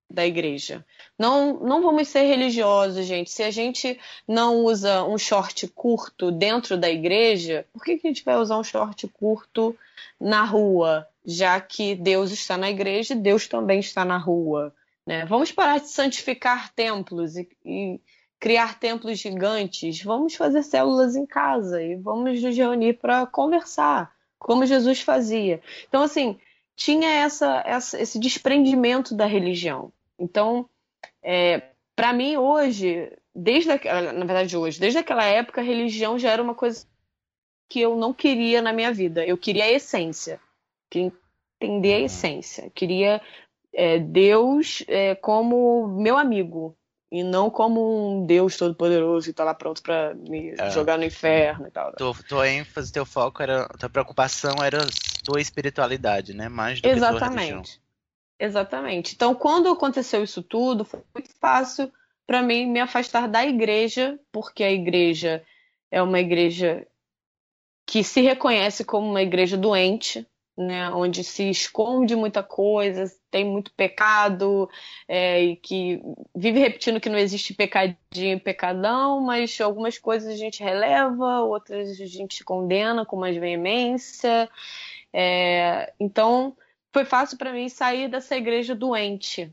da 0.09 0.25
igreja. 0.25 0.85
Não, 1.17 1.59
não 1.59 1.81
vamos 1.81 2.07
ser 2.07 2.23
religiosos, 2.23 3.05
gente. 3.05 3.31
Se 3.31 3.43
a 3.43 3.51
gente 3.51 3.99
não 4.27 4.63
usa 4.63 5.03
um 5.03 5.17
short 5.17 5.67
curto 5.67 6.31
dentro 6.31 6.77
da 6.77 6.89
igreja, 6.89 7.65
por 7.73 7.83
que, 7.83 7.97
que 7.97 8.07
a 8.07 8.09
gente 8.09 8.23
vai 8.23 8.37
usar 8.37 8.57
um 8.57 8.63
short 8.63 9.07
curto 9.07 9.75
na 10.19 10.43
rua? 10.43 11.07
Já 11.25 11.59
que 11.59 11.95
Deus 11.95 12.31
está 12.31 12.57
na 12.57 12.69
igreja 12.69 13.13
e 13.13 13.17
Deus 13.17 13.47
também 13.47 13.79
está 13.79 14.05
na 14.05 14.17
rua. 14.17 14.73
Né? 15.05 15.25
Vamos 15.25 15.51
parar 15.51 15.79
de 15.79 15.89
santificar 15.89 16.71
templos 16.73 17.35
e, 17.35 17.47
e 17.65 17.99
criar 18.39 18.79
templos 18.79 19.19
gigantes. 19.19 20.01
Vamos 20.03 20.35
fazer 20.35 20.61
células 20.63 21.15
em 21.15 21.25
casa 21.25 21.81
e 21.81 21.95
vamos 21.95 22.41
nos 22.41 22.55
reunir 22.55 22.93
para 22.93 23.25
conversar 23.25 24.14
como 24.45 24.63
Jesus 24.63 25.01
fazia. 25.01 25.59
Então, 25.87 26.03
assim, 26.03 26.37
tinha 26.75 27.09
essa, 27.09 27.63
essa 27.65 27.99
esse 27.99 28.19
desprendimento 28.19 29.15
da 29.15 29.25
religião. 29.25 29.91
Então, 30.19 30.69
é, 31.23 31.71
para 31.95 32.13
mim, 32.13 32.37
hoje, 32.37 33.11
desde 33.33 33.71
a, 33.71 34.13
na 34.13 34.23
verdade, 34.23 34.55
hoje, 34.55 34.79
desde 34.79 34.99
aquela 34.99 35.23
época, 35.23 35.61
a 35.61 35.63
religião 35.63 36.19
já 36.19 36.29
era 36.29 36.43
uma 36.43 36.53
coisa 36.53 36.85
que 37.67 37.81
eu 37.81 37.95
não 37.95 38.13
queria 38.13 38.61
na 38.61 38.71
minha 38.71 38.93
vida. 38.93 39.25
Eu 39.25 39.35
queria 39.35 39.63
a 39.63 39.71
essência. 39.71 40.39
Queria 40.91 41.11
entender 41.59 41.95
a 41.95 41.97
uhum. 41.97 42.05
essência. 42.05 42.71
Queria 42.75 43.19
é, 43.73 43.97
Deus 43.97 44.83
é, 44.87 45.15
como 45.15 45.87
meu 45.87 46.19
amigo 46.19 46.77
e 47.11 47.23
não 47.23 47.49
como 47.49 48.17
um 48.19 48.25
Deus 48.25 48.57
todo-poderoso 48.57 49.27
que 49.27 49.33
tá 49.33 49.43
lá 49.43 49.53
pronto 49.53 49.81
para 49.81 50.13
me 50.15 50.53
é. 50.57 50.69
jogar 50.71 50.97
no 50.97 51.03
inferno 51.03 51.67
e 51.67 51.71
tal. 51.71 51.93
Tua, 51.93 52.13
tua 52.27 52.49
ênfase, 52.49 52.91
teu 52.91 53.05
foco 53.05 53.41
era, 53.41 53.67
tua 53.79 53.89
preocupação 53.89 54.55
era 54.63 54.79
tua 55.23 55.39
espiritualidade, 55.39 56.33
né? 56.33 56.49
Mais 56.49 56.81
do 56.81 56.87
Exatamente. 56.87 57.81
Exatamente. 58.39 59.15
Então, 59.15 59.33
quando 59.33 59.69
aconteceu 59.69 60.23
isso 60.23 60.43
tudo, 60.43 60.83
foi 60.83 61.01
muito 61.13 61.29
fácil 61.39 61.91
para 62.27 62.41
mim 62.41 62.65
me 62.65 62.79
afastar 62.79 63.27
da 63.27 63.45
igreja, 63.45 64.19
porque 64.31 64.63
a 64.63 64.71
igreja 64.71 65.43
é 65.91 66.01
uma 66.01 66.19
igreja 66.19 66.85
que 67.85 68.03
se 68.03 68.21
reconhece 68.21 68.83
como 68.83 69.07
uma 69.07 69.21
igreja 69.21 69.55
doente, 69.55 70.27
né, 70.57 70.89
onde 70.91 71.23
se 71.23 71.49
esconde 71.49 72.15
muita 72.15 72.41
coisa, 72.41 73.11
tem 73.29 73.43
muito 73.43 73.71
pecado, 73.73 74.69
é, 75.07 75.43
e 75.43 75.55
que 75.57 76.01
vive 76.33 76.59
repetindo 76.59 77.01
que 77.01 77.09
não 77.09 77.17
existe 77.17 77.53
pecadinho 77.53 77.97
e 78.37 78.39
pecadão, 78.39 79.19
mas 79.19 79.59
algumas 79.59 79.97
coisas 79.97 80.33
a 80.33 80.37
gente 80.37 80.63
releva, 80.63 81.41
outras 81.41 81.99
a 81.99 82.05
gente 82.05 82.43
condena 82.43 83.05
com 83.05 83.17
mais 83.17 83.35
veemência. 83.35 84.49
É, 85.11 85.91
então, 85.99 86.55
foi 86.93 87.03
fácil 87.03 87.37
para 87.37 87.51
mim 87.51 87.67
sair 87.67 88.07
dessa 88.07 88.37
igreja 88.37 88.73
doente 88.73 89.51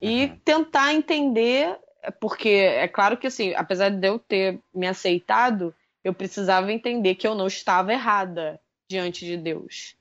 e 0.00 0.24
uhum. 0.24 0.36
tentar 0.44 0.92
entender, 0.92 1.78
porque 2.18 2.48
é 2.48 2.88
claro 2.88 3.16
que 3.16 3.28
assim, 3.28 3.54
apesar 3.54 3.90
de 3.90 4.08
eu 4.08 4.18
ter 4.18 4.58
me 4.74 4.88
aceitado, 4.88 5.72
eu 6.02 6.12
precisava 6.12 6.72
entender 6.72 7.14
que 7.14 7.26
eu 7.26 7.34
não 7.36 7.46
estava 7.46 7.92
errada 7.92 8.60
diante 8.88 9.24
de 9.24 9.36
Deus. 9.36 9.94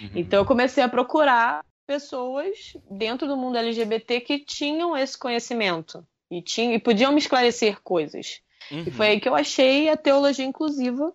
Uhum. 0.00 0.10
Então 0.14 0.40
eu 0.40 0.46
comecei 0.46 0.82
a 0.82 0.88
procurar 0.88 1.64
pessoas 1.86 2.76
dentro 2.90 3.26
do 3.26 3.36
mundo 3.36 3.58
LGBT 3.58 4.20
que 4.20 4.38
tinham 4.38 4.96
esse 4.96 5.16
conhecimento 5.16 6.06
e, 6.30 6.42
tinham, 6.42 6.72
e 6.72 6.78
podiam 6.78 7.12
me 7.12 7.18
esclarecer 7.18 7.80
coisas. 7.82 8.40
Uhum. 8.70 8.84
E 8.86 8.90
foi 8.90 9.06
aí 9.08 9.20
que 9.20 9.28
eu 9.28 9.34
achei 9.34 9.88
a 9.88 9.96
teologia 9.96 10.44
inclusiva 10.44 11.14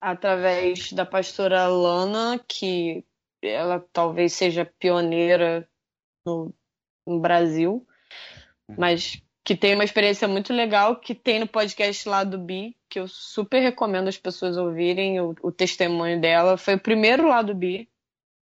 através 0.00 0.92
da 0.92 1.04
pastora 1.04 1.66
Lana, 1.66 2.42
que 2.48 3.04
ela 3.42 3.84
talvez 3.92 4.32
seja 4.32 4.64
pioneira 4.78 5.68
no, 6.24 6.54
no 7.06 7.20
Brasil, 7.20 7.86
uhum. 8.68 8.76
mas 8.78 9.22
que 9.44 9.56
tem 9.56 9.74
uma 9.74 9.84
experiência 9.84 10.28
muito 10.28 10.52
legal 10.52 10.96
que 10.96 11.14
tem 11.14 11.40
no 11.40 11.46
podcast 11.46 12.08
lá 12.08 12.24
do 12.24 12.38
Bi, 12.38 12.76
que 12.88 12.98
eu 12.98 13.08
super 13.08 13.60
recomendo 13.60 14.08
as 14.08 14.18
pessoas 14.18 14.56
ouvirem 14.56 15.20
o, 15.20 15.34
o 15.42 15.50
testemunho 15.50 16.20
dela. 16.20 16.56
Foi 16.56 16.74
o 16.74 16.80
primeiro 16.80 17.26
lá 17.26 17.42
do 17.42 17.54
Bi, 17.54 17.88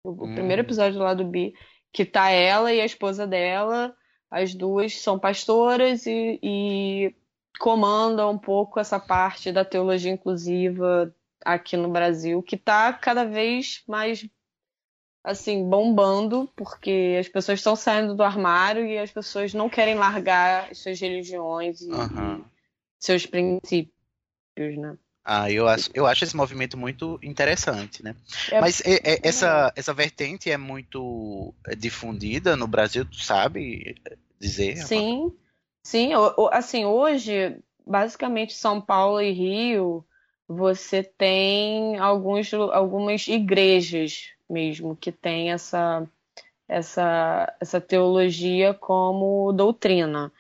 o, 0.03 0.11
o 0.11 0.35
primeiro 0.35 0.63
hum. 0.63 0.65
episódio 0.65 0.99
lá 0.99 1.15
do 1.15 1.25
Bi, 1.25 1.55
que 1.93 2.05
tá 2.05 2.31
ela 2.31 2.73
e 2.73 2.81
a 2.81 2.85
esposa 2.85 3.27
dela, 3.27 3.95
as 4.31 4.55
duas 4.55 4.97
são 4.97 5.19
pastoras 5.19 6.07
e, 6.07 6.39
e 6.43 7.15
comandam 7.59 8.31
um 8.31 8.39
pouco 8.39 8.79
essa 8.79 8.99
parte 8.99 9.51
da 9.53 9.65
teologia 9.65 10.13
inclusiva 10.13 11.15
aqui 11.45 11.77
no 11.77 11.89
Brasil, 11.89 12.43
que 12.43 12.57
tá 12.57 12.93
cada 12.93 13.25
vez 13.25 13.83
mais 13.87 14.29
assim, 15.29 15.69
bombando, 15.69 16.51
porque 16.57 17.19
as 17.21 17.29
pessoas 17.29 17.59
estão 17.59 17.77
saindo 17.77 18.15
do 18.15 18.23
armário 18.23 18.87
e 18.87 18.97
as 18.97 19.11
pessoas 19.11 19.53
não 19.53 19.69
querem 19.69 19.95
largar 19.95 20.75
suas 20.75 20.99
religiões 20.99 21.83
e, 21.83 21.91
uhum. 21.91 22.43
seus 22.99 23.27
princípios, 23.27 23.93
né? 24.57 24.97
Ah, 25.23 25.51
eu 25.53 25.69
acho, 25.69 25.91
eu 25.93 26.07
acho 26.07 26.25
esse 26.25 26.35
movimento 26.35 26.79
muito 26.79 27.19
interessante, 27.23 28.03
né? 28.03 28.17
É, 28.51 28.59
Mas 28.59 28.81
é, 28.81 28.95
é, 28.95 29.19
essa, 29.23 29.71
essa 29.77 29.93
vertente 29.93 30.51
é 30.51 30.57
muito 30.57 31.53
difundida 31.77 32.57
no 32.57 32.67
Brasil, 32.67 33.05
tu 33.05 33.23
sabe 33.23 33.97
dizer? 34.41 34.79
Sim, 34.79 35.31
sim. 35.83 36.13
Assim, 36.51 36.87
hoje, 36.87 37.59
basicamente 37.87 38.55
São 38.55 38.81
Paulo 38.81 39.21
e 39.21 39.31
Rio, 39.31 40.03
você 40.49 41.03
tem 41.03 41.99
alguns, 41.99 42.55
algumas 42.55 43.29
igrejas 43.29 44.38
mesmo, 44.49 44.97
que 44.97 45.13
tem 45.13 45.53
essa, 45.53 46.07
essa, 46.69 47.55
essa 47.61 47.81
teologia 47.81 48.75
como 48.75 49.53
doutrina. 49.53 50.33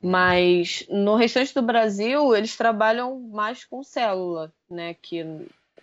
Mas 0.00 0.86
no 0.90 1.14
restante 1.16 1.54
do 1.54 1.62
Brasil, 1.62 2.36
eles 2.36 2.56
trabalham 2.56 3.18
mais 3.20 3.64
com 3.64 3.82
célula, 3.82 4.52
né? 4.68 4.94
Que 4.94 5.24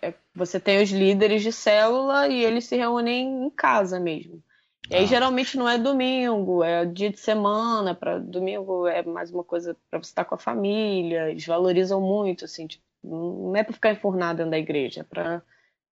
é, 0.00 0.14
você 0.34 0.60
tem 0.60 0.82
os 0.82 0.90
líderes 0.90 1.42
de 1.42 1.52
célula 1.52 2.28
e 2.28 2.44
eles 2.44 2.64
se 2.64 2.76
reúnem 2.76 3.46
em 3.46 3.50
casa 3.50 3.98
mesmo. 3.98 4.42
E 4.90 4.96
aí, 4.96 5.04
ah. 5.04 5.06
geralmente 5.06 5.56
não 5.56 5.68
é 5.68 5.78
domingo, 5.78 6.62
é 6.62 6.84
dia 6.84 7.10
de 7.10 7.18
semana, 7.18 7.94
para 7.94 8.18
domingo 8.18 8.86
é 8.86 9.02
mais 9.02 9.30
uma 9.30 9.44
coisa 9.44 9.76
para 9.90 10.02
você 10.02 10.10
estar 10.10 10.24
com 10.24 10.34
a 10.34 10.38
família, 10.38 11.30
eles 11.30 11.46
valorizam 11.46 12.00
muito, 12.00 12.44
assim, 12.44 12.66
tipo, 12.66 12.84
não 13.02 13.56
é 13.56 13.62
para 13.62 13.72
ficar 13.72 13.92
enfurnado 13.92 14.38
dentro 14.38 14.50
da 14.50 14.58
igreja, 14.58 15.00
é 15.00 15.04
para, 15.04 15.42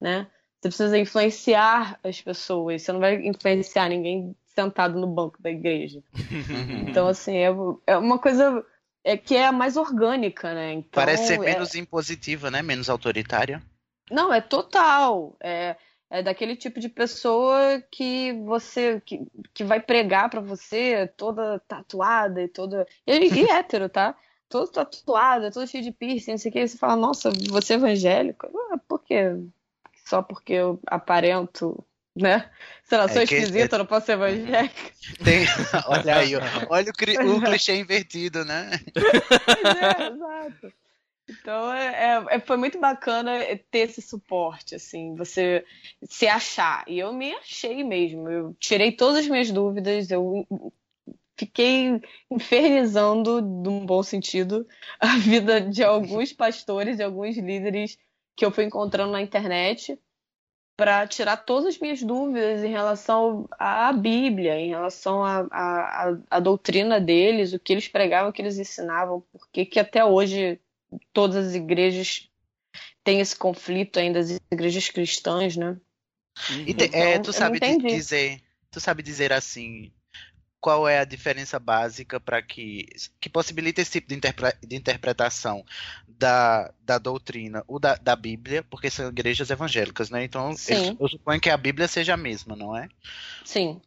né? 0.00 0.26
Você 0.60 0.68
precisa 0.68 0.98
influenciar 0.98 1.98
as 2.04 2.20
pessoas. 2.20 2.82
Você 2.82 2.92
não 2.92 3.00
vai 3.00 3.14
influenciar 3.26 3.88
ninguém 3.88 4.36
sentado 4.44 5.00
no 5.00 5.06
banco 5.06 5.40
da 5.40 5.50
igreja. 5.50 6.02
então, 6.86 7.08
assim, 7.08 7.36
é, 7.36 7.48
é 7.86 7.96
uma 7.96 8.18
coisa 8.18 8.64
é 9.02 9.16
que 9.16 9.34
é 9.34 9.50
mais 9.50 9.78
orgânica, 9.78 10.52
né? 10.52 10.74
Então, 10.74 10.90
Parece 10.92 11.28
ser 11.28 11.34
é... 11.34 11.38
menos 11.38 11.74
impositiva, 11.74 12.50
né? 12.50 12.60
Menos 12.60 12.90
autoritária. 12.90 13.62
Não, 14.10 14.32
é 14.32 14.42
total. 14.42 15.34
É, 15.40 15.76
é 16.10 16.22
daquele 16.22 16.54
tipo 16.54 16.78
de 16.78 16.90
pessoa 16.90 17.82
que 17.90 18.34
você 18.44 19.00
que, 19.00 19.26
que 19.54 19.64
vai 19.64 19.80
pregar 19.80 20.28
para 20.28 20.40
você 20.40 21.06
toda 21.16 21.58
tatuada 21.60 22.42
e 22.42 22.48
toda 22.48 22.86
e, 23.06 23.12
e 23.12 23.48
hétero, 23.50 23.88
tá? 23.88 24.14
Todo 24.46 24.70
tatuada, 24.70 25.50
todo 25.50 25.66
cheio 25.66 25.84
de 25.84 25.92
piercing, 25.92 26.32
não 26.32 26.38
sei 26.38 26.50
o 26.50 26.52
que. 26.52 26.68
Você 26.68 26.76
fala, 26.76 26.96
nossa, 26.96 27.30
você 27.48 27.74
é 27.74 27.76
evangélico? 27.76 28.46
Ah, 28.72 28.78
por 28.86 29.02
quê? 29.02 29.36
Só 30.10 30.20
porque 30.22 30.54
eu 30.54 30.80
aparento, 30.88 31.86
né? 32.16 32.50
Sei 32.82 32.98
lá, 32.98 33.06
sou 33.06 33.20
é 33.20 33.24
esquisita, 33.24 33.76
é... 33.76 33.78
não 33.78 33.86
posso 33.86 34.06
ser 34.06 34.12
evangélica. 34.12 34.92
Tem... 35.22 35.46
Olha 35.86 36.16
aí, 36.16 36.32
olha 36.68 36.90
o, 36.90 36.92
cri... 36.92 37.16
o 37.16 37.40
clichê 37.40 37.76
invertido, 37.76 38.44
né? 38.44 38.70
é, 38.98 40.08
exato. 40.08 40.72
Então 41.28 41.72
é, 41.72 42.26
é, 42.28 42.40
foi 42.40 42.56
muito 42.56 42.80
bacana 42.80 43.38
ter 43.70 43.88
esse 43.88 44.02
suporte, 44.02 44.74
assim, 44.74 45.14
você 45.14 45.64
se 46.02 46.26
achar. 46.26 46.84
E 46.88 46.98
eu 46.98 47.12
me 47.12 47.32
achei 47.34 47.84
mesmo. 47.84 48.28
Eu 48.28 48.56
tirei 48.58 48.90
todas 48.90 49.20
as 49.20 49.28
minhas 49.28 49.52
dúvidas, 49.52 50.10
eu 50.10 50.44
fiquei 51.36 52.00
infernizando, 52.28 53.40
num 53.40 53.86
bom 53.86 54.02
sentido, 54.02 54.66
a 54.98 55.16
vida 55.18 55.60
de 55.60 55.84
alguns 55.84 56.32
pastores 56.32 56.98
e 56.98 57.02
alguns 57.04 57.36
líderes 57.36 57.96
que 58.40 58.44
eu 58.46 58.50
fui 58.50 58.64
encontrando 58.64 59.12
na 59.12 59.20
internet 59.20 60.00
para 60.74 61.06
tirar 61.06 61.36
todas 61.36 61.66
as 61.66 61.78
minhas 61.78 62.02
dúvidas 62.02 62.64
em 62.64 62.70
relação 62.70 63.46
à 63.58 63.92
Bíblia, 63.92 64.58
em 64.58 64.70
relação 64.70 65.22
à, 65.22 65.46
à, 65.50 66.16
à 66.30 66.40
doutrina 66.40 66.98
deles, 66.98 67.52
o 67.52 67.58
que 67.58 67.70
eles 67.70 67.86
pregavam, 67.86 68.30
o 68.30 68.32
que 68.32 68.40
eles 68.40 68.58
ensinavam, 68.58 69.22
porque 69.30 69.66
que 69.66 69.78
até 69.78 70.02
hoje 70.02 70.58
todas 71.12 71.48
as 71.48 71.54
igrejas 71.54 72.30
têm 73.04 73.20
esse 73.20 73.36
conflito 73.36 73.98
ainda, 73.98 74.20
as 74.20 74.40
igrejas 74.50 74.88
cristãs, 74.88 75.54
né? 75.54 75.76
E 76.66 76.72
te, 76.72 76.84
é, 76.96 77.10
então, 77.16 77.24
tu 77.24 77.32
sabe 77.34 77.60
dizer, 77.60 78.40
tu 78.70 78.80
sabe 78.80 79.02
dizer 79.02 79.34
assim, 79.34 79.92
qual 80.60 80.86
é 80.86 80.98
a 80.98 81.04
diferença 81.04 81.58
básica 81.58 82.20
para 82.20 82.42
que 82.42 82.86
que 83.20 83.28
possibilita 83.28 83.80
esse 83.80 83.92
tipo 83.92 84.08
de, 84.08 84.14
interpre, 84.14 84.52
de 84.62 84.76
interpretação 84.76 85.64
da, 86.06 86.72
da 86.82 86.98
doutrina 86.98 87.64
ou 87.66 87.78
da, 87.78 87.94
da 87.96 88.14
Bíblia, 88.14 88.62
porque 88.62 88.90
são 88.90 89.08
igrejas 89.08 89.50
evangélicas, 89.50 90.10
né? 90.10 90.22
Então 90.22 90.50
eu, 90.68 90.96
eu, 91.00 91.08
suponho 91.08 91.40
que 91.40 91.48
a 91.48 91.56
Bíblia 91.56 91.88
seja 91.88 92.14
a 92.14 92.16
mesma, 92.16 92.54
não 92.54 92.76
é? 92.76 92.88
Sim. 93.44 93.80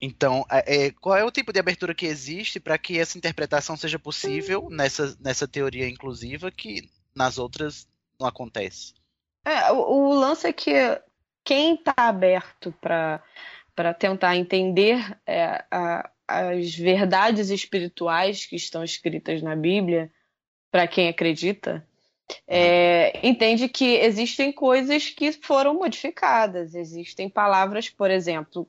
Então, 0.00 0.44
é, 0.50 0.86
é 0.86 0.90
qual 0.90 1.16
é 1.16 1.24
o 1.24 1.30
tipo 1.30 1.52
de 1.52 1.60
abertura 1.60 1.94
que 1.94 2.06
existe 2.06 2.58
para 2.58 2.76
que 2.76 2.98
essa 2.98 3.16
interpretação 3.16 3.76
seja 3.76 3.98
possível 3.98 4.68
nessa, 4.68 5.16
nessa 5.20 5.46
teoria 5.46 5.88
inclusiva 5.88 6.50
que 6.50 6.90
nas 7.14 7.38
outras 7.38 7.88
não 8.20 8.26
acontece? 8.26 8.94
É, 9.44 9.70
o, 9.72 9.78
o 9.78 10.14
lance 10.14 10.46
é 10.46 10.52
que 10.52 10.72
quem 11.44 11.74
está 11.74 11.94
aberto 11.96 12.72
para 12.80 13.22
para 13.74 13.94
tentar 13.94 14.36
entender 14.36 15.18
é, 15.26 15.64
a, 15.70 16.10
as 16.28 16.74
verdades 16.74 17.50
espirituais 17.50 18.46
que 18.46 18.56
estão 18.56 18.82
escritas 18.82 19.42
na 19.42 19.56
Bíblia, 19.56 20.10
para 20.70 20.86
quem 20.86 21.08
acredita, 21.08 21.86
é, 22.46 23.26
entende 23.26 23.68
que 23.68 23.96
existem 23.96 24.52
coisas 24.52 25.10
que 25.10 25.32
foram 25.32 25.74
modificadas, 25.74 26.74
existem 26.74 27.28
palavras, 27.28 27.90
por 27.90 28.10
exemplo, 28.10 28.68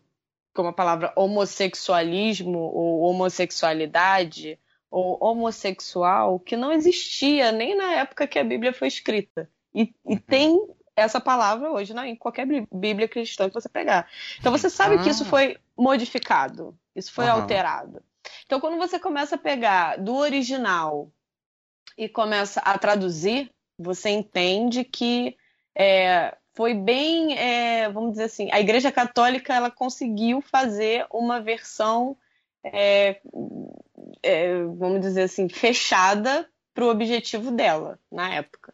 como 0.53 0.69
a 0.69 0.73
palavra 0.73 1.13
homossexualismo 1.15 2.59
ou 2.59 3.01
homossexualidade 3.01 4.59
ou 4.91 5.17
homossexual, 5.23 6.39
que 6.39 6.55
não 6.55 6.71
existia 6.71 7.51
nem 7.51 7.75
na 7.75 7.95
época 7.95 8.27
que 8.27 8.37
a 8.37 8.43
Bíblia 8.43 8.73
foi 8.73 8.87
escrita. 8.87 9.49
E, 9.73 9.93
e 10.07 10.19
tem 10.19 10.67
essa 10.95 11.19
palavra 11.19 11.71
hoje 11.71 11.93
né, 11.93 12.09
em 12.09 12.15
qualquer 12.15 12.45
Bíblia 12.71 13.07
cristã 13.07 13.47
que 13.47 13.53
você 13.53 13.69
pegar. 13.69 14.07
Então 14.39 14.51
você 14.51 14.69
sabe 14.69 14.95
ah. 14.95 14.97
que 14.99 15.09
isso 15.09 15.25
foi 15.25 15.57
modificado, 15.77 16.77
isso 16.95 17.11
foi 17.11 17.25
uhum. 17.25 17.31
alterado. 17.31 18.01
Então 18.45 18.59
quando 18.59 18.77
você 18.77 18.99
começa 18.99 19.35
a 19.35 19.39
pegar 19.39 19.97
do 19.97 20.15
original 20.15 21.09
e 21.97 22.07
começa 22.07 22.59
a 22.61 22.77
traduzir, 22.77 23.51
você 23.77 24.09
entende 24.09 24.83
que 24.83 25.35
é, 25.75 26.35
foi 26.53 26.73
bem, 26.73 27.37
é, 27.37 27.89
vamos 27.89 28.11
dizer 28.11 28.25
assim, 28.25 28.49
a 28.51 28.59
Igreja 28.59 28.91
Católica 28.91 29.53
ela 29.53 29.71
conseguiu 29.71 30.41
fazer 30.41 31.05
uma 31.09 31.41
versão, 31.41 32.15
é, 32.63 33.19
é 34.21 34.63
vamos 34.63 35.01
dizer 35.01 35.23
assim, 35.23 35.49
fechada 35.49 36.47
para 36.73 36.85
o 36.85 36.89
objetivo 36.89 37.51
dela 37.51 37.99
na 38.11 38.33
época, 38.33 38.73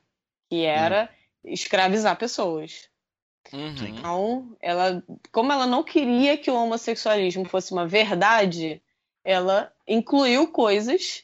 que 0.49 0.65
era 0.65 1.09
hum. 1.11 1.18
Escravizar 1.43 2.17
pessoas. 2.17 2.89
Uhum. 3.51 3.75
Então, 3.87 4.57
ela, 4.61 5.03
como 5.31 5.51
ela 5.51 5.65
não 5.65 5.83
queria 5.83 6.37
que 6.37 6.51
o 6.51 6.55
homossexualismo 6.55 7.45
fosse 7.45 7.71
uma 7.71 7.87
verdade, 7.87 8.81
ela 9.23 9.71
incluiu 9.87 10.47
coisas 10.47 11.23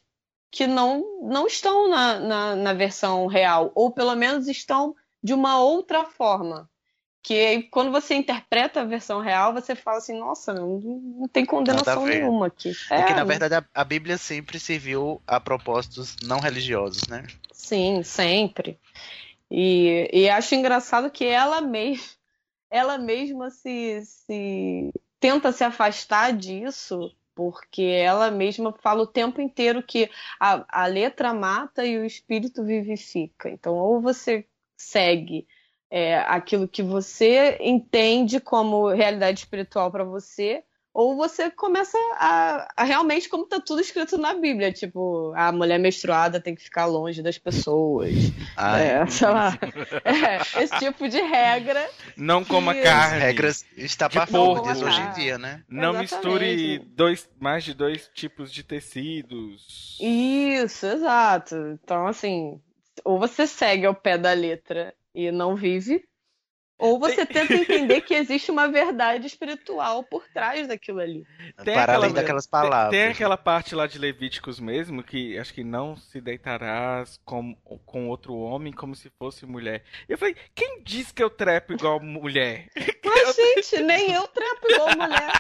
que 0.52 0.66
não, 0.66 1.04
não 1.22 1.46
estão 1.46 1.90
na, 1.90 2.20
na, 2.20 2.56
na 2.56 2.74
versão 2.74 3.28
real, 3.28 3.72
ou 3.76 3.92
pelo 3.92 4.16
menos 4.16 4.48
estão 4.48 4.96
de 5.22 5.34
uma 5.34 5.60
outra 5.60 6.06
forma. 6.06 6.70
Que 7.22 7.64
quando 7.64 7.92
você 7.92 8.14
interpreta 8.14 8.82
a 8.82 8.86
versão 8.86 9.20
real, 9.20 9.52
você 9.52 9.76
fala 9.76 9.98
assim, 9.98 10.18
nossa, 10.18 10.54
não, 10.54 10.80
não 10.80 11.28
tem 11.28 11.44
condenação 11.44 12.06
nenhuma 12.06 12.48
aqui. 12.48 12.72
É, 12.90 13.02
que, 13.04 13.14
na 13.14 13.24
verdade, 13.24 13.56
a, 13.56 13.66
a, 13.74 13.84
Bíblia 13.84 14.18
sempre 14.18 14.60
serviu 14.60 15.20
a 15.26 15.40
propósitos 15.40 16.16
não 16.22 16.40
religiosos, 16.40 17.08
né? 17.08 17.26
Sim, 17.52 18.04
sempre. 18.04 18.80
E, 19.50 20.10
e 20.12 20.30
acho 20.30 20.56
engraçado 20.56 21.12
que 21.12 21.26
ela 21.26 21.62
mesma, 21.62 22.16
ela 22.70 22.98
mesma 22.98 23.50
se, 23.50 24.02
se 24.06 24.92
tenta 25.20 25.52
se 25.52 25.64
afastar 25.64 26.34
disso 26.34 27.16
porque 27.36 27.82
ela 27.82 28.32
mesma 28.32 28.72
fala 28.82 29.04
o 29.04 29.08
tempo 29.08 29.42
inteiro 29.42 29.84
que 29.84 30.10
a, 30.40 30.84
a 30.84 30.88
letra 30.88 31.34
mata 31.34 31.86
e 31.86 31.98
o 31.98 32.06
espírito 32.06 32.64
vivifica. 32.64 33.50
Então, 33.50 33.76
ou 33.76 34.00
você 34.00 34.48
segue 34.78 35.46
é, 35.92 36.18
aquilo 36.20 36.68
que 36.68 36.82
você 36.82 37.58
entende 37.60 38.40
como 38.40 38.88
realidade 38.88 39.40
espiritual 39.40 39.92
para 39.92 40.06
você, 40.06 40.64
ou 40.96 41.14
você 41.18 41.52
começa 41.52 41.98
a, 42.14 42.70
a, 42.78 42.84
realmente, 42.86 43.28
como 43.28 43.44
está 43.44 43.60
tudo 43.60 43.82
escrito 43.82 44.18
na 44.18 44.34
Bíblia, 44.34 44.72
tipo, 44.72 45.34
a 45.36 45.52
mulher 45.52 45.78
menstruada 45.78 46.40
tem 46.40 46.56
que 46.56 46.64
ficar 46.64 46.86
longe 46.86 47.22
das 47.22 47.38
pessoas. 47.38 48.14
É, 48.58 49.06
sei 49.08 49.28
lá. 49.28 49.60
É, 50.06 50.64
esse 50.64 50.80
tipo 50.80 51.10
de 51.10 51.20
regra. 51.20 51.86
Não 52.16 52.46
coma 52.46 52.74
que... 52.74 52.82
carne. 52.82 53.20
Regras 53.20 53.66
estapafúrdias 53.76 54.82
hoje 54.82 55.02
em 55.02 55.12
dia, 55.12 55.38
né? 55.38 55.66
Não 55.68 56.02
Exatamente. 56.02 56.14
misture 56.14 56.80
dois, 56.96 57.30
mais 57.42 57.66
de 57.66 57.74
dois 57.74 58.10
tipos 58.14 58.50
de 58.50 58.64
tecidos. 58.64 59.98
Isso, 60.00 60.86
exato. 60.86 61.56
Então, 61.84 62.08
assim, 62.08 62.62
ou 63.04 63.20
você 63.20 63.46
segue 63.46 63.86
ao 63.86 63.94
pé 63.94 64.18
da 64.18 64.32
letra 64.32 64.94
e 65.14 65.30
não 65.30 65.58
vive, 65.58 66.06
ou 66.78 67.00
você 67.00 67.26
tenta 67.26 67.54
entender 67.54 68.02
que 68.02 68.14
existe 68.16 68.52
uma 68.52 68.68
verdade 68.68 69.26
espiritual 69.26 70.04
por 70.04 70.28
trás 70.28 70.68
daquilo 70.68 71.00
ali. 71.00 71.26
Tem 71.64 71.74
Para 71.74 71.84
aquela, 71.84 71.98
além 71.98 72.14
daquelas 72.14 72.48
palavras. 72.48 72.92
Tem, 72.92 73.02
tem, 73.02 73.12
aquela 73.12 73.38
parte 73.38 73.74
lá 73.74 73.88
de 73.88 73.98
Levíticos 73.98 74.60
mesmo, 74.60 75.04
que 75.04 75.38
acho 75.38 75.54
que 75.54 75.64
não 75.64 75.96
se 75.96 76.20
deitarás 76.20 77.20
com, 77.24 77.56
com 77.86 78.10
outro 78.10 78.36
homem 78.36 78.74
como 78.74 78.96
se 78.96 79.10
fosse 79.18 79.46
mulher. 79.46 79.84
E 80.08 80.12
eu 80.12 80.18
falei, 80.18 80.36
quem 80.54 80.82
diz 80.84 81.12
que 81.12 81.24
eu 81.24 81.30
trepo 81.30 81.74
igual 81.74 82.00
mulher? 82.00 82.68
Mas, 83.06 83.36
gente, 83.36 83.82
nem 83.82 84.12
eu 84.12 84.28
trepo 84.28 84.70
igual 84.70 84.98
mulher. 84.98 85.32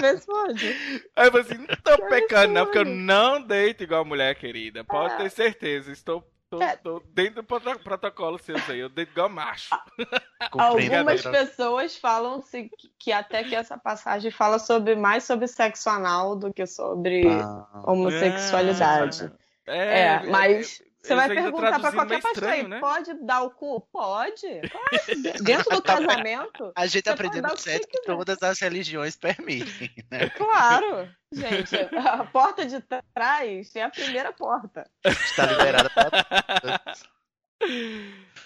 Responde. 0.00 0.76
Aí 1.14 1.28
eu 1.28 1.32
falei 1.32 1.46
assim, 1.46 1.58
não 1.58 1.76
tô 1.76 2.08
pecando 2.08 2.52
não, 2.52 2.64
porque 2.64 2.78
eu 2.78 2.84
não 2.84 3.40
deito 3.40 3.84
igual 3.84 4.04
mulher, 4.04 4.34
querida. 4.34 4.82
Pode 4.84 5.14
é. 5.14 5.16
ter 5.18 5.30
certeza, 5.30 5.92
estou 5.92 6.24
Tô, 6.50 6.60
é. 6.60 6.76
tô, 6.76 7.00
dentro 7.14 7.42
do 7.42 7.78
protocolo 7.78 8.36
seus 8.36 8.68
aí, 8.68 8.80
eu 8.80 8.88
dentro 8.88 9.12
igual 9.12 9.28
macho. 9.28 9.70
Algumas 10.50 11.22
pessoas 11.22 11.96
falam 11.96 12.42
-se 12.42 12.68
que 12.98 13.12
até 13.12 13.44
que 13.44 13.54
essa 13.54 13.78
passagem 13.78 14.32
fala 14.32 14.58
sobre 14.58 14.96
mais 14.96 15.22
sobre 15.22 15.46
sexo 15.46 15.88
anal 15.88 16.34
do 16.34 16.52
que 16.52 16.66
sobre 16.66 17.22
ah. 17.28 17.84
homossexualidade. 17.86 19.32
É, 19.64 19.78
é, 19.78 20.06
é 20.06 20.22
mas 20.26 20.82
você 21.02 21.14
vai 21.14 21.28
perguntar 21.28 21.80
para 21.80 21.92
qualquer 21.92 22.20
pastor 22.20 22.48
aí, 22.48 22.68
né? 22.68 22.78
pode 22.78 23.14
dar 23.24 23.42
o 23.42 23.50
cu? 23.50 23.80
Pode. 23.92 24.46
pode. 24.46 25.22
Dentro 25.42 25.76
do 25.76 25.82
casamento. 25.82 26.72
A 26.76 26.86
gente 26.86 27.08
aprendeu 27.08 27.42
no 27.42 27.56
certo 27.56 27.88
que, 27.88 27.98
que 27.98 28.06
todas 28.06 28.42
as 28.42 28.60
religiões 28.60 29.16
permitem, 29.16 29.90
né? 30.10 30.28
Claro. 30.30 31.08
Gente, 31.32 31.76
a 31.96 32.24
porta 32.24 32.66
de 32.66 32.80
trás 33.14 33.74
é 33.74 33.82
a 33.82 33.90
primeira 33.90 34.32
porta. 34.32 34.90
Está 35.04 35.46
liberada 35.46 35.88
para 35.90 36.82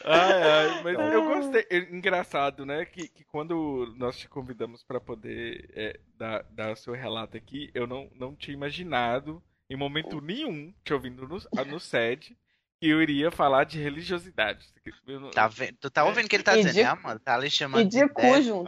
Ai, 0.05 0.43
ai, 0.43 0.83
mas 0.83 1.13
eu 1.13 1.25
gostei. 1.25 1.67
Engraçado, 1.91 2.67
né? 2.67 2.85
Que, 2.85 3.09
que 3.09 3.25
quando 3.25 3.95
nós 3.97 4.19
te 4.19 4.29
convidamos 4.29 4.83
para 4.83 5.01
poder 5.01 5.71
é, 5.75 6.01
dar, 6.17 6.43
dar 6.51 6.73
o 6.73 6.77
seu 6.77 6.93
relato 6.95 7.37
aqui, 7.37 7.71
eu 7.75 7.87
não, 7.87 8.11
não 8.15 8.35
tinha 8.35 8.55
imaginado, 8.55 9.43
em 9.71 9.77
momento 9.77 10.21
nenhum, 10.21 10.75
te 10.85 10.93
ouvindo 10.93 11.27
no, 11.27 11.39
no 11.67 11.81
SED, 11.81 12.37
que 12.85 12.91
eu 12.91 13.01
iria 13.01 13.31
falar 13.31 13.65
de 13.65 13.83
religiosidade. 13.83 14.67
Não... 15.07 15.31
Tá 15.31 15.49
vendo? 15.49 15.79
Tu 15.81 15.89
tá 15.89 16.05
ouvindo 16.05 16.27
o 16.27 16.29
que 16.29 16.37
ele 16.37 16.43
tá 16.43 16.55
e 16.55 16.63
dizendo, 16.63 16.75
de... 16.75 16.83
né, 16.83 17.03
mano? 17.03 17.19
Tá 17.19 17.35
ali 17.35 17.51
chamando 17.51 17.81
e 17.81 17.89
de, 17.89 17.97
de 17.97 18.09
cujo. 18.11 18.63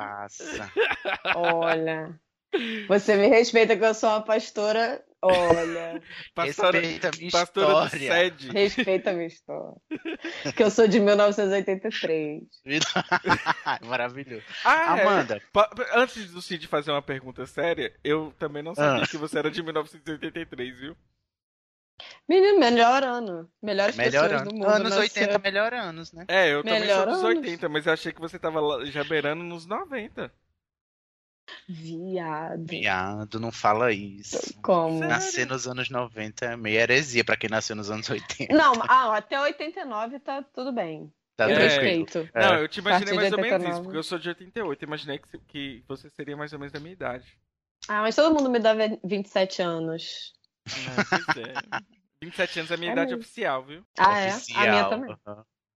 Olha. 1.37 2.19
Você 2.89 3.15
me 3.15 3.27
respeita 3.27 3.77
que 3.77 3.85
eu 3.85 3.93
sou 3.93 4.09
uma 4.09 4.23
pastora. 4.23 5.05
Olha. 5.21 6.01
pastora, 6.35 6.81
Respeita 6.81 7.09
a 7.09 7.19
minha 7.19 7.31
pastora 7.31 7.85
história. 7.85 8.15
Sede. 8.15 8.51
Respeita 8.53 9.11
a 9.11 9.13
minha 9.13 9.27
história. 9.27 9.77
Que 10.57 10.63
eu 10.63 10.71
sou 10.71 10.89
de 10.89 10.99
1983. 10.99 12.43
Maravilhoso. 13.85 14.45
Ah, 14.65 14.97
é. 14.97 15.03
Amanda. 15.03 15.37
É. 15.37 16.01
Antes 16.01 16.33
do 16.33 16.41
Cid 16.41 16.67
fazer 16.69 16.91
uma 16.91 17.03
pergunta 17.03 17.45
séria, 17.45 17.93
eu 18.03 18.33
também 18.39 18.63
não 18.63 18.75
sabia 18.75 19.05
ah. 19.05 19.07
que 19.07 19.19
você 19.19 19.39
era 19.39 19.51
de 19.51 19.63
1983, 19.63 20.79
viu? 20.79 20.97
Menino, 22.29 22.59
melhor 22.59 23.03
ano. 23.03 23.51
Melhores 23.63 23.97
melhor 23.97 24.29
pessoas 24.29 24.43
ano. 24.43 24.51
do 24.51 24.57
mundo. 24.57 24.69
Anos 24.69 24.97
80, 24.97 25.39
melhor 25.39 25.73
anos, 25.73 26.13
né? 26.13 26.25
É, 26.29 26.53
eu 26.53 26.63
melhor 26.65 27.05
também 27.05 27.15
sou 27.15 27.35
dos 27.35 27.43
80, 27.43 27.69
mas 27.69 27.87
eu 27.87 27.93
achei 27.93 28.13
que 28.13 28.21
você 28.21 28.39
tava 28.39 28.85
já 28.87 29.05
beirando 29.05 29.43
nos 29.43 29.67
90. 29.67 30.33
Viado. 31.69 32.67
Viado, 32.67 33.41
não 33.41 33.53
fala 33.53 33.93
isso. 33.93 34.59
Como? 34.61 35.01
Nascer 35.01 35.47
nos 35.47 35.67
anos 35.67 35.89
90 35.89 36.45
é 36.45 36.57
meio 36.57 36.79
heresia 36.79 37.25
pra 37.25 37.37
quem 37.37 37.49
nasceu 37.49 37.77
nos 37.77 37.91
anos 37.91 38.09
80. 38.09 38.53
Não, 38.53 38.73
ah, 38.81 39.17
até 39.17 39.41
89 39.41 40.19
tá 40.21 40.43
tudo 40.43 40.73
bem. 40.73 41.13
Tá 41.37 41.51
eu 41.51 41.57
respeito. 41.57 42.29
É. 42.33 42.41
Não, 42.41 42.55
eu 42.57 42.69
te 42.69 42.81
imaginei 42.81 43.15
mais 43.15 43.33
ou 43.33 43.39
menos 43.39 43.69
isso, 43.69 43.83
porque 43.83 43.99
eu 43.99 44.03
sou 44.03 44.19
de 44.19 44.29
88. 44.29 44.85
Imaginei 44.85 45.19
que, 45.19 45.39
que 45.47 45.85
você 45.87 46.09
seria 46.11 46.37
mais 46.37 46.53
ou 46.53 46.59
menos 46.59 46.73
da 46.73 46.81
minha 46.81 46.93
idade. 46.93 47.39
Ah, 47.87 48.01
mas 48.01 48.17
todo 48.17 48.35
mundo 48.35 48.51
me 48.51 48.59
dá 48.59 48.75
27 49.05 49.63
anos. 49.63 50.35
Não, 50.67 51.05
pois 51.05 51.47
é. 51.47 51.55
27 52.23 52.61
anos 52.61 52.71
é 52.71 52.75
a 52.75 52.77
minha 52.77 52.91
é 52.91 52.93
idade 52.93 53.11
mesmo. 53.11 53.21
oficial, 53.21 53.65
viu? 53.65 53.87
Ah, 53.99 54.27
oficial. 54.29 54.65
é? 54.65 54.69
A 54.69 54.73
minha 54.73 54.85
também. 54.89 55.17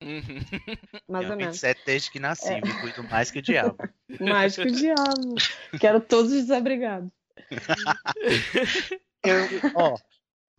Uhum. 0.03 0.41
Mais 1.09 1.31
ou 1.31 1.37
menos. 1.37 1.61
27 1.61 1.83
desde 1.85 2.11
que 2.11 2.19
nasci, 2.19 2.53
é. 2.53 2.61
me 2.61 2.81
cuido 2.81 3.03
mais 3.05 3.31
que 3.31 3.39
o 3.39 3.43
diabo. 3.43 3.77
mais 4.21 4.57
que 4.57 4.63
o 4.63 4.73
diabo. 4.73 5.35
Quero 5.79 6.01
todos 6.01 6.33
desabrigados. 6.33 7.11
eu, 9.23 9.37
ó, 9.75 9.97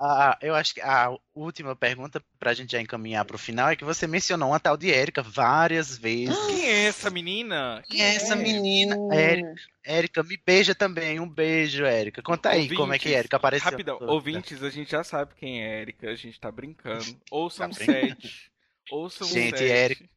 ah, 0.03 0.35
eu 0.41 0.55
acho 0.55 0.73
que 0.73 0.81
a 0.81 1.15
última 1.35 1.75
pergunta 1.75 2.19
pra 2.39 2.55
gente 2.55 2.71
já 2.71 2.81
encaminhar 2.81 3.23
pro 3.23 3.37
final 3.37 3.69
é 3.69 3.75
que 3.75 3.85
você 3.85 4.07
mencionou 4.07 4.49
uma 4.49 4.59
tal 4.59 4.75
de 4.75 4.91
Érica 4.91 5.21
várias 5.21 5.95
vezes. 5.95 6.35
Quem 6.47 6.65
é 6.65 6.85
essa 6.87 7.11
menina? 7.11 7.83
Quem 7.87 8.01
é 8.01 8.15
essa 8.15 8.35
menina? 8.35 8.95
Érica, 9.13 9.55
Érica, 9.85 10.23
me 10.23 10.37
beija 10.43 10.73
também. 10.73 11.19
Um 11.19 11.29
beijo, 11.29 11.85
Érica. 11.85 12.23
Conta 12.23 12.49
aí 12.49 12.61
ouvintes, 12.61 12.77
como 12.77 12.93
é 12.93 12.97
que 12.97 13.13
Érica 13.13 13.37
apareceu. 13.37 13.69
Rapidão, 13.69 13.99
ouvintes, 14.01 14.63
a 14.63 14.71
gente 14.71 14.89
já 14.89 15.03
sabe 15.03 15.35
quem 15.35 15.61
é 15.61 15.81
Érica, 15.81 16.09
a 16.09 16.15
gente 16.15 16.39
tá 16.39 16.51
brincando. 16.51 17.05
Ouçam 17.29 17.69
tá 17.69 17.75
sete. 17.75 18.51
Ouçam 18.89 19.27
gente, 19.27 19.59
sete. 19.59 19.71
Érica. 19.71 20.09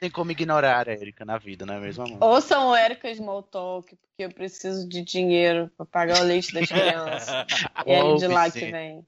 Tem 0.00 0.10
como 0.10 0.30
ignorar 0.30 0.88
a 0.88 0.92
Érica 0.92 1.26
na 1.26 1.36
vida, 1.36 1.66
não 1.66 1.74
é 1.74 1.80
mesmo, 1.80 2.04
amor? 2.04 2.22
Ouçam 2.22 2.68
o 2.68 2.74
Érica 2.74 3.10
Smalltalk, 3.10 3.96
porque 3.96 4.24
eu 4.24 4.30
preciso 4.30 4.88
de 4.88 5.02
dinheiro 5.02 5.70
pra 5.76 5.84
pagar 5.84 6.20
o 6.20 6.24
leite 6.24 6.54
das 6.54 6.68
crianças. 6.70 7.46
e 7.86 7.92
é 7.92 8.14
de 8.14 8.26
lá 8.26 8.50
que 8.50 8.70
vem. 8.70 9.04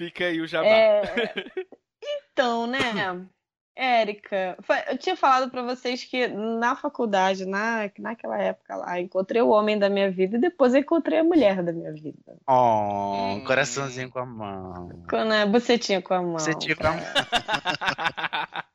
Fica 0.00 0.24
aí 0.26 0.40
o 0.40 0.46
jabá. 0.46 0.68
É... 0.68 1.02
Então, 2.32 2.66
né, 2.66 2.80
Érica, 3.76 4.56
eu 4.90 4.96
tinha 4.96 5.14
falado 5.14 5.50
pra 5.50 5.60
vocês 5.62 6.02
que 6.02 6.26
na 6.28 6.74
faculdade, 6.74 7.44
na, 7.44 7.90
naquela 7.98 8.38
época 8.38 8.74
lá, 8.74 8.98
encontrei 8.98 9.42
o 9.42 9.50
homem 9.50 9.78
da 9.78 9.90
minha 9.90 10.10
vida 10.10 10.38
e 10.38 10.40
depois 10.40 10.74
encontrei 10.74 11.18
a 11.18 11.24
mulher 11.24 11.62
da 11.62 11.72
minha 11.72 11.92
vida. 11.92 12.38
Oh, 12.48 13.34
Hum. 13.34 13.44
coraçãozinho 13.44 14.08
com 14.10 14.18
a 14.20 14.24
mão. 14.24 15.04
Quando 15.10 15.32
a 15.32 15.44
bucetinha 15.44 16.00
com 16.00 16.14
a 16.14 16.22
mão. 16.22 16.38
Você 16.38 16.54
tinha 16.54 16.74
com 16.74 16.86
a 16.86 16.92
mão. 16.92 17.02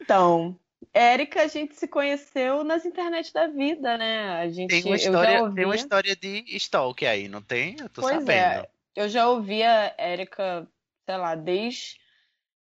Então, 0.00 0.58
Érica, 0.92 1.42
a 1.42 1.46
gente 1.46 1.74
se 1.74 1.86
conheceu 1.86 2.64
nas 2.64 2.84
internet 2.84 3.32
da 3.32 3.46
vida, 3.46 3.96
né? 3.98 4.40
A 4.40 4.48
gente, 4.48 4.70
Tem 4.70 4.82
uma 4.84 4.94
eu 4.96 4.98
já 4.98 5.06
história, 5.06 5.40
ouvia, 5.42 5.54
tem 5.54 5.64
uma 5.64 5.76
história 5.76 6.16
de 6.16 6.44
stalk 6.56 7.06
aí, 7.06 7.28
não 7.28 7.42
tem? 7.42 7.76
Eu 7.78 7.88
tô 7.88 8.00
Pois 8.00 8.14
sabendo. 8.14 8.64
é. 8.64 8.68
Eu 8.98 9.08
já 9.08 9.28
ouvia 9.28 9.94
Érica, 9.98 10.66
sei 11.06 11.16
lá, 11.16 11.34
desde 11.34 11.96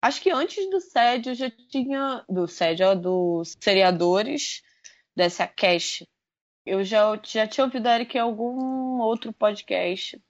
acho 0.01 0.21
que 0.21 0.29
antes 0.31 0.69
do 0.69 0.79
SED 0.79 1.29
eu 1.29 1.35
já 1.35 1.49
tinha 1.69 2.23
do 2.29 2.47
SED, 2.47 2.83
ó, 2.83 2.93
dos 2.95 3.55
seriadores 3.59 4.61
dessa 5.15 5.47
Cash. 5.47 6.03
Eu 6.65 6.83
já, 6.83 7.19
já 7.23 7.47
tinha 7.47 7.65
ouvido 7.65 7.87
a 7.87 7.93
Érica 7.93 8.17
em 8.17 8.21
algum 8.21 8.99
outro 8.99 9.33
podcast. 9.33 10.21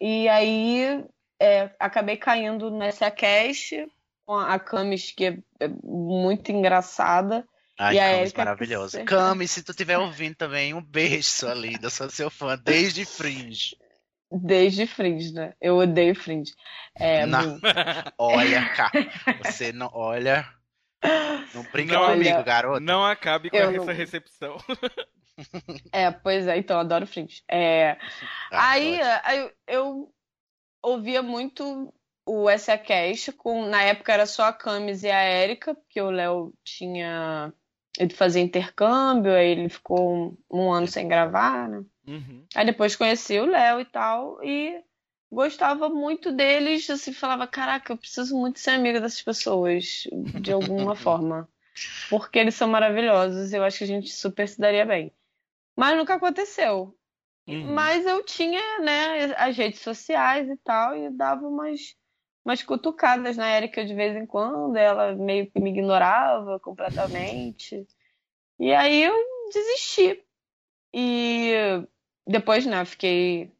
E 0.00 0.28
aí 0.28 1.04
é, 1.38 1.70
acabei 1.78 2.16
caindo 2.16 2.70
nessa 2.70 3.10
Cash 3.10 3.72
com 4.24 4.36
a 4.36 4.58
Camis, 4.58 5.10
que 5.10 5.26
é, 5.26 5.38
é 5.60 5.68
muito 5.84 6.50
engraçada. 6.52 7.46
Ai, 7.78 7.96
E 7.96 7.98
a 7.98 8.10
Camis, 8.12 8.32
maravilhosa. 8.32 8.98
se- 8.98 9.04
Cami, 9.04 9.48
se 9.48 9.62
tu 9.62 9.70
estiver 9.72 9.98
ouvindo 9.98 10.36
também, 10.36 10.72
um 10.72 10.82
beijo, 10.82 11.28
sua 11.28 11.54
linda. 11.54 11.90
Sou 11.90 12.08
seu 12.10 12.30
fã 12.30 12.56
desde 12.56 13.04
Fringe. 13.04 13.76
Desde 14.30 14.86
Fringe, 14.86 15.32
né? 15.32 15.54
Eu 15.60 15.76
odeio 15.78 16.14
Fringe. 16.14 16.52
É, 16.94 17.26
Não. 17.26 17.58
Olha 18.18 18.68
cá. 18.74 18.90
Você 19.44 19.72
não. 19.72 19.90
Olha. 19.92 20.46
Não 21.54 21.62
brinca 21.72 21.94
Não, 21.94 22.06
comigo, 22.12 22.34
olha, 22.34 22.42
garota. 22.42 22.80
Não 22.80 23.04
acabe 23.04 23.50
com 23.50 23.56
Eu 23.56 23.70
essa 23.70 23.76
não- 23.86 23.94
recepção. 23.94 24.56
é, 25.92 26.10
pois 26.10 26.46
é, 26.46 26.58
então, 26.58 26.76
eu 26.76 26.80
adoro 26.80 27.06
Fringe. 27.06 27.42
É, 27.50 27.96
Ah, 28.52 28.70
Aí, 28.72 28.98
pode. 28.98 29.20
aí 29.24 29.38
eu, 29.40 29.52
eu 29.66 30.14
ouvia 30.82 31.22
muito 31.22 31.92
o 32.26 32.48
SA 32.58 32.78
Cash, 32.78 33.30
com, 33.36 33.66
na 33.66 33.82
época 33.82 34.12
era 34.12 34.26
só 34.26 34.44
a 34.44 34.52
Camis 34.52 35.02
e 35.02 35.10
a 35.10 35.18
Érica, 35.20 35.74
porque 35.74 36.00
o 36.00 36.10
Léo 36.10 36.52
tinha 36.62 37.52
ido 37.98 38.14
fazer 38.14 38.40
intercâmbio, 38.40 39.32
aí 39.34 39.48
ele 39.50 39.68
ficou 39.68 40.14
um, 40.14 40.36
um 40.50 40.70
ano 40.72 40.86
sem 40.86 41.08
gravar, 41.08 41.68
né? 41.68 41.82
Uhum. 42.10 42.44
Aí 42.56 42.66
depois 42.66 42.96
conheci 42.96 43.38
o 43.38 43.46
Léo 43.46 43.80
e 43.80 43.84
tal, 43.84 44.42
e 44.42 44.82
gostava 45.30 45.88
muito 45.88 46.32
deles, 46.32 46.90
assim, 46.90 47.12
falava, 47.12 47.46
caraca, 47.46 47.92
eu 47.92 47.96
preciso 47.96 48.36
muito 48.36 48.58
ser 48.58 48.70
amiga 48.70 49.00
dessas 49.00 49.22
pessoas, 49.22 50.08
de 50.40 50.52
alguma 50.52 50.96
forma. 50.96 51.48
Porque 52.08 52.40
eles 52.40 52.56
são 52.56 52.68
maravilhosos, 52.68 53.52
eu 53.52 53.62
acho 53.62 53.78
que 53.78 53.84
a 53.84 53.86
gente 53.86 54.10
super 54.12 54.48
se 54.48 54.60
daria 54.60 54.84
bem. 54.84 55.12
Mas 55.76 55.96
nunca 55.96 56.14
aconteceu. 56.14 56.96
Uhum. 57.46 57.74
Mas 57.74 58.04
eu 58.04 58.24
tinha, 58.24 58.80
né, 58.80 59.32
as 59.36 59.56
redes 59.56 59.80
sociais 59.80 60.48
e 60.48 60.56
tal, 60.56 60.96
e 60.96 61.10
dava 61.10 61.46
umas, 61.46 61.96
umas 62.44 62.60
cutucadas 62.64 63.36
na 63.36 63.56
Erika 63.56 63.84
de 63.84 63.94
vez 63.94 64.16
em 64.16 64.26
quando, 64.26 64.76
ela 64.76 65.14
meio 65.14 65.48
que 65.48 65.60
me 65.60 65.70
ignorava 65.70 66.58
completamente. 66.58 67.86
E 68.58 68.74
aí 68.74 69.04
eu 69.04 69.14
desisti. 69.52 70.20
E 70.92 71.54
depois, 72.30 72.64
né, 72.66 72.84
fiquei. 72.84 73.52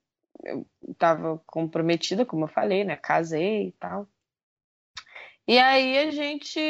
Eu 0.43 0.67
tava 0.97 1.41
comprometida, 1.47 2.25
como 2.25 2.45
eu 2.45 2.49
falei, 2.49 2.83
né, 2.85 2.97
casei 2.97 3.69
e 3.69 3.73
tal. 3.73 4.09
E 5.47 5.59
aí 5.59 5.99
a 5.99 6.11
gente 6.11 6.61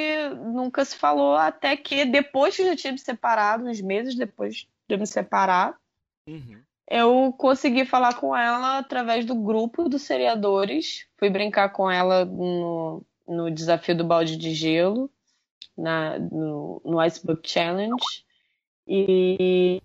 nunca 0.53 0.85
se 0.85 0.97
falou, 0.97 1.37
até 1.37 1.77
que 1.77 2.05
depois 2.05 2.57
que 2.57 2.63
eu 2.63 2.67
já 2.67 2.77
tinha 2.77 2.93
me 2.93 2.99
separado, 2.99 3.69
uns 3.69 3.81
meses 3.81 4.15
depois 4.15 4.67
de 4.89 4.95
eu 4.95 4.99
me 4.99 5.07
separar, 5.07 5.79
Uhum. 6.27 6.63
eu 6.89 7.35
consegui 7.37 7.85
falar 7.85 8.15
com 8.15 8.35
ela 8.35 8.79
através 8.79 9.25
do 9.25 9.35
grupo 9.35 9.89
dos 9.89 10.03
seriadores. 10.03 11.07
Fui 11.19 11.29
brincar 11.29 11.71
com 11.71 11.91
ela 11.91 12.25
no, 12.25 13.05
no 13.29 13.51
desafio 13.51 13.97
do 13.97 14.05
balde 14.05 14.37
de 14.37 14.55
gelo, 14.55 15.11
na, 15.77 16.19
no, 16.19 16.81
no 16.85 17.05
Icebook 17.05 17.49
Challenge. 17.49 18.25
E, 18.87 19.83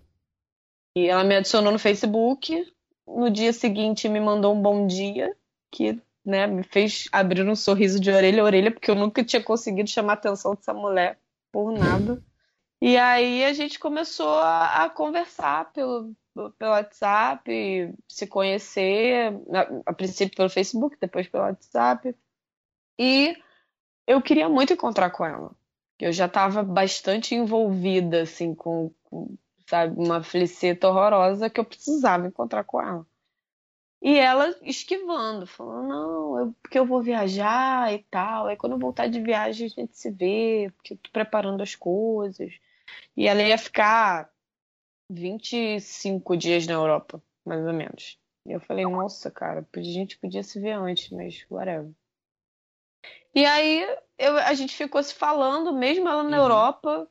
e 0.96 1.08
ela 1.08 1.22
me 1.22 1.36
adicionou 1.36 1.70
no 1.70 1.78
Facebook. 1.78 2.66
No 3.06 3.30
dia 3.30 3.52
seguinte 3.52 4.08
me 4.08 4.18
mandou 4.18 4.54
um 4.54 4.62
bom 4.62 4.86
dia, 4.86 5.36
que 5.70 6.00
né, 6.24 6.46
me 6.46 6.62
fez 6.62 7.06
abrir 7.12 7.46
um 7.46 7.54
sorriso 7.54 8.00
de 8.00 8.10
orelha 8.10 8.40
a 8.40 8.44
orelha, 8.46 8.72
porque 8.72 8.90
eu 8.90 8.94
nunca 8.94 9.22
tinha 9.22 9.42
conseguido 9.42 9.90
chamar 9.90 10.14
a 10.14 10.14
atenção 10.14 10.54
dessa 10.54 10.72
mulher 10.72 11.20
por 11.52 11.70
nada. 11.70 12.20
E 12.80 12.96
aí 12.96 13.44
a 13.44 13.52
gente 13.52 13.78
começou 13.78 14.38
a, 14.38 14.84
a 14.84 14.90
conversar 14.90 15.70
pelo, 15.72 16.14
pelo 16.58 16.70
WhatsApp, 16.70 17.94
se 18.08 18.26
conhecer, 18.26 19.34
a, 19.52 19.90
a 19.90 19.92
princípio 19.92 20.34
pelo 20.34 20.48
Facebook, 20.48 20.96
depois 20.98 21.28
pelo 21.28 21.44
WhatsApp. 21.44 22.16
E 22.98 23.36
eu 24.06 24.22
queria 24.22 24.48
muito 24.48 24.72
encontrar 24.72 25.10
com 25.10 25.26
ela. 25.26 25.54
Eu 26.00 26.10
já 26.10 26.24
estava 26.24 26.62
bastante 26.62 27.34
envolvida, 27.34 28.22
assim, 28.22 28.54
com, 28.54 28.90
com, 29.04 29.36
sabe, 29.66 29.98
uma 29.98 30.22
feliceta 30.22 30.88
horrorosa 30.88 31.50
que 31.50 31.60
eu 31.60 31.64
precisava 31.64 32.26
encontrar 32.26 32.64
com 32.64 32.80
ela. 32.80 33.06
E 34.00 34.18
ela 34.18 34.54
esquivando, 34.62 35.46
falando, 35.46 35.88
não, 35.88 36.38
eu, 36.38 36.54
porque 36.62 36.78
eu 36.78 36.86
vou 36.86 37.02
viajar 37.02 37.92
e 37.92 37.98
tal. 38.04 38.46
Aí 38.46 38.56
quando 38.56 38.72
eu 38.72 38.78
voltar 38.78 39.08
de 39.08 39.20
viagem 39.20 39.66
a 39.66 39.70
gente 39.70 39.96
se 39.98 40.10
vê, 40.10 40.70
porque 40.76 40.94
eu 40.94 40.98
tô 40.98 41.10
preparando 41.10 41.62
as 41.62 41.74
coisas. 41.74 42.54
E 43.16 43.26
ela 43.26 43.42
ia 43.42 43.58
ficar 43.58 44.30
25 45.10 46.36
dias 46.36 46.66
na 46.66 46.74
Europa, 46.74 47.22
mais 47.44 47.66
ou 47.66 47.72
menos. 47.72 48.18
E 48.46 48.52
eu 48.52 48.60
falei, 48.60 48.84
nossa, 48.84 49.30
cara, 49.30 49.66
a 49.74 49.80
gente 49.80 50.18
podia 50.18 50.42
se 50.42 50.60
ver 50.60 50.72
antes, 50.72 51.10
mas 51.10 51.44
whatever. 51.50 51.90
E 53.34 53.44
aí 53.44 53.82
eu, 54.18 54.36
a 54.38 54.54
gente 54.54 54.74
ficou 54.74 55.02
se 55.02 55.14
falando, 55.14 55.72
mesmo 55.72 56.08
ela 56.08 56.22
na 56.22 56.36
Uhum. 56.36 56.42
Europa, 56.42 57.10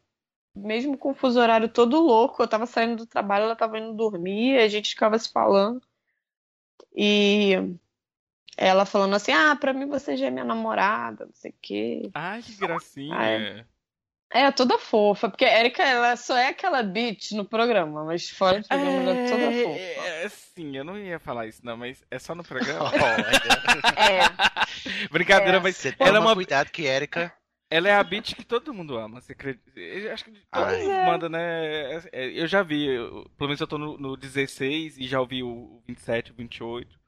mesmo 0.55 0.97
com 0.97 1.11
o 1.11 1.13
fuso 1.15 1.39
horário 1.39 1.67
todo 1.69 1.99
louco, 1.99 2.41
eu 2.41 2.47
tava 2.47 2.65
saindo 2.65 2.97
do 2.97 3.05
trabalho, 3.05 3.45
ela 3.45 3.55
tava 3.55 3.77
indo 3.79 3.93
dormir, 3.93 4.57
a 4.59 4.67
gente 4.67 4.89
ficava 4.91 5.17
se 5.19 5.31
falando. 5.31 5.81
E 6.95 7.53
ela 8.57 8.85
falando 8.85 9.15
assim, 9.15 9.31
ah, 9.33 9.55
pra 9.55 9.73
mim 9.73 9.85
você 9.85 10.15
já 10.15 10.27
é 10.27 10.29
minha 10.31 10.45
namorada, 10.45 11.25
não 11.25 11.33
sei 11.33 11.51
o 11.51 11.55
quê. 11.61 12.09
Ai, 12.13 12.41
que 12.41 12.55
gracinha. 12.55 13.15
Ai. 13.15 13.65
É, 14.33 14.51
toda 14.51 14.77
fofa, 14.79 15.29
porque 15.29 15.45
a 15.45 15.59
Erika, 15.59 15.83
ela 15.83 16.15
só 16.17 16.35
é 16.35 16.47
aquela 16.49 16.81
bitch 16.83 17.31
no 17.33 17.45
programa, 17.45 18.03
mas 18.03 18.29
fora 18.29 18.59
do 18.59 18.67
programa 18.67 18.91
ela 19.01 19.13
é 19.15 19.29
toda 19.29 19.51
fofa. 19.51 19.79
É, 19.79 20.23
é, 20.25 20.29
sim, 20.29 20.75
eu 20.75 20.83
não 20.83 20.97
ia 20.97 21.19
falar 21.19 21.47
isso, 21.47 21.61
não, 21.63 21.77
mas 21.77 22.03
é 22.09 22.17
só 22.19 22.33
no 22.33 22.43
programa. 22.47 22.89
É, 23.95 25.07
Brincadeira, 25.11 25.57
É. 25.57 25.59
mas 25.59 25.77
você 25.77 25.95
ela 25.99 26.09
é 26.09 26.13
toma 26.13 26.27
uma. 26.27 26.35
cuidado 26.35 26.69
que 26.71 26.87
Érica. 26.87 27.31
Ela 27.69 27.89
é 27.89 27.93
a 27.95 28.03
bitch 28.03 28.35
que 28.35 28.45
todo 28.45 28.73
mundo 28.73 28.95
ama, 28.97 29.19
você 29.19 29.31
acredita? 29.31 29.71
Eu 29.79 30.13
acho 30.13 30.25
que 30.25 30.31
todo 30.31 30.41
Ai. 30.51 30.83
mundo 30.83 31.05
manda, 31.05 31.29
né? 31.29 31.93
É, 31.95 32.01
é, 32.11 32.41
Eu 32.41 32.47
já 32.47 32.61
vi, 32.61 32.85
eu- 32.85 33.29
pelo 33.37 33.47
menos 33.49 33.59
eu 33.59 33.67
tô 33.67 33.77
no, 33.77 33.97
no 33.97 34.15
16 34.15 34.97
e 34.97 35.07
já 35.07 35.19
ouvi 35.19 35.41
o 35.43 35.81
27, 35.87 36.31
o 36.31 36.35
28, 36.35 36.93
o 36.95 36.99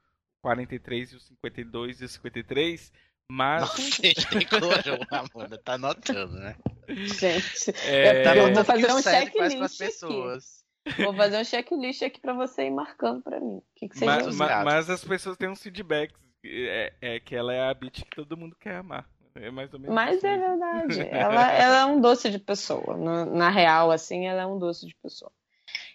43 0.42 1.12
e 1.12 1.16
o 1.16 1.20
52 1.20 2.00
e 2.00 2.04
o 2.04 2.08
53, 2.08 2.92
mas. 3.30 3.60
Nossa, 3.62 3.82
gente, 3.82 4.28
decorou, 4.36 4.70
Amanda. 5.10 5.58
Tá 5.58 5.74
anotando, 5.74 6.32
né? 6.34 6.56
gente. 6.88 7.70
é, 7.86 8.22
Tá 8.24 8.36
Eu 8.36 8.42
vou 8.52 8.52
que 8.54 8.64
fazer 8.64 8.90
o 8.92 8.96
um 8.96 9.02
checklist 9.02 9.62
aqui. 9.62 9.78
pessoas. 9.78 10.64
Vou 10.98 11.14
fazer 11.14 11.38
um 11.38 11.44
checklist 11.44 12.02
aqui 12.02 12.20
pra 12.20 12.32
você 12.32 12.64
ir 12.64 12.70
marcando 12.70 13.22
pra 13.22 13.38
mim. 13.38 13.56
O 13.58 13.62
que, 13.76 13.88
que 13.90 13.98
você 13.98 14.04
mas, 14.06 14.24
já 14.24 14.30
os 14.30 14.36
ma- 14.36 14.48
gatos. 14.48 14.64
mas 14.64 14.90
as 14.90 15.04
pessoas 15.04 15.36
têm 15.36 15.48
uns 15.48 15.62
feedbacks. 15.62 16.18
É, 16.44 16.92
é 17.00 17.20
que 17.20 17.34
ela 17.36 17.52
é 17.52 17.60
a 17.68 17.74
bitch 17.74 18.02
que 18.04 18.16
todo 18.16 18.36
mundo 18.36 18.56
quer 18.58 18.76
amar. 18.76 19.08
É 19.40 19.50
mais 19.50 19.72
ou 19.72 19.78
menos 19.80 19.94
Mas 19.94 20.16
isso 20.18 20.26
é 20.26 20.36
verdade. 20.36 21.00
Ela, 21.10 21.52
ela 21.52 21.76
é 21.78 21.84
um 21.86 22.00
doce 22.00 22.30
de 22.30 22.38
pessoa. 22.38 22.96
Na, 22.96 23.24
na 23.24 23.50
real, 23.50 23.90
assim, 23.90 24.26
ela 24.26 24.42
é 24.42 24.46
um 24.46 24.58
doce 24.58 24.86
de 24.86 24.94
pessoa. 24.96 25.30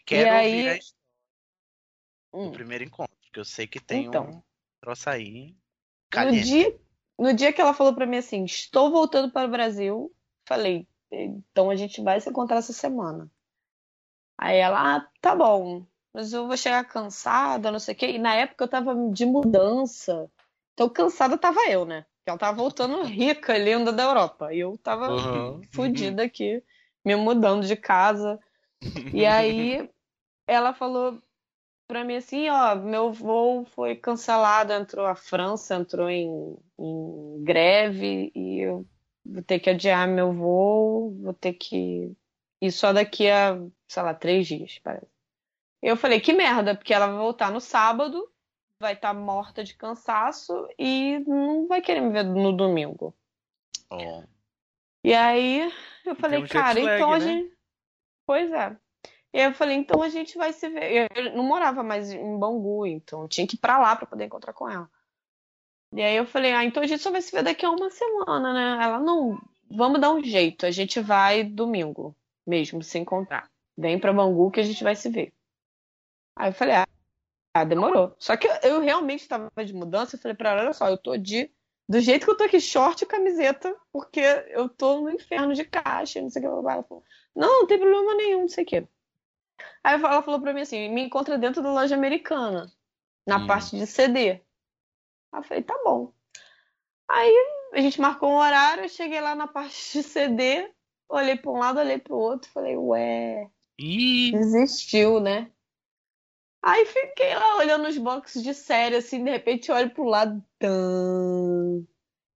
Quero 0.06 0.32
aí- 0.34 0.46
ouvir 0.56 0.70
a 0.70 0.78
história 0.78 1.04
Hum. 2.34 2.46
do 2.50 2.52
primeiro 2.54 2.84
encontro, 2.84 3.16
porque 3.22 3.40
eu 3.40 3.46
sei 3.46 3.68
que 3.68 3.80
tem 3.80 4.08
Então. 4.08 4.26
um 4.26 4.42
troço 4.82 5.10
aí. 5.10 5.56
No 6.16 6.32
dia, 6.32 6.80
no 7.18 7.34
dia 7.34 7.54
que 7.54 7.62
ela 7.62 7.74
falou 7.74 7.94
pra 7.94 8.06
mim 8.06 8.18
assim, 8.18 8.44
estou 8.44 8.92
voltando 8.92 9.32
para 9.32 9.48
o 9.48 9.52
Brasil, 9.52 10.12
falei, 10.48 10.88
então 11.12 11.70
a 11.70 11.76
gente 11.76 12.02
vai 12.02 12.20
se 12.20 12.30
encontrar 12.30 12.58
essa 12.58 12.74
semana. 12.74 13.30
Aí 14.38 14.58
ela, 14.58 14.96
ah, 14.98 15.08
tá 15.22 15.36
bom, 15.36 15.86
mas 16.14 16.34
eu 16.34 16.48
vou 16.48 16.58
chegar 16.58 16.84
cansada, 16.86 17.72
não 17.72 17.80
sei 17.80 17.94
o 17.94 17.98
quê. 17.98 18.08
E 18.12 18.20
na 18.20 18.34
época 18.36 18.64
eu 18.64 18.68
tava 18.68 18.96
de 19.12 19.26
mudança, 19.26 20.30
então 20.74 20.90
cansada 20.90 21.38
tava 21.38 21.62
eu, 21.70 21.86
né? 21.86 22.06
Porque 22.24 22.30
ela 22.30 22.40
tava 22.40 22.58
voltando 22.58 23.04
rica, 23.04 23.58
linda 23.58 23.92
da 23.92 24.04
Europa. 24.04 24.54
E 24.54 24.60
eu 24.60 24.78
tava 24.78 25.10
Uhum. 25.12 25.62
fodida 25.74 26.24
aqui, 26.24 26.64
me 27.04 27.16
mudando 27.18 27.68
de 27.68 27.76
casa. 27.76 28.40
E 29.12 29.26
aí 29.26 29.90
ela 30.48 30.74
falou, 30.74 31.22
pra 31.88 32.04
mim 32.06 32.16
assim, 32.16 32.50
ó, 32.50 32.76
meu 32.76 33.12
voo 33.14 33.66
foi 33.66 33.96
cancelado, 33.96 34.74
entrou 34.74 35.06
a 35.06 35.16
França, 35.16 35.76
entrou 35.76 36.10
em, 36.10 36.58
em 36.80 37.44
greve 37.44 38.32
e 38.36 38.60
eu 38.62 38.88
vou 39.26 39.44
ter 39.44 39.60
que 39.60 39.70
adiar 39.70 40.08
meu 40.08 40.34
voo, 40.34 41.16
vou 41.22 41.34
ter 41.34 41.54
que 41.54 42.16
ir 42.62 42.72
só 42.72 42.94
daqui 42.94 43.30
a, 43.30 43.58
sei 43.88 44.04
lá, 44.04 44.14
três 44.14 44.48
dias, 44.48 44.80
parece. 44.84 45.08
Eu 45.82 45.98
falei, 45.98 46.22
que 46.22 46.34
merda, 46.34 46.76
porque 46.76 46.94
ela 46.94 47.08
vai 47.08 47.18
voltar 47.18 47.52
no 47.52 47.62
sábado, 47.62 48.33
vai 48.84 48.94
estar 48.94 49.14
morta 49.14 49.64
de 49.64 49.74
cansaço 49.74 50.68
e 50.78 51.20
não 51.26 51.68
vai 51.68 51.82
querer 51.82 52.02
me 52.02 52.12
ver 52.12 52.24
no 52.24 52.52
domingo. 52.52 53.16
Oh. 53.90 54.24
E 55.04 55.14
aí 55.14 55.72
eu 56.06 56.16
falei, 56.16 56.44
um 56.44 56.48
cara, 56.48 56.84
lag, 56.84 56.96
então 56.96 57.14
a 57.14 57.20
né? 57.20 57.26
gente. 57.26 57.54
Pois 58.26 58.52
é. 58.52 58.78
E 59.34 59.40
aí 59.40 59.46
eu 59.46 59.54
falei, 59.54 59.78
então 59.78 60.02
a 60.04 60.10
gente 60.10 60.38
vai 60.38 60.52
se 60.52 60.68
ver. 60.68 61.10
Eu 61.16 61.34
não 61.34 61.46
morava 61.46 61.82
mais 61.82 62.12
em 62.12 62.38
Bangu, 62.38 62.86
então 62.86 63.22
eu 63.22 63.28
tinha 63.30 63.48
que 63.48 63.56
ir 63.56 63.60
pra 63.60 63.80
lá 63.80 63.96
pra 63.96 64.06
poder 64.06 64.26
encontrar 64.26 64.54
com 64.54 64.70
ela. 64.70 64.90
E 65.94 66.02
aí 66.02 66.16
eu 66.16 66.26
falei, 66.26 66.52
ah, 66.52 66.66
então 66.66 66.84
a 66.84 66.88
gente 66.88 67.02
só 67.02 67.10
vai 67.10 67.22
se 67.22 67.32
ver 67.32 67.44
daqui 67.44 67.66
a 67.66 67.72
uma 67.72 67.90
semana, 67.90 68.54
né? 68.54 68.84
Ela, 68.84 69.00
não, 69.00 69.40
vamos 69.72 70.02
dar 70.02 70.12
um 70.12 70.22
jeito, 70.22 70.66
a 70.66 70.72
gente 70.72 71.00
vai 71.00 71.44
domingo 71.44 72.16
mesmo 72.46 72.84
se 72.84 73.00
encontrar. 73.00 73.50
Vem 73.78 73.98
pra 73.98 74.12
Bangu 74.12 74.52
que 74.52 74.60
a 74.60 74.64
gente 74.64 74.84
vai 74.84 74.96
se 74.96 75.10
ver. 75.10 75.34
Aí 76.36 76.50
eu 76.50 76.54
falei, 76.54 76.76
ah, 76.76 76.88
ah, 77.54 77.64
demorou. 77.64 78.16
Só 78.18 78.36
que 78.36 78.48
eu, 78.48 78.54
eu 78.64 78.82
realmente 78.82 79.28
tava 79.28 79.50
de 79.64 79.74
mudança, 79.74 80.16
eu 80.16 80.20
falei 80.20 80.36
pra 80.36 80.52
ela, 80.52 80.62
olha 80.64 80.74
só, 80.74 80.90
eu 80.90 80.98
tô 80.98 81.16
de. 81.18 81.52
Do 81.88 82.00
jeito 82.00 82.26
que 82.26 82.32
eu 82.32 82.38
tô 82.38 82.46
aqui, 82.46 82.60
short 82.62 83.04
e 83.04 83.08
camiseta, 83.08 83.76
porque 83.92 84.22
eu 84.50 84.70
tô 84.70 85.02
no 85.02 85.12
inferno 85.12 85.54
de 85.54 85.66
caixa, 85.66 86.22
não 86.22 86.30
sei 86.30 86.42
o 86.42 86.46
que. 86.46 86.70
Ela 86.72 86.84
falou, 86.84 87.04
não, 87.36 87.60
não 87.60 87.68
tem 87.68 87.78
problema 87.78 88.16
nenhum, 88.16 88.42
não 88.42 88.48
sei 88.48 88.64
o 88.64 88.68
que. 88.68 88.88
Aí 89.84 89.96
ela 89.96 90.24
falou 90.24 90.42
pra 90.42 90.54
mim 90.54 90.62
assim, 90.62 90.90
me 90.90 91.02
encontra 91.02 91.38
dentro 91.38 91.62
da 91.62 91.72
loja 91.72 91.94
americana, 91.94 92.72
na 93.28 93.40
Hum. 93.40 93.48
parte 93.48 93.78
de 93.78 93.86
CD. 93.86 94.32
Aí 94.32 95.40
eu 95.40 95.44
falei, 95.44 95.64
tá 95.64 95.78
bom. 95.84 96.14
Aí 97.08 97.34
a 97.74 97.82
gente 97.82 98.00
marcou 98.00 98.30
um 98.30 98.38
horário, 98.38 98.86
eu 98.86 98.90
cheguei 98.90 99.20
lá 99.20 99.36
na 99.36 99.46
parte 99.46 99.76
de 99.92 100.04
CD, 100.04 100.72
olhei 101.10 101.36
pra 101.36 101.52
um 101.52 101.60
lado, 101.60 101.80
olhei 101.80 102.00
pro 102.00 102.16
outro, 102.16 102.50
falei, 102.50 102.78
ué, 102.78 103.50
Ih, 103.78 104.32
desistiu, 104.32 105.20
né? 105.20 105.52
Aí 106.64 106.86
fiquei 106.86 107.36
lá 107.36 107.58
olhando 107.58 107.90
os 107.90 107.98
boxes 107.98 108.42
de 108.42 108.54
série, 108.54 108.96
assim, 108.96 109.22
de 109.22 109.30
repente 109.30 109.70
eu 109.70 109.76
olho 109.76 109.90
pro 109.90 110.06
lado. 110.06 110.42
Tã... 110.58 110.70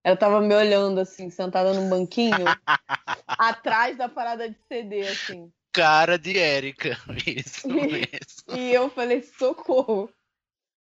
Ela 0.04 0.18
tava 0.18 0.42
me 0.42 0.54
olhando, 0.54 1.00
assim, 1.00 1.30
sentada 1.30 1.74
num 1.74 1.90
banquinho, 1.90 2.46
atrás 3.28 3.98
da 3.98 4.10
parada 4.10 4.50
de 4.50 4.58
CD, 4.68 5.02
assim. 5.08 5.52
cara 5.72 6.18
de 6.18 6.38
Érica. 6.38 6.98
Isso 7.26 7.68
mesmo. 7.68 8.58
E 8.58 8.74
eu 8.74 8.90
falei, 8.90 9.22
socorro. 9.22 10.10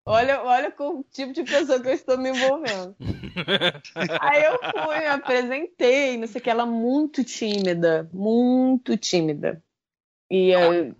Olha, 0.05 0.41
olha 0.43 0.71
com 0.71 0.99
o 0.99 1.03
tipo 1.03 1.31
de 1.31 1.43
pessoa 1.43 1.79
que 1.79 1.87
eu 1.87 1.93
estou 1.93 2.17
me 2.17 2.29
envolvendo. 2.29 2.95
Aí 4.21 4.43
eu 4.43 4.57
fui, 4.57 4.99
me 4.99 5.05
apresentei, 5.05 6.17
não 6.17 6.27
sei 6.27 6.41
o 6.41 6.43
que, 6.43 6.49
ela 6.49 6.65
muito 6.65 7.23
tímida, 7.23 8.09
muito 8.11 8.97
tímida. 8.97 9.63
E 10.31 10.51
eh, 10.51 10.93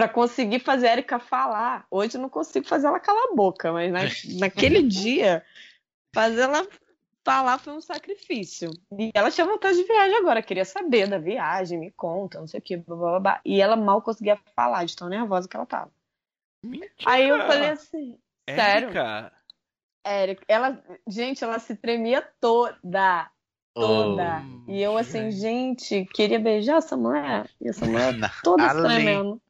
pra 0.00 0.08
conseguir 0.08 0.60
fazer 0.60 0.88
a 0.88 0.92
Erika 0.92 1.18
falar, 1.18 1.86
hoje 1.90 2.16
eu 2.16 2.20
não 2.22 2.28
consigo 2.28 2.66
fazer 2.66 2.86
ela 2.86 2.98
calar 3.00 3.24
a 3.30 3.34
boca, 3.34 3.72
mas 3.72 3.92
na- 3.92 4.38
naquele 4.40 4.82
dia, 4.88 5.44
fazer 6.14 6.42
ela 6.42 6.66
falar 7.24 7.58
foi 7.58 7.74
um 7.74 7.80
sacrifício. 7.80 8.70
E 8.98 9.10
ela 9.14 9.30
tinha 9.30 9.46
vontade 9.46 9.76
de 9.76 9.84
viagem 9.84 10.16
agora, 10.16 10.42
queria 10.42 10.64
saber 10.64 11.06
da 11.06 11.18
viagem, 11.18 11.78
me 11.78 11.90
conta, 11.90 12.40
não 12.40 12.46
sei 12.46 12.60
o 12.60 12.62
que, 12.62 12.76
blá, 12.76 12.96
blá, 12.96 13.20
blá. 13.20 13.40
E 13.44 13.60
ela 13.60 13.76
mal 13.76 14.00
conseguia 14.00 14.38
falar, 14.56 14.84
de 14.84 14.96
tão 14.96 15.08
nervosa 15.08 15.48
que 15.48 15.56
ela 15.56 15.66
tava. 15.66 15.90
Mentira. 16.64 16.90
Aí 17.04 17.28
eu 17.28 17.40
falei 17.46 17.70
assim, 17.70 18.18
sério? 18.48 18.88
Érica, 18.88 19.32
Érica, 20.04 20.44
ela, 20.48 20.82
gente, 21.06 21.44
ela 21.44 21.58
se 21.58 21.76
tremia 21.76 22.26
toda, 22.40 23.30
toda. 23.74 24.42
Oh, 24.66 24.70
e 24.70 24.80
eu 24.80 24.96
assim, 24.96 25.30
gente. 25.30 26.06
queria 26.06 26.38
beijar 26.38 26.78
essa 26.78 26.96
mulher. 26.96 27.48
E 27.60 27.68
essa 27.68 27.84
mulher 27.86 28.14
toda 28.42 28.68
se 28.68 28.80
tremendo. 28.82 29.40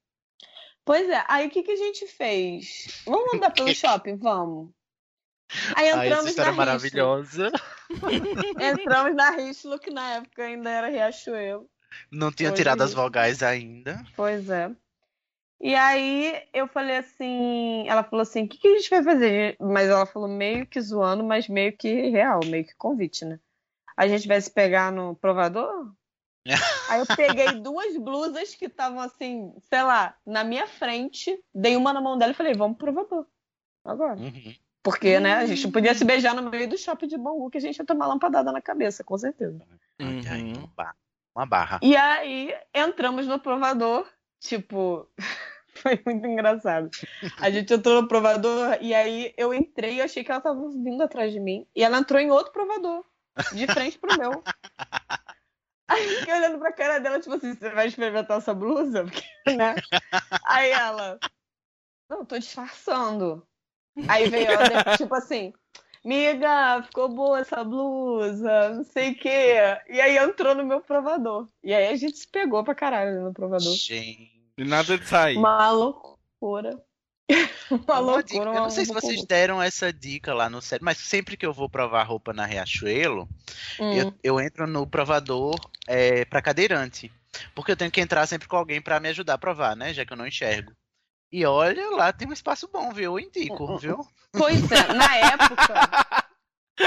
Pois 0.85 1.09
é, 1.09 1.25
aí 1.29 1.47
o 1.47 1.51
que, 1.51 1.63
que 1.63 1.73
a 1.73 1.77
gente 1.77 2.07
fez? 2.07 3.03
Vamos 3.07 3.33
andar 3.35 3.51
pelo 3.51 3.75
shopping? 3.75 4.17
Vamos. 4.17 4.71
Aí 5.75 5.91
Ah, 5.91 6.07
entramos 6.07 6.31
história 6.31 6.51
é 6.51 6.53
na 6.53 6.57
maravilhosa. 6.57 7.51
Entramos 8.61 9.17
na 9.17 9.31
Richelieu, 9.31 9.79
que 9.79 9.91
na 9.91 10.15
época 10.15 10.45
ainda 10.45 10.71
era 10.71 10.89
Riachuelo. 10.89 11.69
Não 12.11 12.31
tinha 12.31 12.51
Hoje 12.51 12.59
tirado 12.59 12.83
as 12.83 12.95
vogais 12.95 13.43
ainda. 13.43 14.05
Pois 14.17 14.49
é. 14.49 14.71
E 15.61 15.75
aí 15.75 16.43
eu 16.55 16.67
falei 16.69 16.97
assim, 16.97 17.87
ela 17.87 18.03
falou 18.03 18.23
assim, 18.23 18.45
o 18.45 18.49
que, 18.49 18.59
que 18.59 18.69
a 18.69 18.77
gente 18.79 18.89
vai 18.89 19.03
fazer? 19.03 19.57
Mas 19.61 19.91
ela 19.91 20.07
falou 20.07 20.29
meio 20.29 20.67
que 20.67 20.81
zoando, 20.81 21.23
mas 21.23 21.49
meio 21.49 21.77
que 21.77 22.09
real, 22.09 22.41
meio 22.47 22.65
que 22.65 22.75
convite, 22.77 23.25
né? 23.25 23.39
A 23.97 24.09
gente 24.09 24.27
vai 24.27 24.41
se 24.41 24.51
pegar 24.51 24.91
no 24.91 25.15
provador? 25.17 25.93
Aí 26.89 27.01
eu 27.01 27.07
peguei 27.17 27.53
duas 27.61 27.97
blusas 27.97 28.55
que 28.55 28.67
estavam 28.67 29.01
assim, 29.01 29.53
sei 29.69 29.83
lá, 29.83 30.17
na 30.27 30.43
minha 30.43 30.67
frente, 30.67 31.39
dei 31.55 31.77
uma 31.77 31.93
na 31.93 32.01
mão 32.01 32.17
dela 32.17 32.33
e 32.33 32.35
falei, 32.35 32.55
vamos 32.55 32.77
pro 32.79 32.93
provador. 32.93 33.27
Agora. 33.85 34.19
Uhum. 34.19 34.55
Porque, 34.83 35.21
né, 35.21 35.35
a 35.35 35.47
gente 35.47 35.69
podia 35.69 35.95
se 35.95 36.05
beijar 36.05 36.35
no 36.35 36.49
meio 36.51 36.69
do 36.69 36.79
shopping 36.79 37.07
de 37.07 37.19
Bangu, 37.19 37.51
que 37.51 37.59
a 37.59 37.61
gente 37.61 37.79
ia 37.79 37.85
tomar 37.85 38.07
lampadada 38.07 38.51
na 38.51 38.63
cabeça, 38.63 39.05
com 39.05 39.17
certeza. 39.19 39.61
Uhum. 40.01 40.53
uma 40.57 40.67
barra. 40.75 40.97
Uma 41.37 41.47
barra. 41.47 41.81
E 41.83 41.95
aí 41.97 42.55
entramos 42.75 43.27
no 43.27 43.39
provador, 43.39 44.09
tipo, 44.41 45.07
foi 45.75 46.01
muito 46.05 46.27
engraçado. 46.27 46.91
A 47.39 47.51
gente 47.51 47.75
entrou 47.75 48.01
no 48.01 48.09
provador 48.09 48.79
e 48.81 48.95
aí 48.95 49.35
eu 49.37 49.53
entrei 49.53 49.97
e 49.97 50.03
achei 50.03 50.25
que 50.25 50.31
ela 50.31 50.41
tava 50.41 50.69
vindo 50.71 51.03
atrás 51.03 51.31
de 51.31 51.41
mim. 51.41 51.67
E 51.77 51.85
ela 51.85 51.99
entrou 51.99 52.19
em 52.19 52.31
outro 52.31 52.53
provador, 52.53 53.05
de 53.53 53.67
frente 53.67 53.99
pro 53.99 54.19
meu. 54.19 54.43
Aí 55.91 56.07
eu 56.07 56.21
fiquei 56.21 56.35
olhando 56.35 56.59
pra 56.61 56.73
cara 56.73 57.01
dela, 57.01 57.19
tipo 57.19 57.35
assim, 57.35 57.53
você 57.53 57.69
vai 57.71 57.89
experimentar 57.89 58.39
essa 58.39 58.55
blusa? 58.55 59.03
Porque, 59.45 59.57
né? 59.57 59.75
Aí 60.47 60.71
ela, 60.71 61.19
não, 62.09 62.25
tô 62.25 62.39
disfarçando. 62.39 63.45
Aí 64.09 64.31
veio 64.31 64.53
ela, 64.53 64.97
tipo 64.97 65.13
assim, 65.17 65.53
Miga, 66.05 66.83
ficou 66.85 67.09
boa 67.09 67.41
essa 67.41 67.65
blusa, 67.65 68.71
não 68.71 68.85
sei 68.85 69.11
o 69.11 69.19
quê. 69.19 69.57
E 69.89 70.01
aí 70.01 70.17
entrou 70.17 70.55
no 70.55 70.65
meu 70.65 70.81
provador. 70.81 71.49
E 71.63 71.75
aí 71.75 71.89
a 71.89 71.97
gente 71.97 72.19
se 72.19 72.29
pegou 72.29 72.63
pra 72.63 72.75
caralho 72.75 73.23
no 73.23 73.35
provador. 73.35 73.75
Gente. 73.75 74.31
E 74.57 74.65
nada 74.65 74.97
de 74.97 75.07
sair. 75.07 75.37
Uma 75.37 75.71
loucura. 75.71 76.81
Uma 77.71 78.01
Uma 78.01 78.23
dica, 78.23 78.39
loucura. 78.39 78.51
eu 78.59 78.63
não 78.63 78.71
sei 78.71 78.85
se 78.85 78.93
vocês 78.93 79.17
loucura. 79.19 79.29
deram 79.39 79.63
essa 79.63 79.93
dica 79.93 80.35
lá 80.35 80.49
no 80.51 80.61
set, 80.61 80.83
mas 80.83 80.99
sempre 80.99 81.37
que 81.37 81.47
eu 81.47 81.53
vou 81.53 81.69
provar 81.69 82.03
roupa 82.05 82.33
na 82.33 82.45
Riachuelo, 82.47 83.29
Hum. 83.79 83.93
eu, 83.93 84.15
eu 84.23 84.41
entro 84.41 84.67
no 84.67 84.87
provador 84.87 85.55
é, 85.87 86.25
para 86.25 86.43
cadeirante. 86.43 87.13
Porque 87.55 87.71
eu 87.73 87.77
tenho 87.77 87.91
que 87.91 88.01
entrar 88.01 88.27
sempre 88.27 88.49
com 88.49 88.57
alguém 88.57 88.81
pra 88.83 88.99
me 89.01 89.09
ajudar 89.09 89.35
a 89.35 89.39
provar, 89.39 89.77
né? 89.77 89.95
Já 89.95 90.05
que 90.05 90.13
eu 90.13 90.17
não 90.17 90.27
enxergo. 90.27 90.73
E 91.33 91.47
olha, 91.47 91.91
lá 91.91 92.13
tem 92.13 92.27
um 92.29 92.33
espaço 92.33 92.69
bom, 92.73 92.93
viu? 92.93 93.17
Eu 93.17 93.25
indico, 93.25 93.79
viu? 93.79 94.05
Pois 94.33 94.71
é, 94.73 94.93
na 94.93 95.17
época, 95.17 95.75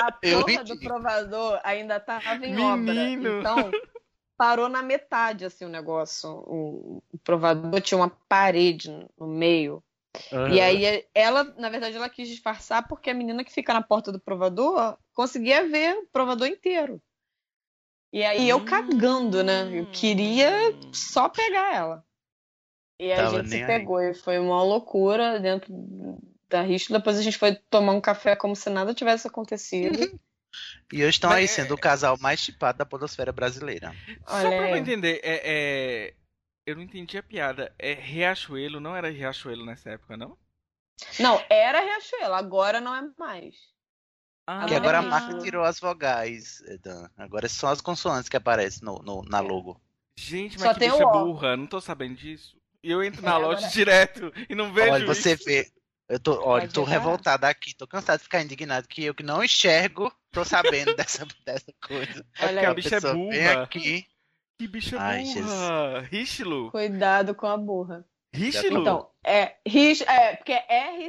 a 0.02 0.12
porra 0.22 0.64
do 0.66 0.78
provador 0.80 1.62
ainda 1.64 1.98
tava 2.00 2.36
em 2.36 2.40
Menino. 2.54 2.62
obra. 2.62 3.10
Então, 3.10 3.72
parou 4.38 4.68
na 4.68 4.84
metade, 4.84 5.46
assim, 5.46 5.64
o 5.64 5.70
negócio. 5.70 6.30
O, 6.30 7.02
o 7.12 7.18
provador 7.20 7.80
tinha 7.80 7.98
uma 7.98 8.10
parede 8.28 8.90
no 9.18 9.28
meio. 9.28 9.82
E 10.52 10.62
aí, 10.62 11.06
ela, 11.14 11.44
na 11.58 11.70
verdade, 11.70 11.96
ela 11.96 12.10
quis 12.10 12.28
disfarçar 12.28 12.88
porque 12.88 13.10
a 13.10 13.14
menina 13.14 13.44
que 13.44 13.52
fica 13.52 13.74
na 13.74 13.82
porta 13.82 14.12
do 14.12 14.20
provador 14.20 14.98
conseguia 15.14 15.68
ver 15.68 15.96
o 15.96 16.08
provador 16.08 16.48
inteiro. 16.48 17.02
E 18.12 18.24
aí, 18.24 18.48
eu 18.48 18.60
cagando, 18.62 19.44
né? 19.44 19.80
Eu 19.80 19.88
queria 19.88 20.52
só 20.92 21.28
pegar 21.30 21.74
ela. 21.74 22.06
E 23.00 23.06
aí 23.06 23.14
a 23.14 23.24
Tava 23.24 23.38
gente 23.38 23.50
se 23.50 23.56
nem 23.56 23.64
aí. 23.64 23.68
pegou 23.68 24.00
e 24.02 24.14
foi 24.14 24.38
uma 24.38 24.62
loucura 24.64 25.40
dentro 25.40 25.74
da 26.48 26.62
Richo. 26.62 26.94
Depois 26.94 27.18
a 27.18 27.22
gente 27.22 27.38
foi 27.38 27.56
tomar 27.56 27.94
um 27.94 28.02
café 28.02 28.36
como 28.36 28.56
se 28.56 28.70
nada 28.70 28.94
tivesse 28.94 29.28
acontecido. 29.28 30.00
E 30.92 30.98
hoje 31.02 31.10
estão 31.10 31.32
aí 31.32 31.48
sendo 31.48 31.74
o 31.74 31.78
casal 31.78 32.18
mais 32.20 32.40
chipado 32.40 32.78
da 32.78 32.86
podosfera 32.86 33.32
brasileira. 33.32 33.92
Só 34.28 34.38
Olha 34.38 34.50
pra 34.50 34.70
eu 34.70 34.78
entender, 34.78 35.20
é, 35.24 35.42
é- 35.44 36.14
eu 36.66 36.76
não 36.76 36.84
entendi 36.84 37.18
a 37.18 37.24
piada. 37.24 37.74
É 37.78 37.94
Riachuelo, 37.94 38.80
não 38.80 38.96
era 38.96 39.10
Riachuelo 39.12 39.66
nessa 39.66 39.92
época, 39.92 40.16
não? 40.18 40.38
Não, 41.20 41.44
era 41.50 41.80
Riachuelo, 41.82 42.34
agora 42.34 42.80
não 42.80 42.96
é 42.96 43.02
mais. 43.18 43.56
Ah, 44.48 44.66
Que 44.66 44.76
agora 44.76 44.98
a 44.98 45.02
Riachuelo. 45.02 45.26
marca 45.28 45.44
tirou 45.44 45.64
as 45.64 45.80
vogais, 45.80 46.62
Dan. 46.82 47.10
Agora 47.18 47.48
são 47.50 47.70
as 47.70 47.82
consoantes 47.82 48.30
que 48.30 48.38
aparecem 48.38 48.84
no, 48.84 49.00
no- 49.00 49.24
na 49.24 49.40
logo. 49.40 49.82
Gente, 50.16 50.60
Só 50.60 50.66
mas 50.66 50.74
que 50.74 50.80
tem 50.80 50.92
bicha 50.92 51.06
burra, 51.08 51.58
não 51.58 51.66
tô 51.66 51.82
sabendo 51.82 52.16
disso. 52.16 52.56
E 52.84 52.92
eu 52.92 53.02
entro 53.04 53.22
É, 53.22 53.26
na 53.26 53.38
loja 53.38 53.60
agora- 53.60 53.72
direto 53.72 54.34
e 54.50 54.54
não 54.54 54.72
vejo 54.74 54.92
Olha, 54.92 55.06
você 55.06 55.34
isso. 55.34 55.46
vê. 55.46 55.72
Eu 56.10 56.20
tô, 56.20 56.44
olha, 56.46 56.68
tô 56.68 56.84
revoltada 56.84 57.48
aqui, 57.48 57.74
tô 57.74 57.88
cansado 57.88 58.18
de 58.20 58.24
ficar 58.26 58.42
indignado 58.42 58.88
que 58.88 59.04
eu 59.06 59.16
que 59.16 59.24
não 59.24 59.42
enxergo, 59.44 60.14
tô 60.32 60.44
sabendo 60.44 60.94
dessa, 60.96 61.26
dessa 61.46 61.74
coisa. 61.82 62.20
É 62.20 62.24
porque 62.24 62.46
Olha 62.46 62.68
a 62.68 62.70
aí. 62.70 62.76
bicha 62.76 62.88
é 62.90 62.92
pessoa 62.92 63.14
vem 63.14 63.24
burra. 63.30 63.64
aqui. 63.64 64.08
Que 64.64 64.68
bicha 64.70 64.96
Ai, 64.98 65.26
burra. 65.26 66.00
Richelo. 66.10 66.72
Cuidado 66.72 67.36
com 67.36 67.48
a 67.48 67.58
burra. 67.58 68.06
Richelo? 68.34 68.80
Então, 68.80 69.10
é, 69.26 69.58
Rich, 69.68 70.04
é, 70.08 70.38
porque 70.38 70.54
é 70.54 71.04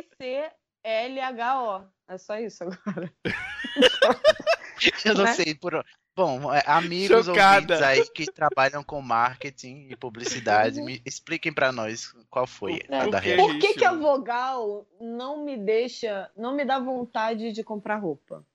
R-C-L-H-O. 0.82 1.84
É 2.08 2.18
só 2.18 2.36
isso 2.36 2.64
agora. 2.64 3.12
Eu 5.04 5.14
não 5.14 5.22
Né? 5.24 5.34
sei 5.34 5.54
por. 5.54 5.86
Bom, 6.16 6.54
é, 6.54 6.62
amigos 6.66 7.26
Chocada. 7.26 7.74
ouvintes 7.74 7.82
aí 7.82 8.08
que 8.10 8.30
trabalham 8.30 8.84
com 8.84 9.02
marketing 9.02 9.88
e 9.90 9.96
publicidade, 9.96 10.80
me 10.80 11.02
expliquem 11.04 11.52
pra 11.52 11.72
nós 11.72 12.14
qual 12.30 12.46
foi 12.46 12.82
a 12.88 13.04
É, 13.04 13.10
da 13.10 13.20
que 13.20 13.28
real. 13.28 13.48
Por 13.48 13.58
que, 13.58 13.74
que 13.74 13.84
a 13.84 13.92
vogal 13.92 14.86
não 15.00 15.44
me 15.44 15.56
deixa, 15.56 16.30
não 16.36 16.54
me 16.54 16.64
dá 16.64 16.78
vontade 16.78 17.50
de 17.50 17.64
comprar 17.64 17.96
roupa? 17.96 18.46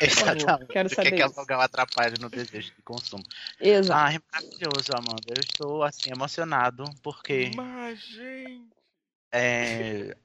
Exatamente. 0.00 0.68
Quero 0.68 0.86
o 0.86 0.90
que, 0.90 0.94
saber 0.94 1.12
que 1.12 1.22
a 1.22 1.26
vogal 1.26 1.60
atrapalha 1.60 2.14
no 2.20 2.30
desejo 2.30 2.72
de 2.72 2.82
consumo. 2.82 3.24
Exato. 3.60 4.00
Ah, 4.00 4.14
é 4.14 4.20
maravilhoso, 4.32 4.92
Amanda. 4.94 5.34
Eu 5.36 5.40
estou 5.40 5.82
assim 5.82 6.10
emocionado 6.12 6.84
porque 7.02 7.50
Mas, 7.56 7.98
gente. 7.98 8.68
é, 9.32 10.16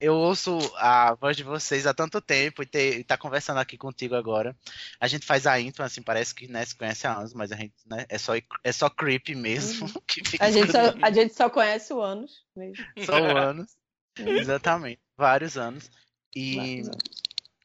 eu 0.00 0.14
ouço 0.14 0.58
a 0.76 1.14
voz 1.14 1.36
de 1.36 1.42
vocês 1.42 1.86
há 1.86 1.92
tanto 1.92 2.20
tempo 2.20 2.62
e, 2.62 2.66
ter, 2.66 3.04
tá 3.04 3.18
conversando 3.18 3.58
aqui 3.58 3.76
contigo 3.76 4.14
agora. 4.14 4.56
A 4.98 5.06
gente 5.06 5.26
faz 5.26 5.46
a 5.46 5.60
intro, 5.60 5.84
assim, 5.84 6.00
parece 6.00 6.34
que 6.34 6.48
né, 6.48 6.64
se 6.64 6.74
conhece 6.74 7.06
há 7.06 7.14
anos, 7.14 7.34
mas 7.34 7.52
a 7.52 7.56
gente 7.56 7.74
né, 7.86 8.06
é, 8.08 8.16
só, 8.16 8.32
é 8.64 8.72
só 8.72 8.88
creep 8.88 9.28
mesmo. 9.30 9.88
que 10.06 10.26
fica 10.26 10.44
Uhum. 10.44 10.48
A 10.48 10.52
gente, 10.52 10.72
só, 10.72 10.78
a 11.02 11.10
gente 11.12 11.34
só 11.34 11.50
conhece 11.50 11.92
o 11.92 12.00
anos 12.00 12.44
mesmo. 12.56 12.84
São 13.04 13.36
anos. 13.36 13.76
Exatamente. 14.18 15.00
Vários 15.16 15.58
anos. 15.58 15.90
E, 16.34 16.56
Vários 16.56 16.88
anos. 16.88 17.00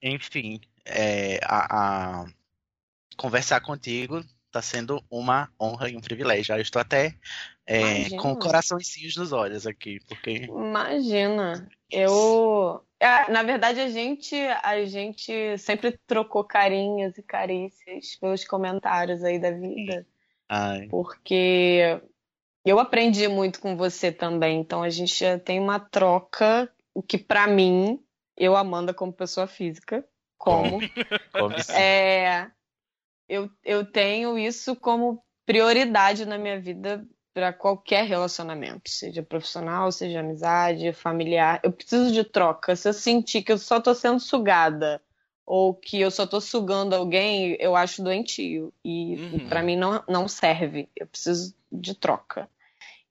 enfim, 0.01 0.59
é, 0.83 1.39
a, 1.43 2.21
a- 2.21 2.25
conversar 3.15 3.61
contigo 3.61 4.23
tá 4.51 4.61
sendo 4.61 5.03
uma 5.09 5.51
honra 5.59 5.89
e 5.89 5.97
um 5.97 6.01
privilégio. 6.01 6.55
Eu 6.55 6.61
estou 6.61 6.81
até 6.81 7.15
é, 7.65 8.09
com 8.17 8.35
coraçõezinhos 8.35 9.17
nos 9.17 9.31
olhos 9.31 9.65
aqui, 9.67 9.99
porque 10.07 10.45
Imagina. 10.45 11.67
Eu. 11.89 12.83
é, 12.99 13.29
na 13.31 13.43
verdade, 13.43 13.79
a 13.79 13.89
gente, 13.89 14.35
a 14.35 14.83
gente 14.85 15.57
sempre 15.57 15.97
trocou 16.07 16.43
carinhas 16.43 17.17
e 17.17 17.23
carícias 17.23 18.15
pelos 18.15 18.45
comentários 18.45 19.23
aí 19.23 19.39
da 19.39 19.51
vida. 19.51 20.05
ai, 20.49 20.87
porque 20.89 22.01
eu 22.65 22.79
aprendi 22.79 23.27
muito 23.27 23.59
com 23.61 23.77
você 23.77 24.11
também, 24.11 24.59
então 24.59 24.83
a 24.83 24.89
gente 24.89 25.23
tem 25.45 25.59
uma 25.59 25.79
troca, 25.79 26.71
o 26.93 27.01
que 27.03 27.17
pra 27.17 27.47
mim, 27.47 28.03
eu, 28.35 28.55
Amanda, 28.55 28.93
como 28.93 29.13
pessoa 29.13 29.47
física, 29.47 30.03
como, 30.37 30.81
como? 31.31 31.59
Se- 31.61 31.73
é, 31.73 32.51
eu, 33.29 33.49
eu 33.63 33.85
tenho 33.91 34.37
isso 34.37 34.75
como 34.75 35.23
prioridade 35.45 36.25
na 36.25 36.37
minha 36.37 36.59
vida 36.59 37.05
para 37.35 37.51
qualquer 37.51 38.05
relacionamento, 38.05 38.89
seja 38.89 39.21
profissional, 39.21 39.91
seja 39.91 40.21
amizade, 40.21 40.93
familiar. 40.93 41.59
Eu 41.61 41.71
preciso 41.73 42.09
de 42.13 42.23
troca. 42.23 42.77
Se 42.77 42.87
eu 42.87 42.93
sentir 42.93 43.43
que 43.43 43.51
eu 43.51 43.57
só 43.57 43.81
tô 43.81 43.93
sendo 43.93 44.21
sugada 44.21 45.01
ou 45.45 45.73
que 45.73 45.99
eu 45.99 46.09
só 46.09 46.25
tô 46.25 46.39
sugando 46.39 46.95
alguém, 46.95 47.57
eu 47.59 47.75
acho 47.75 48.01
doentio. 48.01 48.73
E 48.85 49.17
Uhum. 49.17 49.49
para 49.49 49.61
mim 49.61 49.75
não, 49.75 50.01
não 50.07 50.29
serve. 50.29 50.87
Eu 50.95 51.07
preciso 51.07 51.53
de 51.69 51.93
troca. 51.93 52.49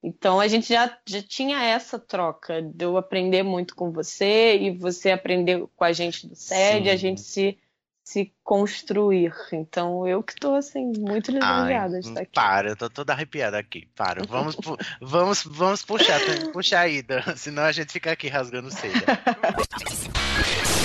Então 0.03 0.41
a 0.41 0.49
gente 0.49 0.69
já, 0.73 0.99
já 1.05 1.21
tinha 1.21 1.63
essa 1.63 1.99
troca 1.99 2.63
de 2.63 2.83
eu 2.83 2.97
aprender 2.97 3.43
muito 3.43 3.77
com 3.77 3.93
você 3.93 4.57
e 4.57 4.71
você 4.71 5.11
aprender 5.11 5.67
com 5.77 5.85
a 5.85 5.93
gente 5.93 6.27
do 6.27 6.35
SED, 6.35 6.89
a 6.89 6.97
gente 6.97 7.21
se, 7.21 7.59
se 8.05 8.33
construir. 8.45 9.33
Então 9.51 10.07
eu 10.07 10.23
que 10.23 10.35
tô 10.37 10.55
assim, 10.55 10.93
muito 10.99 11.31
lisonjeada 11.33 12.01
de 12.01 12.07
estar 12.09 12.21
aqui. 12.21 12.33
para, 12.35 12.69
eu 12.69 12.77
tô 12.77 12.91
toda 12.91 13.13
arrepiada 13.15 13.59
aqui. 13.59 13.89
Para, 13.97 14.23
vamos, 14.29 14.55
pu- 14.55 14.77
vamos, 15.01 15.43
vamos 15.45 15.83
puxar, 15.83 16.21
puxar 16.53 16.81
aí, 16.81 17.03
Dan, 17.03 17.23
senão 17.35 17.63
a 17.65 17.73
gente 17.73 17.91
fica 17.93 18.13
aqui 18.13 18.29
rasgando 18.29 18.71
seda. 18.71 19.01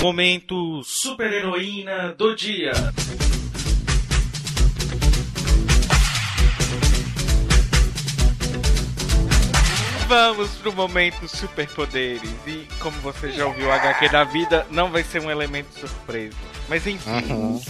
Momento 0.00 0.82
super 0.82 1.30
heroína 1.30 2.14
do 2.14 2.34
dia. 2.34 2.72
Vamos 10.10 10.56
pro 10.56 10.72
momento 10.72 11.28
superpoderes. 11.28 12.28
E 12.44 12.66
como 12.80 12.98
você 13.00 13.30
já 13.30 13.46
ouviu, 13.46 13.68
o 13.68 13.70
HQ 13.70 14.08
da 14.08 14.24
vida 14.24 14.66
não 14.68 14.90
vai 14.90 15.04
ser 15.04 15.20
um 15.20 15.30
elemento 15.30 15.72
surpresa. 15.78 16.36
Mas 16.68 16.84
enfim, 16.84 17.32
Uhum. 17.32 17.60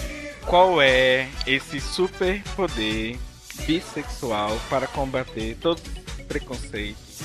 qual 0.47 0.81
é 0.81 1.29
esse 1.47 1.79
superpoder 1.83 3.19
bissexual 3.67 4.59
para 4.71 4.87
combater 4.87 5.55
todos 5.61 5.83
os 5.83 6.25
preconceitos? 6.25 7.21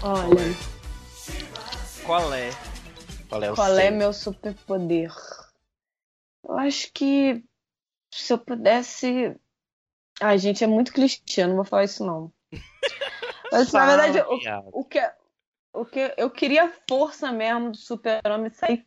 Olha, 0.00 0.56
qual 2.04 2.32
é? 2.32 2.50
Qual 3.28 3.42
é 3.42 3.50
o 3.50 3.54
qual 3.56 3.78
é 3.78 3.90
meu 3.90 4.12
superpoder? 4.12 5.12
Eu 6.48 6.56
acho 6.56 6.92
que 6.92 7.42
se 8.12 8.32
eu 8.32 8.38
pudesse. 8.38 9.34
Ai, 10.20 10.38
gente, 10.38 10.62
é 10.62 10.68
muito 10.68 10.92
clichê, 10.92 11.42
eu 11.42 11.48
não 11.48 11.56
vou 11.56 11.64
falar 11.64 11.82
isso 11.82 12.06
não. 12.06 12.32
Mas 13.52 13.72
na 13.72 13.86
verdade, 13.86 14.20
o, 14.20 14.80
o 14.80 14.84
que, 14.84 15.12
o 15.72 15.84
que 15.84 16.14
eu 16.16 16.30
queria 16.30 16.72
força 16.88 17.30
mesmo 17.32 17.70
do 17.70 17.76
super-homem 17.76 18.50
sair 18.50 18.86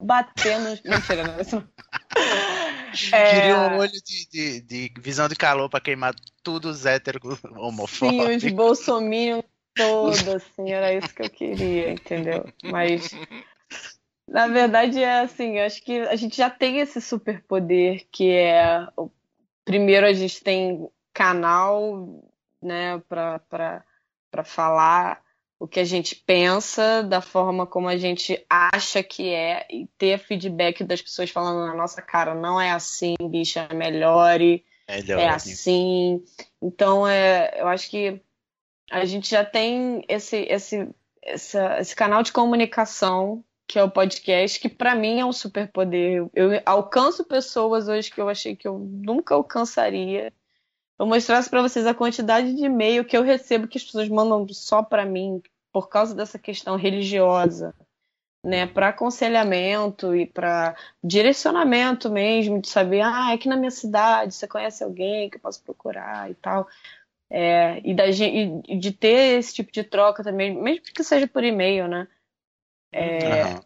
batendo. 0.00 0.80
Mentira, 0.84 1.24
não, 1.24 1.40
isso 1.40 1.56
não. 1.56 1.68
É, 3.12 3.34
Queria 3.34 3.58
um 3.58 3.76
olho 3.76 3.92
de, 3.92 4.28
de, 4.30 4.60
de 4.62 4.94
visão 4.98 5.28
de 5.28 5.36
calor 5.36 5.68
pra 5.68 5.80
queimar 5.80 6.14
tudo 6.42 6.70
os 6.70 6.86
héteros 6.86 7.20
Sim, 7.22 7.46
os 7.50 7.58
homofóbicos. 7.58 8.52
bolsominions 8.52 9.44
todos, 9.74 10.26
assim, 10.28 10.72
era 10.72 10.94
isso 10.94 11.14
que 11.14 11.22
eu 11.22 11.28
queria, 11.28 11.90
entendeu? 11.90 12.46
Mas, 12.64 13.10
na 14.26 14.48
verdade, 14.48 15.02
é 15.02 15.20
assim, 15.20 15.58
eu 15.58 15.66
acho 15.66 15.82
que 15.82 16.00
a 16.00 16.16
gente 16.16 16.36
já 16.36 16.48
tem 16.48 16.78
esse 16.78 17.00
superpoder 17.00 18.06
que 18.10 18.30
é. 18.30 18.88
Primeiro, 19.64 20.06
a 20.06 20.12
gente 20.14 20.42
tem 20.42 20.88
canal, 21.12 22.24
né, 22.62 22.98
pra 23.08 23.40
falar 24.44 25.22
o 25.58 25.66
que 25.66 25.80
a 25.80 25.84
gente 25.84 26.14
pensa, 26.14 27.02
da 27.02 27.20
forma 27.22 27.66
como 27.66 27.88
a 27.88 27.96
gente 27.96 28.44
acha 28.48 29.02
que 29.02 29.30
é, 29.30 29.66
e 29.70 29.86
ter 29.96 30.18
feedback 30.18 30.84
das 30.84 31.00
pessoas 31.00 31.30
falando 31.30 31.66
na 31.66 31.74
nossa 31.74 32.02
cara, 32.02 32.34
não 32.34 32.60
é 32.60 32.72
assim, 32.72 33.14
bicha, 33.30 33.66
melhore 33.72 34.64
Melhor, 34.88 35.18
é 35.20 35.28
assim. 35.28 35.52
assim. 35.52 36.24
Então, 36.60 37.06
é, 37.08 37.54
eu 37.58 37.68
acho 37.68 37.88
que 37.88 38.20
a 38.90 39.04
gente 39.06 39.30
já 39.30 39.44
tem 39.44 40.04
esse, 40.08 40.36
esse, 40.48 40.88
essa- 41.22 41.78
esse 41.80 41.96
canal 41.96 42.22
de 42.22 42.32
comunicação, 42.32 43.42
que 43.66 43.78
é 43.78 43.82
o 43.82 43.90
podcast, 43.90 44.60
que 44.60 44.68
para 44.68 44.94
mim 44.94 45.18
é 45.20 45.24
um 45.24 45.32
superpoder. 45.32 46.26
Eu 46.34 46.50
alcanço 46.66 47.24
pessoas 47.24 47.88
hoje 47.88 48.10
que 48.12 48.20
eu 48.20 48.28
achei 48.28 48.54
que 48.54 48.68
eu 48.68 48.78
nunca 48.78 49.34
alcançaria. 49.34 50.32
Eu 50.98 51.06
mostrasse 51.06 51.50
para 51.50 51.62
vocês 51.62 51.86
a 51.86 51.94
quantidade 51.94 52.54
de 52.54 52.64
e-mail 52.64 53.04
que 53.04 53.16
eu 53.16 53.22
recebo 53.22 53.68
que 53.68 53.78
as 53.78 53.84
pessoas 53.84 54.08
mandam 54.08 54.46
só 54.48 54.82
para 54.82 55.04
mim 55.04 55.42
por 55.72 55.88
causa 55.88 56.14
dessa 56.14 56.38
questão 56.38 56.76
religiosa, 56.76 57.74
né, 58.42 58.66
para 58.66 58.88
aconselhamento 58.88 60.14
e 60.14 60.26
para 60.26 60.74
direcionamento 61.04 62.08
mesmo, 62.10 62.60
de 62.60 62.68
saber, 62.68 63.02
ah, 63.02 63.32
aqui 63.32 63.48
na 63.48 63.56
minha 63.56 63.70
cidade 63.70 64.34
você 64.34 64.48
conhece 64.48 64.82
alguém 64.82 65.28
que 65.28 65.36
eu 65.36 65.40
posso 65.40 65.62
procurar 65.62 66.30
e 66.30 66.34
tal. 66.34 66.66
É, 67.28 67.80
e, 67.84 67.92
da, 67.92 68.06
e 68.06 68.78
de 68.78 68.92
ter 68.92 69.38
esse 69.38 69.52
tipo 69.52 69.72
de 69.72 69.82
troca 69.82 70.22
também, 70.22 70.54
mesmo 70.54 70.84
que 70.84 71.02
seja 71.02 71.26
por 71.26 71.42
e-mail, 71.42 71.88
né? 71.88 72.08
É, 72.92 73.60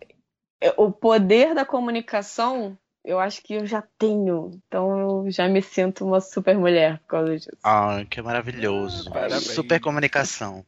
é, 0.60 0.74
o 0.76 0.90
poder 0.90 1.54
da 1.54 1.64
comunicação, 1.64 2.76
eu 3.04 3.18
acho 3.18 3.42
que 3.42 3.54
eu 3.54 3.66
já 3.66 3.82
tenho. 3.98 4.50
Então 4.66 4.98
eu 5.24 5.30
já 5.30 5.48
me 5.48 5.62
sinto 5.62 6.04
uma 6.06 6.20
super 6.20 6.56
mulher 6.56 6.98
por 7.00 7.06
causa 7.06 7.36
disso. 7.36 7.50
Ai, 7.62 8.04
que 8.06 8.20
maravilhoso. 8.22 9.10
Parabéns. 9.10 9.44
Super 9.44 9.80
comunicação. 9.80 10.64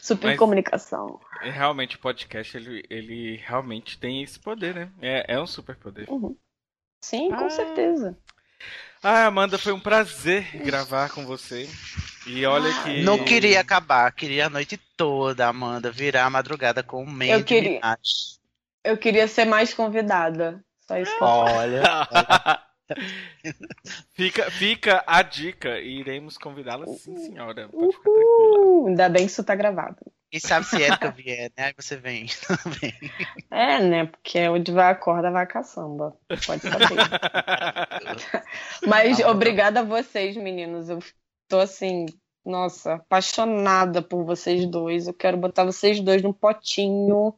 Super 0.00 0.28
Mas- 0.28 0.38
comunicação. 0.38 1.18
É, 1.42 1.50
Realmente, 1.50 1.96
o 1.96 1.98
podcast, 1.98 2.56
ele, 2.56 2.84
ele 2.90 3.36
realmente 3.44 3.98
tem 3.98 4.22
esse 4.22 4.38
poder, 4.38 4.74
né? 4.74 4.90
É, 5.00 5.34
é 5.34 5.40
um 5.40 5.46
superpoder. 5.46 6.06
Sim, 7.02 7.30
com 7.30 7.46
Ah. 7.46 7.50
certeza. 7.50 8.16
Ah, 9.02 9.26
Amanda, 9.26 9.58
foi 9.58 9.72
um 9.72 9.80
prazer 9.80 10.44
gravar 10.62 11.10
com 11.10 11.24
você. 11.26 11.68
E 12.26 12.46
olha 12.46 12.70
que. 12.84 13.02
Não 13.02 13.24
queria 13.24 13.58
acabar, 13.60 14.12
queria 14.12 14.46
a 14.46 14.50
noite 14.50 14.76
toda, 14.96 15.48
Amanda, 15.48 15.90
virar 15.90 16.26
a 16.26 16.30
madrugada 16.30 16.82
com 16.84 17.02
um 17.02 17.10
meio 17.10 17.32
Eu 17.32 17.38
de 17.38 17.44
queria. 17.44 17.80
Eu 18.84 18.96
queria 18.96 19.26
ser 19.26 19.44
mais 19.46 19.74
convidada. 19.74 20.62
Só 20.92 20.98
isso 20.98 21.16
que 21.16 21.22
eu 21.22 21.26
Olha, 21.26 21.82
fica, 24.12 24.50
fica 24.50 25.04
a 25.06 25.22
dica. 25.22 25.80
E 25.80 26.00
iremos 26.00 26.36
convidá-la, 26.36 26.86
sim, 26.86 27.16
senhora. 27.16 27.68
Pode 27.68 27.92
ficar 27.92 28.10
tranquila. 28.10 28.88
Ainda 28.88 29.08
bem 29.08 29.24
que 29.24 29.32
isso 29.32 29.42
tá 29.42 29.54
gravado. 29.54 29.96
quem 30.30 30.38
sabe 30.38 30.66
se 30.66 30.82
Erika 30.82 31.10
vier, 31.10 31.50
né? 31.56 31.66
Aí 31.66 31.74
você 31.74 31.96
vem 31.96 32.26
também. 32.46 32.92
É, 33.50 33.80
né? 33.80 34.06
Porque 34.06 34.48
onde 34.48 34.72
vai 34.72 34.90
a 34.90 34.94
corda, 34.94 35.30
vai 35.30 35.44
a 35.44 35.46
caçamba. 35.46 36.16
Pode 36.46 36.62
saber. 36.62 36.88
Mas 38.86 39.18
Não, 39.18 39.30
obrigada 39.30 39.80
a 39.80 39.84
vocês, 39.84 40.36
meninos. 40.36 40.88
Eu 40.88 40.98
tô 41.48 41.58
assim, 41.58 42.06
nossa, 42.44 42.94
apaixonada 42.94 44.02
por 44.02 44.24
vocês 44.24 44.66
dois. 44.66 45.06
Eu 45.06 45.14
quero 45.14 45.36
botar 45.36 45.64
vocês 45.64 46.00
dois 46.00 46.22
num 46.22 46.32
potinho 46.32 47.34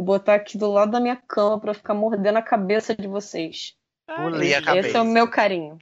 e 0.00 0.04
botar 0.04 0.34
aqui 0.34 0.58
do 0.58 0.70
lado 0.70 0.92
da 0.92 1.00
minha 1.00 1.16
cama 1.16 1.60
pra 1.60 1.74
ficar 1.74 1.94
mordendo 1.94 2.36
a 2.38 2.42
cabeça 2.42 2.94
de 2.94 3.06
vocês. 3.06 3.74
Pulei 4.06 4.54
a 4.54 4.58
Esse 4.58 4.66
cabeça. 4.66 4.98
é 4.98 5.00
o 5.00 5.04
meu 5.04 5.30
carinho. 5.30 5.78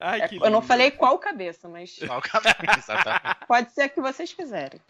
Ai, 0.00 0.22
É, 0.22 0.28
eu 0.34 0.50
não 0.50 0.60
falei 0.60 0.90
qual 0.90 1.16
cabeça, 1.18 1.68
mas 1.68 1.96
Qual 1.98 2.20
cabeça, 2.20 2.94
tá? 3.04 3.36
pode 3.46 3.70
ser 3.72 3.82
a 3.82 3.88
que 3.88 4.00
vocês 4.00 4.32
quiserem. 4.32 4.80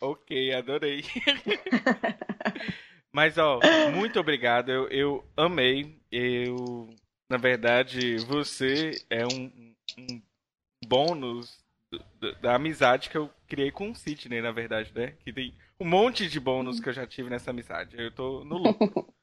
Ok, 0.00 0.54
adorei. 0.54 1.02
Mas, 3.12 3.36
ó, 3.38 3.58
muito 3.92 4.20
obrigado. 4.20 4.70
Eu, 4.70 4.88
eu 4.90 5.24
amei. 5.36 5.98
Eu, 6.12 6.88
na 7.28 7.38
verdade, 7.38 8.18
você 8.18 8.92
é 9.10 9.26
um, 9.26 9.74
um 9.98 10.22
bônus 10.86 11.58
da, 12.20 12.30
da 12.40 12.54
amizade 12.54 13.10
que 13.10 13.18
eu 13.18 13.28
criei 13.48 13.72
com 13.72 13.90
o 13.90 13.94
Sidney, 13.96 14.40
na 14.40 14.52
verdade, 14.52 14.92
né? 14.94 15.14
Que 15.24 15.32
tem 15.32 15.52
um 15.80 15.88
monte 15.88 16.28
de 16.28 16.38
bônus 16.38 16.78
que 16.78 16.88
eu 16.88 16.92
já 16.92 17.06
tive 17.06 17.30
nessa 17.30 17.50
amizade. 17.50 17.98
Eu 17.98 18.12
tô 18.12 18.44
no 18.44 18.58
lucro. 18.58 19.12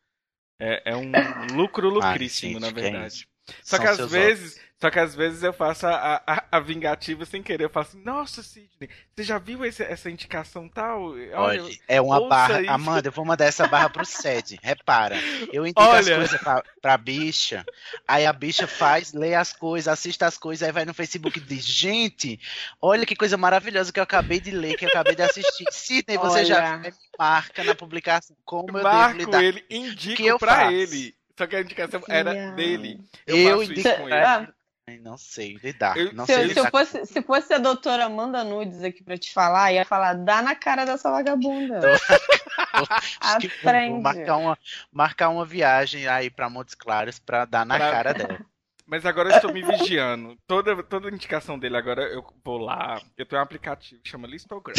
É, 0.60 0.94
é 0.94 0.96
um 0.96 1.12
lucro 1.56 1.88
lucríssimo, 1.88 2.54
gente, 2.54 2.62
na 2.62 2.68
é 2.70 2.72
verdade. 2.72 3.30
Só 3.64 3.78
São 3.78 3.80
que 3.80 3.88
às 3.88 4.12
vezes, 4.12 4.60
só 4.80 4.90
que 4.92 5.00
às 5.00 5.16
vezes 5.16 5.42
eu 5.42 5.54
faço 5.54 5.88
a, 5.88 6.22
a, 6.28 6.44
a 6.52 6.60
vingativa 6.60 7.26
sem 7.26 7.42
querer. 7.42 7.64
Eu 7.64 7.70
falo 7.70 7.86
assim, 7.88 8.04
nossa, 8.04 8.44
Sidney, 8.44 8.90
você 9.16 9.24
já 9.24 9.38
viu 9.40 9.66
esse- 9.66 9.84
essa 9.84 10.10
indicação 10.10 10.68
tal? 10.70 11.14
Olha, 11.34 11.64
é 11.88 12.00
uma 12.02 12.28
barra. 12.28 12.62
isso. 12.62 12.70
Amanda, 12.72 13.08
eu 13.08 13.12
vou 13.12 13.26
mandar 13.26 13.46
essa 13.46 13.68
barra 13.68 13.90
pro 13.90 14.06
Sed. 14.06 14.60
Repara. 14.62 15.16
Eu 15.52 15.66
indico 15.66 15.82
as 15.82 16.06
Olha. 16.08 16.18
coisas 16.18 16.40
pra, 16.42 16.64
pra 16.82 16.98
bicha. 16.98 17.66
Aí 18.08 18.26
a 18.26 18.34
bicha 18.34 18.68
faz, 18.68 19.14
lê 19.14 19.34
as 19.34 19.54
coisas, 19.54 19.88
assiste 19.88 20.24
as 20.24 20.38
coisas, 20.38 20.62
aí 20.68 20.72
vai 20.74 20.86
no 20.86 20.94
Facebook 20.94 21.40
e 21.40 21.42
diz: 21.42 21.66
Gente, 21.66 22.40
olha 22.82 23.06
que 23.06 23.16
coisa 23.16 23.38
maravilhosa 23.38 23.92
que 23.92 24.00
eu 24.00 24.04
acabei 24.04 24.40
de 24.40 24.52
ler, 24.52 24.76
que 24.78 24.86
eu 24.86 24.90
acabei 24.90 25.16
de 25.16 25.24
assistir. 25.24 25.66
Sidney, 25.72 26.18
você 26.18 26.46
já 26.46 26.58
Olha. 26.74 26.78
me 26.80 26.94
marca 27.18 27.64
na 27.64 27.74
publicação. 27.74 28.36
Como 28.46 28.70
eu 28.78 28.84
devo 28.84 28.96
Marco 28.96 29.18
lidar? 29.18 29.44
ele, 29.44 29.66
indico 29.70 30.18
que 30.18 30.26
eu 30.28 30.38
pra 30.38 30.56
faço? 30.56 30.72
ele. 30.74 31.17
Só 31.38 31.46
que 31.48 31.56
a 31.56 31.62
indicação 31.62 32.02
era 32.10 32.32
Yeah. 32.34 32.56
dele. 32.56 33.00
Eu, 33.26 33.38
Eu 33.38 33.60
faço 33.60 33.72
indico- 33.72 33.88
isso 33.88 33.98
com 33.98 34.10
ele. 34.10 34.14
Ah, 34.18 34.48
Ai, 34.90 34.98
Não 35.00 35.18
sei 35.18 35.58
lidar. 35.62 35.98
Eu- 35.98 36.14
não 36.14 36.26
se, 36.26 36.34
sei 36.34 36.44
se 36.44 36.48
lidar 36.50 36.62
eu 36.66 36.72
fosse, 36.72 37.06
se 37.06 37.22
fosse 37.22 37.54
a 37.54 37.58
doutora 37.58 38.06
Amanda 38.06 38.42
Nudes 38.46 38.82
aqui 38.84 39.04
pra 39.04 39.18
te 39.18 39.34
falar, 39.34 39.74
ia 39.74 39.84
falar, 39.84 40.14
dá 40.14 40.42
na 40.42 40.56
cara 40.56 40.86
dessa 40.86 41.12
vagabunda. 41.12 41.82
Aprende. 43.20 44.02
marcar 44.02 44.38
uma, 44.38 44.58
marcar 44.92 45.30
uma 45.30 45.46
viagem 45.46 46.08
aí 46.08 46.30
pra 46.30 46.50
Montes 46.50 46.74
Claros 46.76 47.20
pra 47.20 47.44
dar 47.46 47.66
na 47.66 47.76
Pra- 47.78 47.92
cara 47.92 48.14
dela. 48.14 48.40
Mas 48.90 49.06
agora 49.06 49.30
eu 49.32 49.36
estou 49.36 49.52
me 49.52 49.62
vigiando. 49.62 50.38
Toda, 50.48 50.82
toda 50.82 51.10
indicação 51.10 51.60
dele 51.60 51.76
agora 51.76 52.04
eu 52.04 52.26
vou 52.42 52.58
lá. 52.58 53.02
Eu 53.18 53.26
tenho 53.26 53.42
um 53.42 53.44
aplicativo 53.44 54.02
que 54.02 54.10
chama 54.10 54.26
Listograph. 54.26 54.78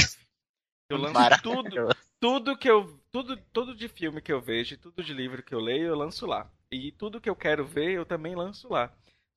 Eu 0.88 0.96
lanço 0.96 1.14
Maravilhoso. 1.14 1.62
tudo, 1.62 1.96
tudo 2.20 2.56
que 2.58 2.68
eu. 2.70 2.98
Tudo, 3.10 3.36
tudo 3.52 3.74
de 3.74 3.88
filme 3.88 4.20
que 4.20 4.32
eu 4.32 4.40
vejo, 4.40 4.76
tudo 4.78 5.02
de 5.02 5.12
livro 5.14 5.42
que 5.42 5.54
eu 5.54 5.60
leio, 5.60 5.88
eu 5.88 5.96
lanço 5.96 6.26
lá. 6.26 6.50
E 6.70 6.92
tudo 6.92 7.20
que 7.20 7.28
eu 7.28 7.36
quero 7.36 7.64
ver, 7.64 7.92
eu 7.92 8.04
também 8.06 8.34
lanço 8.34 8.68
lá. 8.70 8.92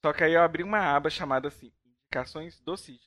Só 0.05 0.11
que 0.13 0.23
aí 0.23 0.33
eu 0.33 0.41
abri 0.41 0.63
uma 0.63 0.79
aba 0.79 1.09
chamada 1.09 1.47
assim, 1.47 1.71
Indicações 2.05 2.59
do 2.61 2.75
Sidney. 2.75 2.99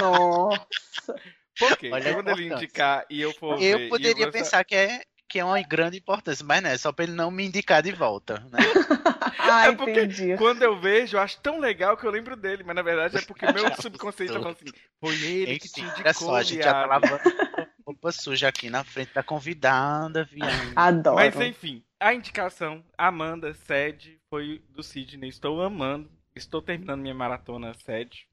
Nossa. 0.00 0.66
Por 1.58 1.76
quê? 1.78 1.90
Olha 1.92 2.02
Porque 2.02 2.08
a 2.08 2.14
quando 2.14 2.28
ele 2.40 2.52
indicar 2.52 3.06
e 3.08 3.20
eu 3.20 3.32
for 3.32 3.56
ver, 3.58 3.64
Eu 3.72 3.78
e 3.80 3.88
poderia 3.88 4.26
gostar- 4.26 4.32
pensar 4.32 4.64
que 4.64 4.74
é, 4.74 5.04
que 5.34 5.40
é 5.40 5.44
uma 5.44 5.60
grande 5.62 5.98
importância, 5.98 6.46
mas 6.46 6.62
não 6.62 6.70
é 6.70 6.78
só 6.78 6.92
pra 6.92 7.04
ele 7.04 7.12
não 7.12 7.28
me 7.28 7.44
indicar 7.44 7.82
de 7.82 7.90
volta, 7.90 8.38
né? 8.52 8.60
Ah, 9.36 9.66
É 9.66 9.72
porque 9.72 9.90
entendi. 9.90 10.36
Quando 10.36 10.62
eu 10.62 10.78
vejo, 10.78 11.16
eu 11.16 11.20
acho 11.20 11.40
tão 11.40 11.58
legal 11.58 11.96
que 11.96 12.06
eu 12.06 12.10
lembro 12.10 12.36
dele, 12.36 12.62
mas 12.62 12.76
na 12.76 12.82
verdade 12.82 13.16
é 13.16 13.20
porque 13.20 13.44
o 13.44 13.52
meu 13.52 13.64
subconsciente 13.82 14.32
tá 14.32 14.38
falando 14.38 14.56
assim, 14.56 14.72
foi 15.00 15.20
ele 15.20 15.58
que 15.58 15.68
te 15.68 15.80
Enfim, 15.80 15.90
indicou, 15.90 16.02
olha 16.04 16.14
só, 16.14 16.34
a 16.36 16.42
gente 16.44 16.62
já 16.62 16.72
tá 16.72 16.86
lavando 16.86 17.18
roupa 17.84 18.12
suja 18.12 18.46
aqui 18.46 18.70
na 18.70 18.84
frente 18.84 19.12
da 19.12 19.24
convidada, 19.24 20.24
viado. 20.24 20.72
Adoro. 20.76 21.16
Mas 21.16 21.34
enfim, 21.40 21.84
a 21.98 22.14
indicação, 22.14 22.84
Amanda, 22.96 23.52
Sede, 23.54 24.20
foi 24.30 24.62
do 24.70 24.84
Sidney. 24.84 25.30
Estou 25.30 25.60
amando. 25.60 26.08
Estou 26.34 26.62
terminando 26.62 27.00
minha 27.02 27.14
maratona 27.14 27.74
Sede. 27.74 28.28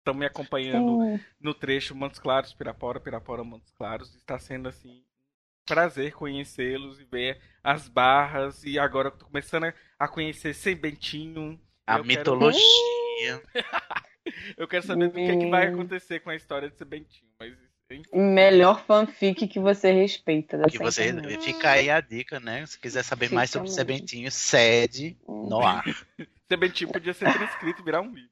Estão 0.00 0.12
me 0.12 0.26
acompanhando 0.26 1.18
no 1.40 1.54
trecho 1.54 1.94
Montes 1.94 2.20
Claros, 2.20 2.52
Pirapora, 2.52 3.00
Pirapora, 3.00 3.42
Montes 3.42 3.72
Claros. 3.72 4.14
Está 4.14 4.38
sendo 4.38 4.68
assim 4.68 5.02
prazer 5.66 6.12
conhecê-los 6.12 7.00
e 7.00 7.04
ver 7.04 7.38
as 7.62 7.88
barras. 7.88 8.62
E 8.64 8.78
agora 8.78 9.08
eu 9.08 9.12
tô 9.12 9.26
começando 9.26 9.72
a- 9.98 10.08
conhecer 10.08 10.54
Sebentinho. 10.54 11.60
A 11.86 11.98
Eu 11.98 12.04
quero- 12.04 12.06
mitologia. 12.06 13.42
Eu 14.56 14.66
quero 14.66 14.84
saber 14.84 15.06
do 15.08 15.14
que, 15.14 15.20
é 15.20 15.36
que 15.38 15.48
vai 15.48 15.68
acontecer 15.68 16.18
com 16.20 16.30
a 16.30 16.34
história 16.34 16.68
de 16.68 16.76
Sebentinho. 16.76 17.30
Mas 17.38 17.52
enfim. 17.88 18.02
melhor 18.12 18.84
fanfic 18.84 19.46
que 19.46 19.60
você 19.60 19.92
respeita. 19.92 20.58
Que 20.68 20.78
você 20.78 21.08
internet. 21.10 21.40
fica 21.44 21.70
aí 21.70 21.88
a 21.88 22.00
dica, 22.00 22.40
né? 22.40 22.66
Se 22.66 22.76
quiser 22.76 23.04
saber 23.04 23.30
mais 23.30 23.50
Fica 23.50 23.60
sobre 23.64 23.68
o 23.68 23.70
mesmo. 23.70 23.76
Sebentinho, 23.76 24.30
sede 24.32 25.16
no 25.28 25.60
ar. 25.64 25.84
Sebentinho 26.50 26.90
podia 26.90 27.14
ser 27.14 27.32
transcrito 27.32 27.80
e 27.80 27.84
virar 27.84 28.00
um 28.00 28.12
livro. 28.12 28.30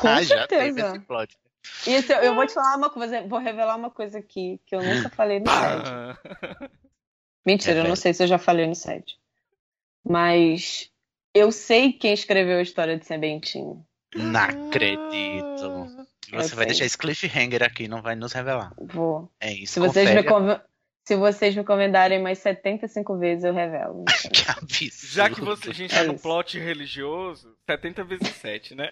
Com 0.00 0.08
Ah, 0.08 0.20
Já 0.24 0.46
teve 0.48 0.64
certeza. 0.74 0.96
esse 0.96 1.06
plot. 1.06 1.38
Isso, 1.86 2.12
eu 2.12 2.34
vou 2.34 2.46
te 2.46 2.52
falar 2.54 2.76
uma 2.76 2.90
coisa, 2.90 3.22
vou 3.22 3.38
revelar 3.38 3.76
uma 3.76 3.90
coisa 3.90 4.18
aqui 4.18 4.60
que 4.66 4.74
eu 4.74 4.82
nunca 4.82 5.08
falei 5.10 5.40
no 5.40 5.48
site. 5.48 5.88
Ah, 5.88 6.68
Mentira, 7.46 7.78
eu 7.80 7.88
não 7.88 7.96
sei 7.96 8.12
se 8.12 8.24
eu 8.24 8.26
já 8.26 8.38
falei 8.38 8.66
no 8.66 8.74
site. 8.74 9.16
Mas 10.04 10.90
eu 11.32 11.52
sei 11.52 11.92
quem 11.92 12.12
escreveu 12.12 12.58
a 12.58 12.62
história 12.62 12.98
de 12.98 13.06
Sebentinho. 13.06 13.84
Não 14.14 14.40
acredito. 14.40 16.06
Eu 16.32 16.42
Você 16.42 16.54
vai 16.54 16.64
sei. 16.64 16.66
deixar 16.66 16.84
esse 16.86 16.98
cliffhanger 16.98 17.62
aqui, 17.62 17.86
não 17.86 18.02
vai 18.02 18.16
nos 18.16 18.32
revelar. 18.32 18.72
Vou. 18.78 19.30
É 19.40 19.52
isso. 19.52 19.74
Se 19.74 19.80
vocês, 19.80 20.12
me 20.12 20.24
conv... 20.24 20.60
se 21.06 21.14
vocês 21.16 21.54
me 21.54 21.62
convidarem 21.64 22.20
mais 22.20 22.38
75 22.38 23.16
vezes, 23.18 23.44
eu 23.44 23.54
revelo. 23.54 24.04
Que 24.68 24.86
absurdo. 24.86 25.12
Já 25.12 25.30
que 25.30 25.40
você, 25.40 25.70
a 25.70 25.74
gente 25.74 25.94
tá 25.94 26.00
É 26.00 26.04
no 26.06 26.14
isso. 26.14 26.22
plot 26.22 26.58
religioso, 26.58 27.56
70 27.66 28.04
vezes 28.04 28.28
7, 28.36 28.74
né? 28.74 28.90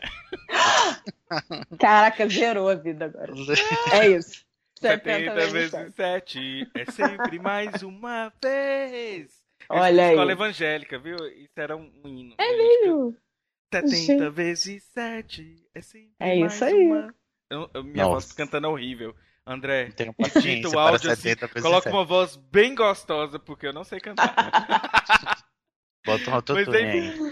Caraca, 1.78 2.28
zerou 2.28 2.68
a 2.68 2.74
vida 2.74 3.06
agora. 3.06 3.32
É 3.92 4.08
isso. 4.08 4.44
70 4.80 5.34
vezes 5.34 5.52
vezes 5.52 5.70
sete. 5.70 5.94
7 5.96 6.70
é 6.74 6.84
sempre 6.90 7.38
mais 7.38 7.82
uma 7.82 8.32
vez. 8.42 9.32
Olha 9.68 9.84
estudei 9.88 10.04
aí. 10.04 10.10
escola 10.10 10.32
evangélica, 10.32 10.98
viu? 10.98 11.16
Isso 11.36 11.52
era 11.58 11.76
um, 11.76 11.90
um 12.04 12.08
hino. 12.08 12.34
É 12.38 12.56
mesmo? 12.56 13.16
70 13.72 13.88
Gente. 13.96 14.28
vezes 14.30 14.82
7 14.92 15.66
é 15.74 15.80
sempre 15.80 16.12
É 16.20 16.38
mais 16.38 16.54
isso 16.54 16.64
aí. 16.64 16.74
uma. 16.86 17.14
Eu- 17.50 17.70
eu- 17.72 17.84
minha 17.84 18.04
voz 18.04 18.24
Nossa. 18.24 18.34
cantando 18.36 18.66
é 18.66 18.70
horrível. 18.70 19.14
André, 19.46 19.84
Não 19.86 19.92
tenho 19.92 20.14
edita 20.18 20.68
o 20.68 20.72
para 20.72 20.80
áudio 20.92 21.10
assim, 21.10 21.22
70 21.22 21.46
vezes 21.48 21.62
coloca 21.62 21.82
7. 21.82 21.92
uma 21.94 22.04
voz 22.04 22.36
bem 22.36 22.74
gostosa, 22.74 23.38
porque 23.38 23.66
eu 23.66 23.72
não 23.74 23.84
sei 23.84 24.00
cantar. 24.00 24.34
Bota 26.06 26.30
um 26.30 26.34
autotune 26.34 26.62
enfim. 26.62 27.30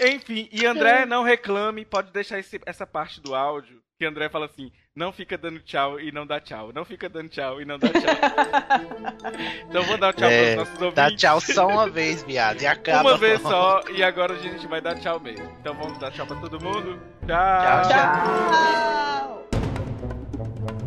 aí. 0.00 0.14
Enfim, 0.14 0.48
e 0.52 0.64
André, 0.66 1.04
não 1.06 1.22
reclame, 1.22 1.84
pode 1.84 2.12
deixar 2.12 2.38
esse- 2.38 2.60
essa 2.66 2.86
parte 2.86 3.20
do 3.20 3.34
áudio, 3.34 3.80
que 3.98 4.04
André 4.06 4.28
fala 4.28 4.44
assim, 4.46 4.70
não 4.94 5.10
fica 5.12 5.36
dando 5.38 5.58
tchau 5.60 5.98
e 6.00 6.10
não 6.12 6.26
dá 6.26 6.38
tchau, 6.40 6.70
não 6.72 6.84
fica 6.84 7.08
dando 7.08 7.28
tchau 7.30 7.60
e 7.60 7.64
não 7.66 7.78
dá 7.78 7.88
tchau. 7.88 8.00
então 9.68 9.82
vou 9.84 9.96
dar 9.98 10.12
tchau 10.14 10.28
É, 10.28 10.54
pros 10.54 10.56
nossos 10.68 10.82
ouvintes. 10.82 10.94
Dá 10.94 11.16
tchau 11.16 11.40
só 11.40 11.66
uma 11.66 11.88
vez, 11.88 12.22
viado, 12.22 12.60
e 12.62 12.66
acaba. 12.66 13.10
Uma 13.10 13.18
vez 13.18 13.40
só, 13.40 13.82
e 13.90 14.02
agora 14.02 14.34
a 14.34 14.38
gente 14.38 14.66
vai 14.66 14.80
dar 14.82 14.98
tchau 14.98 15.18
mesmo. 15.20 15.44
Então 15.60 15.74
vamos 15.74 15.98
dar 15.98 16.10
tchau 16.10 16.26
pra 16.26 16.36
todo 16.36 16.58
mundo. 16.62 17.00
Tchau. 17.26 17.82
Tchau, 17.82 19.48
tchau. 19.48 20.79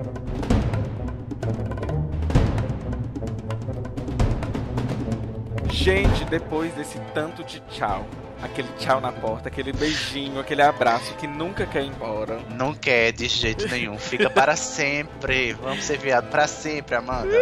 Gente, 5.73 6.23
depois 6.25 6.71
desse 6.75 6.99
tanto 7.15 7.43
de 7.43 7.59
tchau, 7.61 8.05
aquele 8.43 8.67
tchau 8.77 9.01
na 9.01 9.11
porta, 9.11 9.49
aquele 9.49 9.73
beijinho, 9.73 10.39
aquele 10.39 10.61
abraço 10.61 11.15
que 11.15 11.25
nunca 11.25 11.65
quer 11.65 11.83
ir 11.83 11.87
embora. 11.87 12.39
Não 12.51 12.75
quer 12.75 13.11
de 13.11 13.27
jeito 13.27 13.67
nenhum. 13.67 13.97
Fica 13.97 14.29
para 14.29 14.55
sempre. 14.55 15.53
Vamos 15.53 15.83
ser 15.83 15.97
viado 15.97 16.29
para 16.29 16.45
sempre, 16.45 16.95
Amanda. 16.95 17.35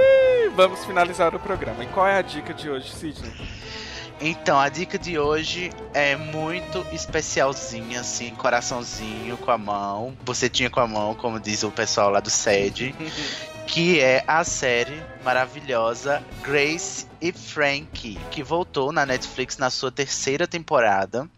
Vamos 0.55 0.85
finalizar 0.85 1.35
o 1.35 1.39
programa. 1.39 1.83
E 1.83 1.87
qual 1.87 2.07
é 2.07 2.17
a 2.17 2.21
dica 2.21 2.53
de 2.53 2.69
hoje, 2.69 2.89
Sidney? 2.89 3.33
Então, 4.21 4.57
a 4.57 4.69
dica 4.69 4.97
de 4.97 5.19
hoje 5.19 5.69
é 5.93 6.15
muito 6.15 6.85
especialzinha, 6.93 7.99
assim, 7.99 8.29
coraçãozinho 8.35 9.35
com 9.37 9.51
a 9.51 9.57
mão. 9.57 10.15
Você 10.23 10.47
tinha 10.47 10.69
com 10.69 10.79
a 10.79 10.87
mão, 10.87 11.15
como 11.15 11.39
diz 11.39 11.63
o 11.63 11.71
pessoal 11.71 12.09
lá 12.09 12.21
do 12.21 12.29
SED. 12.29 12.95
que 13.67 13.99
é 13.99 14.23
a 14.27 14.43
série 14.43 15.01
maravilhosa 15.23 16.21
Grace 16.41 17.05
e 17.21 17.31
Frankie, 17.31 18.17
que 18.29 18.43
voltou 18.43 18.91
na 18.91 19.05
Netflix 19.05 19.57
na 19.57 19.69
sua 19.69 19.91
terceira 19.91 20.47
temporada. 20.47 21.29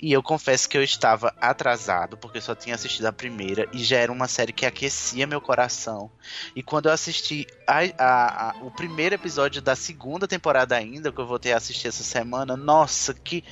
E 0.00 0.12
eu 0.12 0.22
confesso 0.22 0.68
que 0.68 0.76
eu 0.76 0.82
estava 0.82 1.32
atrasado, 1.40 2.16
porque 2.16 2.38
eu 2.38 2.42
só 2.42 2.54
tinha 2.56 2.74
assistido 2.74 3.06
a 3.06 3.12
primeira, 3.12 3.68
e 3.72 3.78
já 3.84 3.98
era 3.98 4.10
uma 4.10 4.26
série 4.26 4.52
que 4.52 4.66
aquecia 4.66 5.26
meu 5.28 5.40
coração. 5.40 6.10
E 6.56 6.62
quando 6.62 6.86
eu 6.86 6.92
assisti 6.92 7.46
a- 7.66 7.82
a- 7.98 8.48
a- 8.50 8.54
o 8.60 8.70
primeiro 8.70 9.14
episódio 9.14 9.62
da 9.62 9.76
segunda 9.76 10.26
temporada 10.26 10.76
ainda, 10.76 11.12
que 11.12 11.20
eu 11.20 11.26
voltei 11.26 11.52
a 11.52 11.56
assistir 11.56 11.88
essa 11.88 12.02
semana, 12.02 12.56
nossa, 12.56 13.14
que. 13.14 13.44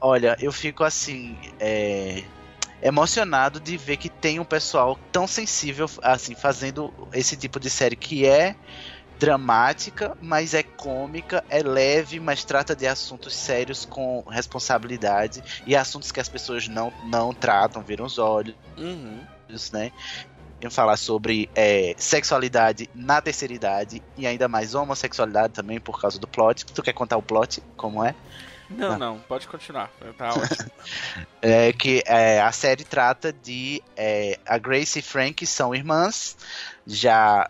Olha, 0.00 0.36
eu 0.40 0.52
fico 0.52 0.84
assim. 0.84 1.38
é, 1.58 2.24
emocionado 2.84 3.58
de 3.58 3.76
ver 3.78 3.96
que 3.96 4.10
tem 4.10 4.38
um 4.38 4.44
pessoal 4.44 4.98
tão 5.10 5.26
sensível, 5.26 5.88
assim, 6.02 6.34
fazendo 6.34 6.92
esse 7.14 7.34
tipo 7.34 7.58
de 7.58 7.70
série 7.70 7.96
que 7.96 8.26
é 8.26 8.54
dramática, 9.18 10.16
mas 10.20 10.52
é 10.52 10.62
cômica, 10.62 11.42
é 11.48 11.62
leve, 11.62 12.20
mas 12.20 12.44
trata 12.44 12.76
de 12.76 12.86
assuntos 12.86 13.34
sérios 13.34 13.86
com 13.86 14.22
responsabilidade 14.28 15.42
e 15.66 15.74
assuntos 15.74 16.12
que 16.12 16.20
as 16.20 16.28
pessoas 16.28 16.68
não, 16.68 16.92
não 17.04 17.32
tratam, 17.32 17.82
viram 17.82 18.04
os 18.04 18.18
olhos, 18.18 18.54
Uhum. 18.76 19.20
né? 19.72 19.90
Falar 20.70 20.96
sobre 20.96 21.50
é, 21.54 21.94
sexualidade 21.98 22.88
na 22.94 23.20
terceira 23.20 23.52
idade 23.52 24.02
e 24.16 24.26
ainda 24.26 24.48
mais 24.48 24.74
homossexualidade 24.74 25.52
também 25.52 25.78
por 25.78 26.00
causa 26.00 26.18
do 26.18 26.26
plot. 26.26 26.64
Tu 26.64 26.82
quer 26.82 26.94
contar 26.94 27.18
o 27.18 27.22
plot? 27.22 27.62
Como 27.76 28.02
é? 28.02 28.14
Não, 28.70 28.90
Não. 28.90 28.98
não, 28.98 29.20
pode 29.20 29.46
continuar. 29.46 29.90
Tá 30.16 30.30
ótimo. 30.30 30.70
É 31.46 31.74
que 31.74 32.02
é, 32.06 32.40
a 32.40 32.50
série 32.50 32.84
trata 32.84 33.30
de 33.30 33.82
é, 33.94 34.38
a 34.46 34.56
Grace 34.56 34.98
e 34.98 35.02
Frank 35.02 35.46
são 35.46 35.74
irmãs, 35.74 36.38
já 36.86 37.46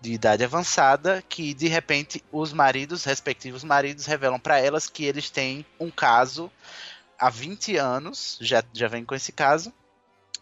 de 0.00 0.12
idade 0.12 0.42
avançada, 0.42 1.22
que 1.28 1.54
de 1.54 1.68
repente 1.68 2.24
os 2.32 2.52
maridos, 2.52 3.04
respectivos 3.04 3.62
maridos, 3.62 4.06
revelam 4.06 4.40
para 4.40 4.58
elas 4.58 4.88
que 4.88 5.04
eles 5.04 5.30
têm 5.30 5.64
um 5.78 5.90
caso 5.90 6.50
há 7.18 7.30
20 7.30 7.76
anos, 7.76 8.38
já, 8.40 8.64
já 8.72 8.88
vem 8.88 9.04
com 9.04 9.14
esse 9.14 9.30
caso, 9.30 9.72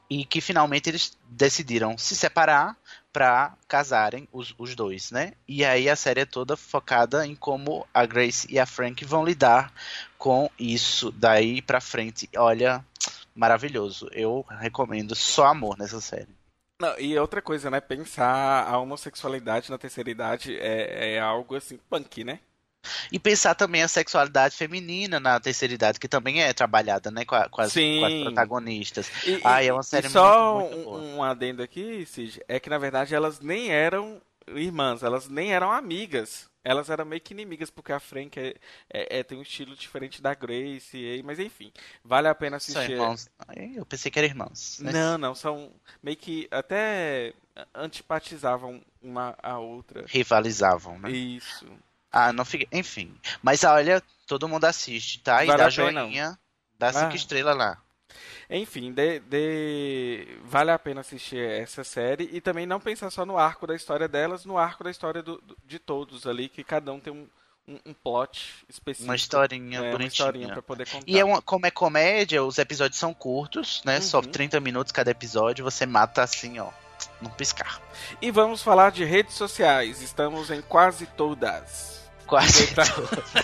e 0.09 0.25
que 0.25 0.41
finalmente 0.41 0.89
eles 0.89 1.19
decidiram 1.29 1.99
se 1.99 2.17
separar 2.17 2.77
para 3.19 3.53
casarem 3.67 4.29
os, 4.33 4.55
os 4.57 4.77
dois, 4.77 5.11
né? 5.11 5.33
E 5.49 5.65
aí 5.65 5.89
a 5.89 5.97
série 5.97 6.21
é 6.21 6.25
toda 6.25 6.57
focada 6.57 7.27
em 7.27 7.35
como 7.35 7.85
a 7.93 8.07
Grace 8.07 8.47
e 8.49 8.61
a 8.61 8.65
Frank 8.65 9.05
vão 9.05 9.25
lidar 9.25 9.73
com 10.17 10.49
isso 10.57 11.11
daí 11.11 11.61
pra 11.61 11.81
frente. 11.81 12.31
Olha, 12.37 12.85
maravilhoso. 13.35 14.09
Eu 14.13 14.47
recomendo 14.49 15.17
só 15.17 15.47
amor 15.47 15.77
nessa 15.77 16.01
série. 16.01 16.29
Não, 16.81 16.97
e 16.97 17.19
outra 17.19 17.43
coisa, 17.43 17.69
né? 17.69 17.81
Pensar 17.81 18.65
a 18.69 18.79
homossexualidade 18.79 19.69
na 19.69 19.79
terceira 19.79 20.13
idade 20.13 20.57
é, 20.57 21.15
é 21.15 21.19
algo 21.19 21.57
assim, 21.57 21.77
punk, 21.91 22.23
né? 22.23 22.39
E 23.13 23.19
pensar 23.19 23.55
também 23.55 23.83
a 23.83 23.89
sexualidade 23.89 24.57
feminina 24.57 25.19
na 25.21 25.39
terceira 25.41 25.75
idade, 25.75 25.99
que 26.01 26.09
também 26.09 26.43
é 26.43 26.53
trabalhada, 26.53 27.11
né, 27.11 27.25
com, 27.25 27.35
a- 27.35 27.49
com 27.49 27.61
as, 27.61 27.73
com 27.73 28.05
as 28.05 28.13
protagonistas. 28.23 29.11
E, 29.27 29.41
Ah, 29.45 29.63
é 29.63 29.73
uma 29.73 29.83
série 29.83 30.09
só 30.09 30.55
muito, 30.61 30.77
muito 30.77 30.91
um, 30.91 31.17
um 31.17 31.23
adendo 31.23 31.63
aqui, 31.63 32.07
Cid, 32.07 32.41
é 32.49 32.59
que 32.61 32.71
na 32.71 32.79
verdade 32.79 33.15
elas 33.15 33.41
nem 33.41 33.71
eram 33.71 34.21
irmãs, 34.49 35.03
elas 35.03 35.29
nem 35.29 35.53
eram 35.53 35.71
amigas. 35.73 36.49
Elas 36.65 36.91
eram 36.91 37.07
meio 37.07 37.21
que 37.23 37.33
inimigas, 37.33 37.71
porque 37.71 37.93
a 37.93 38.01
Frank 38.01 38.39
é, 38.39 38.55
é- 38.93 39.19
é- 39.21 39.23
tem 39.23 39.39
um 39.39 39.43
estilo 39.43 39.75
diferente 39.75 40.21
da 40.21 40.35
Grace, 40.35 40.97
e- 40.99 41.23
mas 41.23 41.39
enfim, 41.39 41.73
vale 42.05 42.29
a 42.29 42.35
pena 42.35 42.59
São 42.61 42.75
assistir. 42.83 42.93
irmãos. 42.93 43.29
Ai, 43.47 43.73
Eu 43.75 43.87
pensei 43.87 44.11
que 44.11 44.19
eram 44.19 44.29
irmãos. 44.29 44.79
Não, 44.81 45.17
não, 45.17 45.35
são 45.35 45.71
meio 46.03 46.17
que 46.17 46.47
até 46.51 47.33
antipatizavam 47.75 48.83
uma 49.03 49.35
a 49.43 49.59
outra. 49.59 50.05
Rivalizavam, 50.07 50.99
né? 50.99 51.11
Isso. 51.11 51.67
Ah, 52.11 52.33
não 52.33 52.45
fica. 52.45 52.67
Enfim. 52.73 53.15
Mas 53.43 53.65
olha, 53.65 54.03
todo 54.27 54.49
mundo 54.49 54.65
assiste, 54.65 55.21
tá? 55.21 55.45
E 55.45 55.47
Vale 55.47 55.59
dá 55.63 55.71
joinha, 55.71 56.39
dá 56.79 56.93
cinco 56.93 57.13
Ah. 57.13 57.17
estrelas 57.17 57.57
lá. 57.57 57.79
Enfim, 58.51 58.93
de, 58.93 59.21
de- 59.21 60.39
vale 60.45 60.71
a 60.71 60.79
pena 60.79 61.03
assistir 61.03 61.39
essa 61.39 61.85
série 61.85 62.31
e 62.33 62.41
também 62.41 62.65
não 62.65 62.81
pensar 62.81 63.11
só 63.11 63.27
no 63.27 63.37
arco 63.37 63.67
da 63.67 63.75
história 63.75 64.09
delas, 64.09 64.47
no 64.47 64.57
arco 64.57 64.83
da 64.83 64.91
história 64.91 65.23
do- 65.23 65.39
do- 65.43 65.57
de 65.67 65.79
todos 65.79 66.27
ali, 66.27 66.49
que 66.49 66.65
cada 66.65 66.91
um 66.91 66.99
tem 66.99 67.13
um, 67.13 67.29
um, 67.69 67.79
um 67.85 67.93
plot 67.93 68.65
específico. 68.67 69.05
Uma 69.11 69.17
historinha 69.17 69.77
é, 69.79 69.83
uma 69.83 69.91
bonitinha. 69.91 70.09
historinha 70.09 70.49
pra 70.49 70.63
poder 70.63 70.89
contar. 70.89 71.05
E 71.07 71.19
é 71.21 71.25
uma, 71.25 71.43
como 71.43 71.67
é 71.67 71.71
comédia, 71.71 72.43
os 72.43 72.57
episódios 72.57 72.99
são 72.99 73.13
curtos, 73.13 73.83
né? 73.85 74.01
Só 74.01 74.17
Uhum. 74.21 74.25
30 74.25 74.59
minutos 74.61 74.91
cada 74.93 75.11
episódio, 75.11 75.63
você 75.63 75.85
mata 75.85 76.23
assim, 76.23 76.59
ó, 76.59 76.71
num 77.21 77.29
piscar. 77.29 77.83
E 78.23 78.31
vamos 78.31 78.63
falar 78.63 78.91
de 78.93 79.05
redes 79.05 79.35
sociais. 79.35 80.01
Estamos 80.01 80.51
em 80.51 80.63
quase 80.63 81.05
todas. 81.05 81.98
Quase. 82.29 82.65
Eita. 82.65 82.83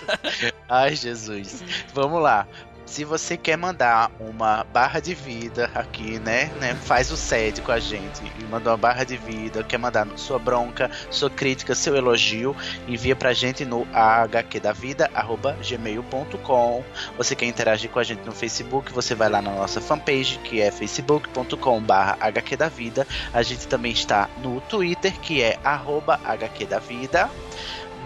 Ai, 0.69 0.95
Jesus. 0.95 1.63
Vamos 1.93 2.21
lá. 2.21 2.47
Se 2.85 3.03
você 3.03 3.35
quer 3.35 3.57
mandar 3.57 4.11
uma 4.19 4.63
barra 4.71 4.99
de 4.99 5.15
vida 5.15 5.71
aqui, 5.73 6.19
né, 6.19 6.51
né, 6.61 6.75
faz 6.75 7.09
o 7.11 7.17
sede 7.17 7.61
com 7.61 7.71
a 7.71 7.79
gente 7.79 8.21
e 8.39 8.43
manda 8.43 8.69
uma 8.69 8.77
barra 8.77 9.03
de 9.03 9.17
vida, 9.17 9.63
quer 9.63 9.79
mandar 9.79 10.07
sua 10.15 10.37
bronca, 10.37 10.91
sua 11.09 11.31
crítica, 11.31 11.73
seu 11.73 11.95
elogio, 11.95 12.55
envia 12.87 13.15
pra 13.15 13.33
gente 13.33 13.65
no 13.65 13.87
hqdavida@gmail.com. 13.91 16.83
Você 17.17 17.35
quer 17.35 17.47
interagir 17.47 17.89
com 17.89 17.97
a 17.97 18.03
gente 18.03 18.23
no 18.23 18.31
Facebook, 18.31 18.93
você 18.93 19.15
vai 19.15 19.29
lá 19.29 19.41
na 19.41 19.49
nossa 19.49 19.81
fanpage, 19.81 20.37
que 20.43 20.61
é 20.61 20.69
facebook.com/hqdavida. 20.69 23.07
A 23.33 23.41
gente 23.41 23.67
também 23.67 23.93
está 23.93 24.29
no 24.43 24.61
Twitter, 24.61 25.19
que 25.19 25.41
é 25.41 25.57
arroba 25.63 26.19
hqdavida. 26.23 27.31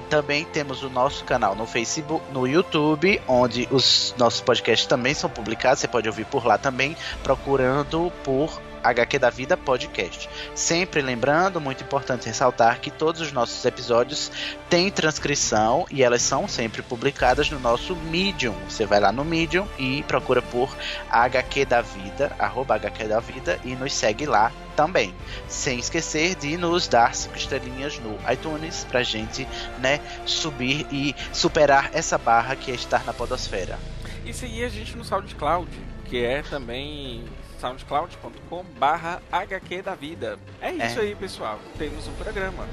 Também 0.10 0.44
temos 0.44 0.82
o 0.82 0.90
nosso 0.90 1.24
canal 1.24 1.56
no 1.56 1.68
Facebook, 1.68 2.24
no 2.34 2.48
YouTube, 2.48 3.22
onde 3.28 3.68
os 3.72 4.16
nossos 4.18 4.42
podcasts 4.42 4.88
também 4.88 5.14
são 5.14 5.30
publicados. 5.30 5.80
Você 5.80 5.88
pode 5.88 6.08
ouvir 6.10 6.26
por 6.26 6.46
lá 6.46 6.58
também, 6.58 6.98
procurando 7.24 8.12
por 8.24 8.60
HQ 8.84 9.20
da 9.20 9.30
Vida 9.30 9.58
Podcast. 9.58 10.30
Sempre 10.56 11.02
lembrando, 11.02 11.62
muito 11.62 11.84
importante 11.84 12.28
ressaltar 12.28 12.80
que 12.80 12.92
todos 12.92 13.22
os 13.22 13.32
nossos 13.32 13.64
episódios 13.66 14.32
têm 14.70 14.90
transcrição 14.90 15.86
e 15.92 16.04
elas 16.04 16.22
são 16.22 16.48
sempre 16.48 16.82
publicadas 16.82 17.50
no 17.50 17.60
nosso 17.60 17.96
Medium. 17.96 18.56
Você 18.68 18.86
vai 18.86 19.00
lá 19.00 19.12
no 19.12 19.26
Medium 19.26 19.68
e 19.78 20.04
procura 20.04 20.42
por 20.42 20.76
HQ 21.10 21.66
da 21.66 21.82
Vida, 21.82 22.32
arroba 22.40 22.76
HQ 22.76 23.06
da 23.06 23.20
Vida 23.20 23.60
e 23.64 23.76
nos 23.76 23.94
segue 23.94 24.26
lá 24.26 24.52
também. 24.76 25.14
Sem 25.48 25.80
esquecer 25.80 26.36
de 26.36 26.56
nos 26.56 26.88
dar 26.88 27.14
cinco 27.14 27.36
estrelinhas 27.36 28.00
no 28.00 28.18
iTunes 28.32 28.86
pra 28.90 29.04
gente, 29.04 29.48
né, 29.80 30.00
subir 30.26 30.88
e 30.92 31.16
superar 31.34 31.90
essa 31.94 32.18
barra 32.18 32.56
que 32.56 32.72
é 32.72 32.76
estar 32.76 33.04
na 33.04 33.14
podosfera. 33.14 33.78
E 34.26 34.34
seguir 34.34 34.64
a 34.64 34.70
gente 34.70 34.96
no 34.96 35.04
SoundCloud, 35.04 35.70
que 36.06 36.24
é 36.24 36.42
também 36.44 37.26
soundcloud.com 37.60 38.64
barra 38.78 39.22
HQ 39.32 39.82
da 39.82 39.96
Vida. 39.96 40.40
É 40.62 40.72
isso 40.72 41.00
é. 41.00 41.04
aí, 41.04 41.16
pessoal. 41.16 41.60
Temos 41.78 42.08
um 42.08 42.14
programa. 42.14 42.68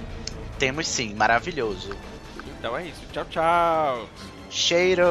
Temos 0.59 0.87
sim, 0.89 1.15
maravilhoso. 1.15 1.97
Então 2.59 2.77
é 2.77 2.87
isso. 2.87 3.03
Tchau, 3.13 3.25
tchau. 3.27 4.09
Cheiro! 4.51 5.05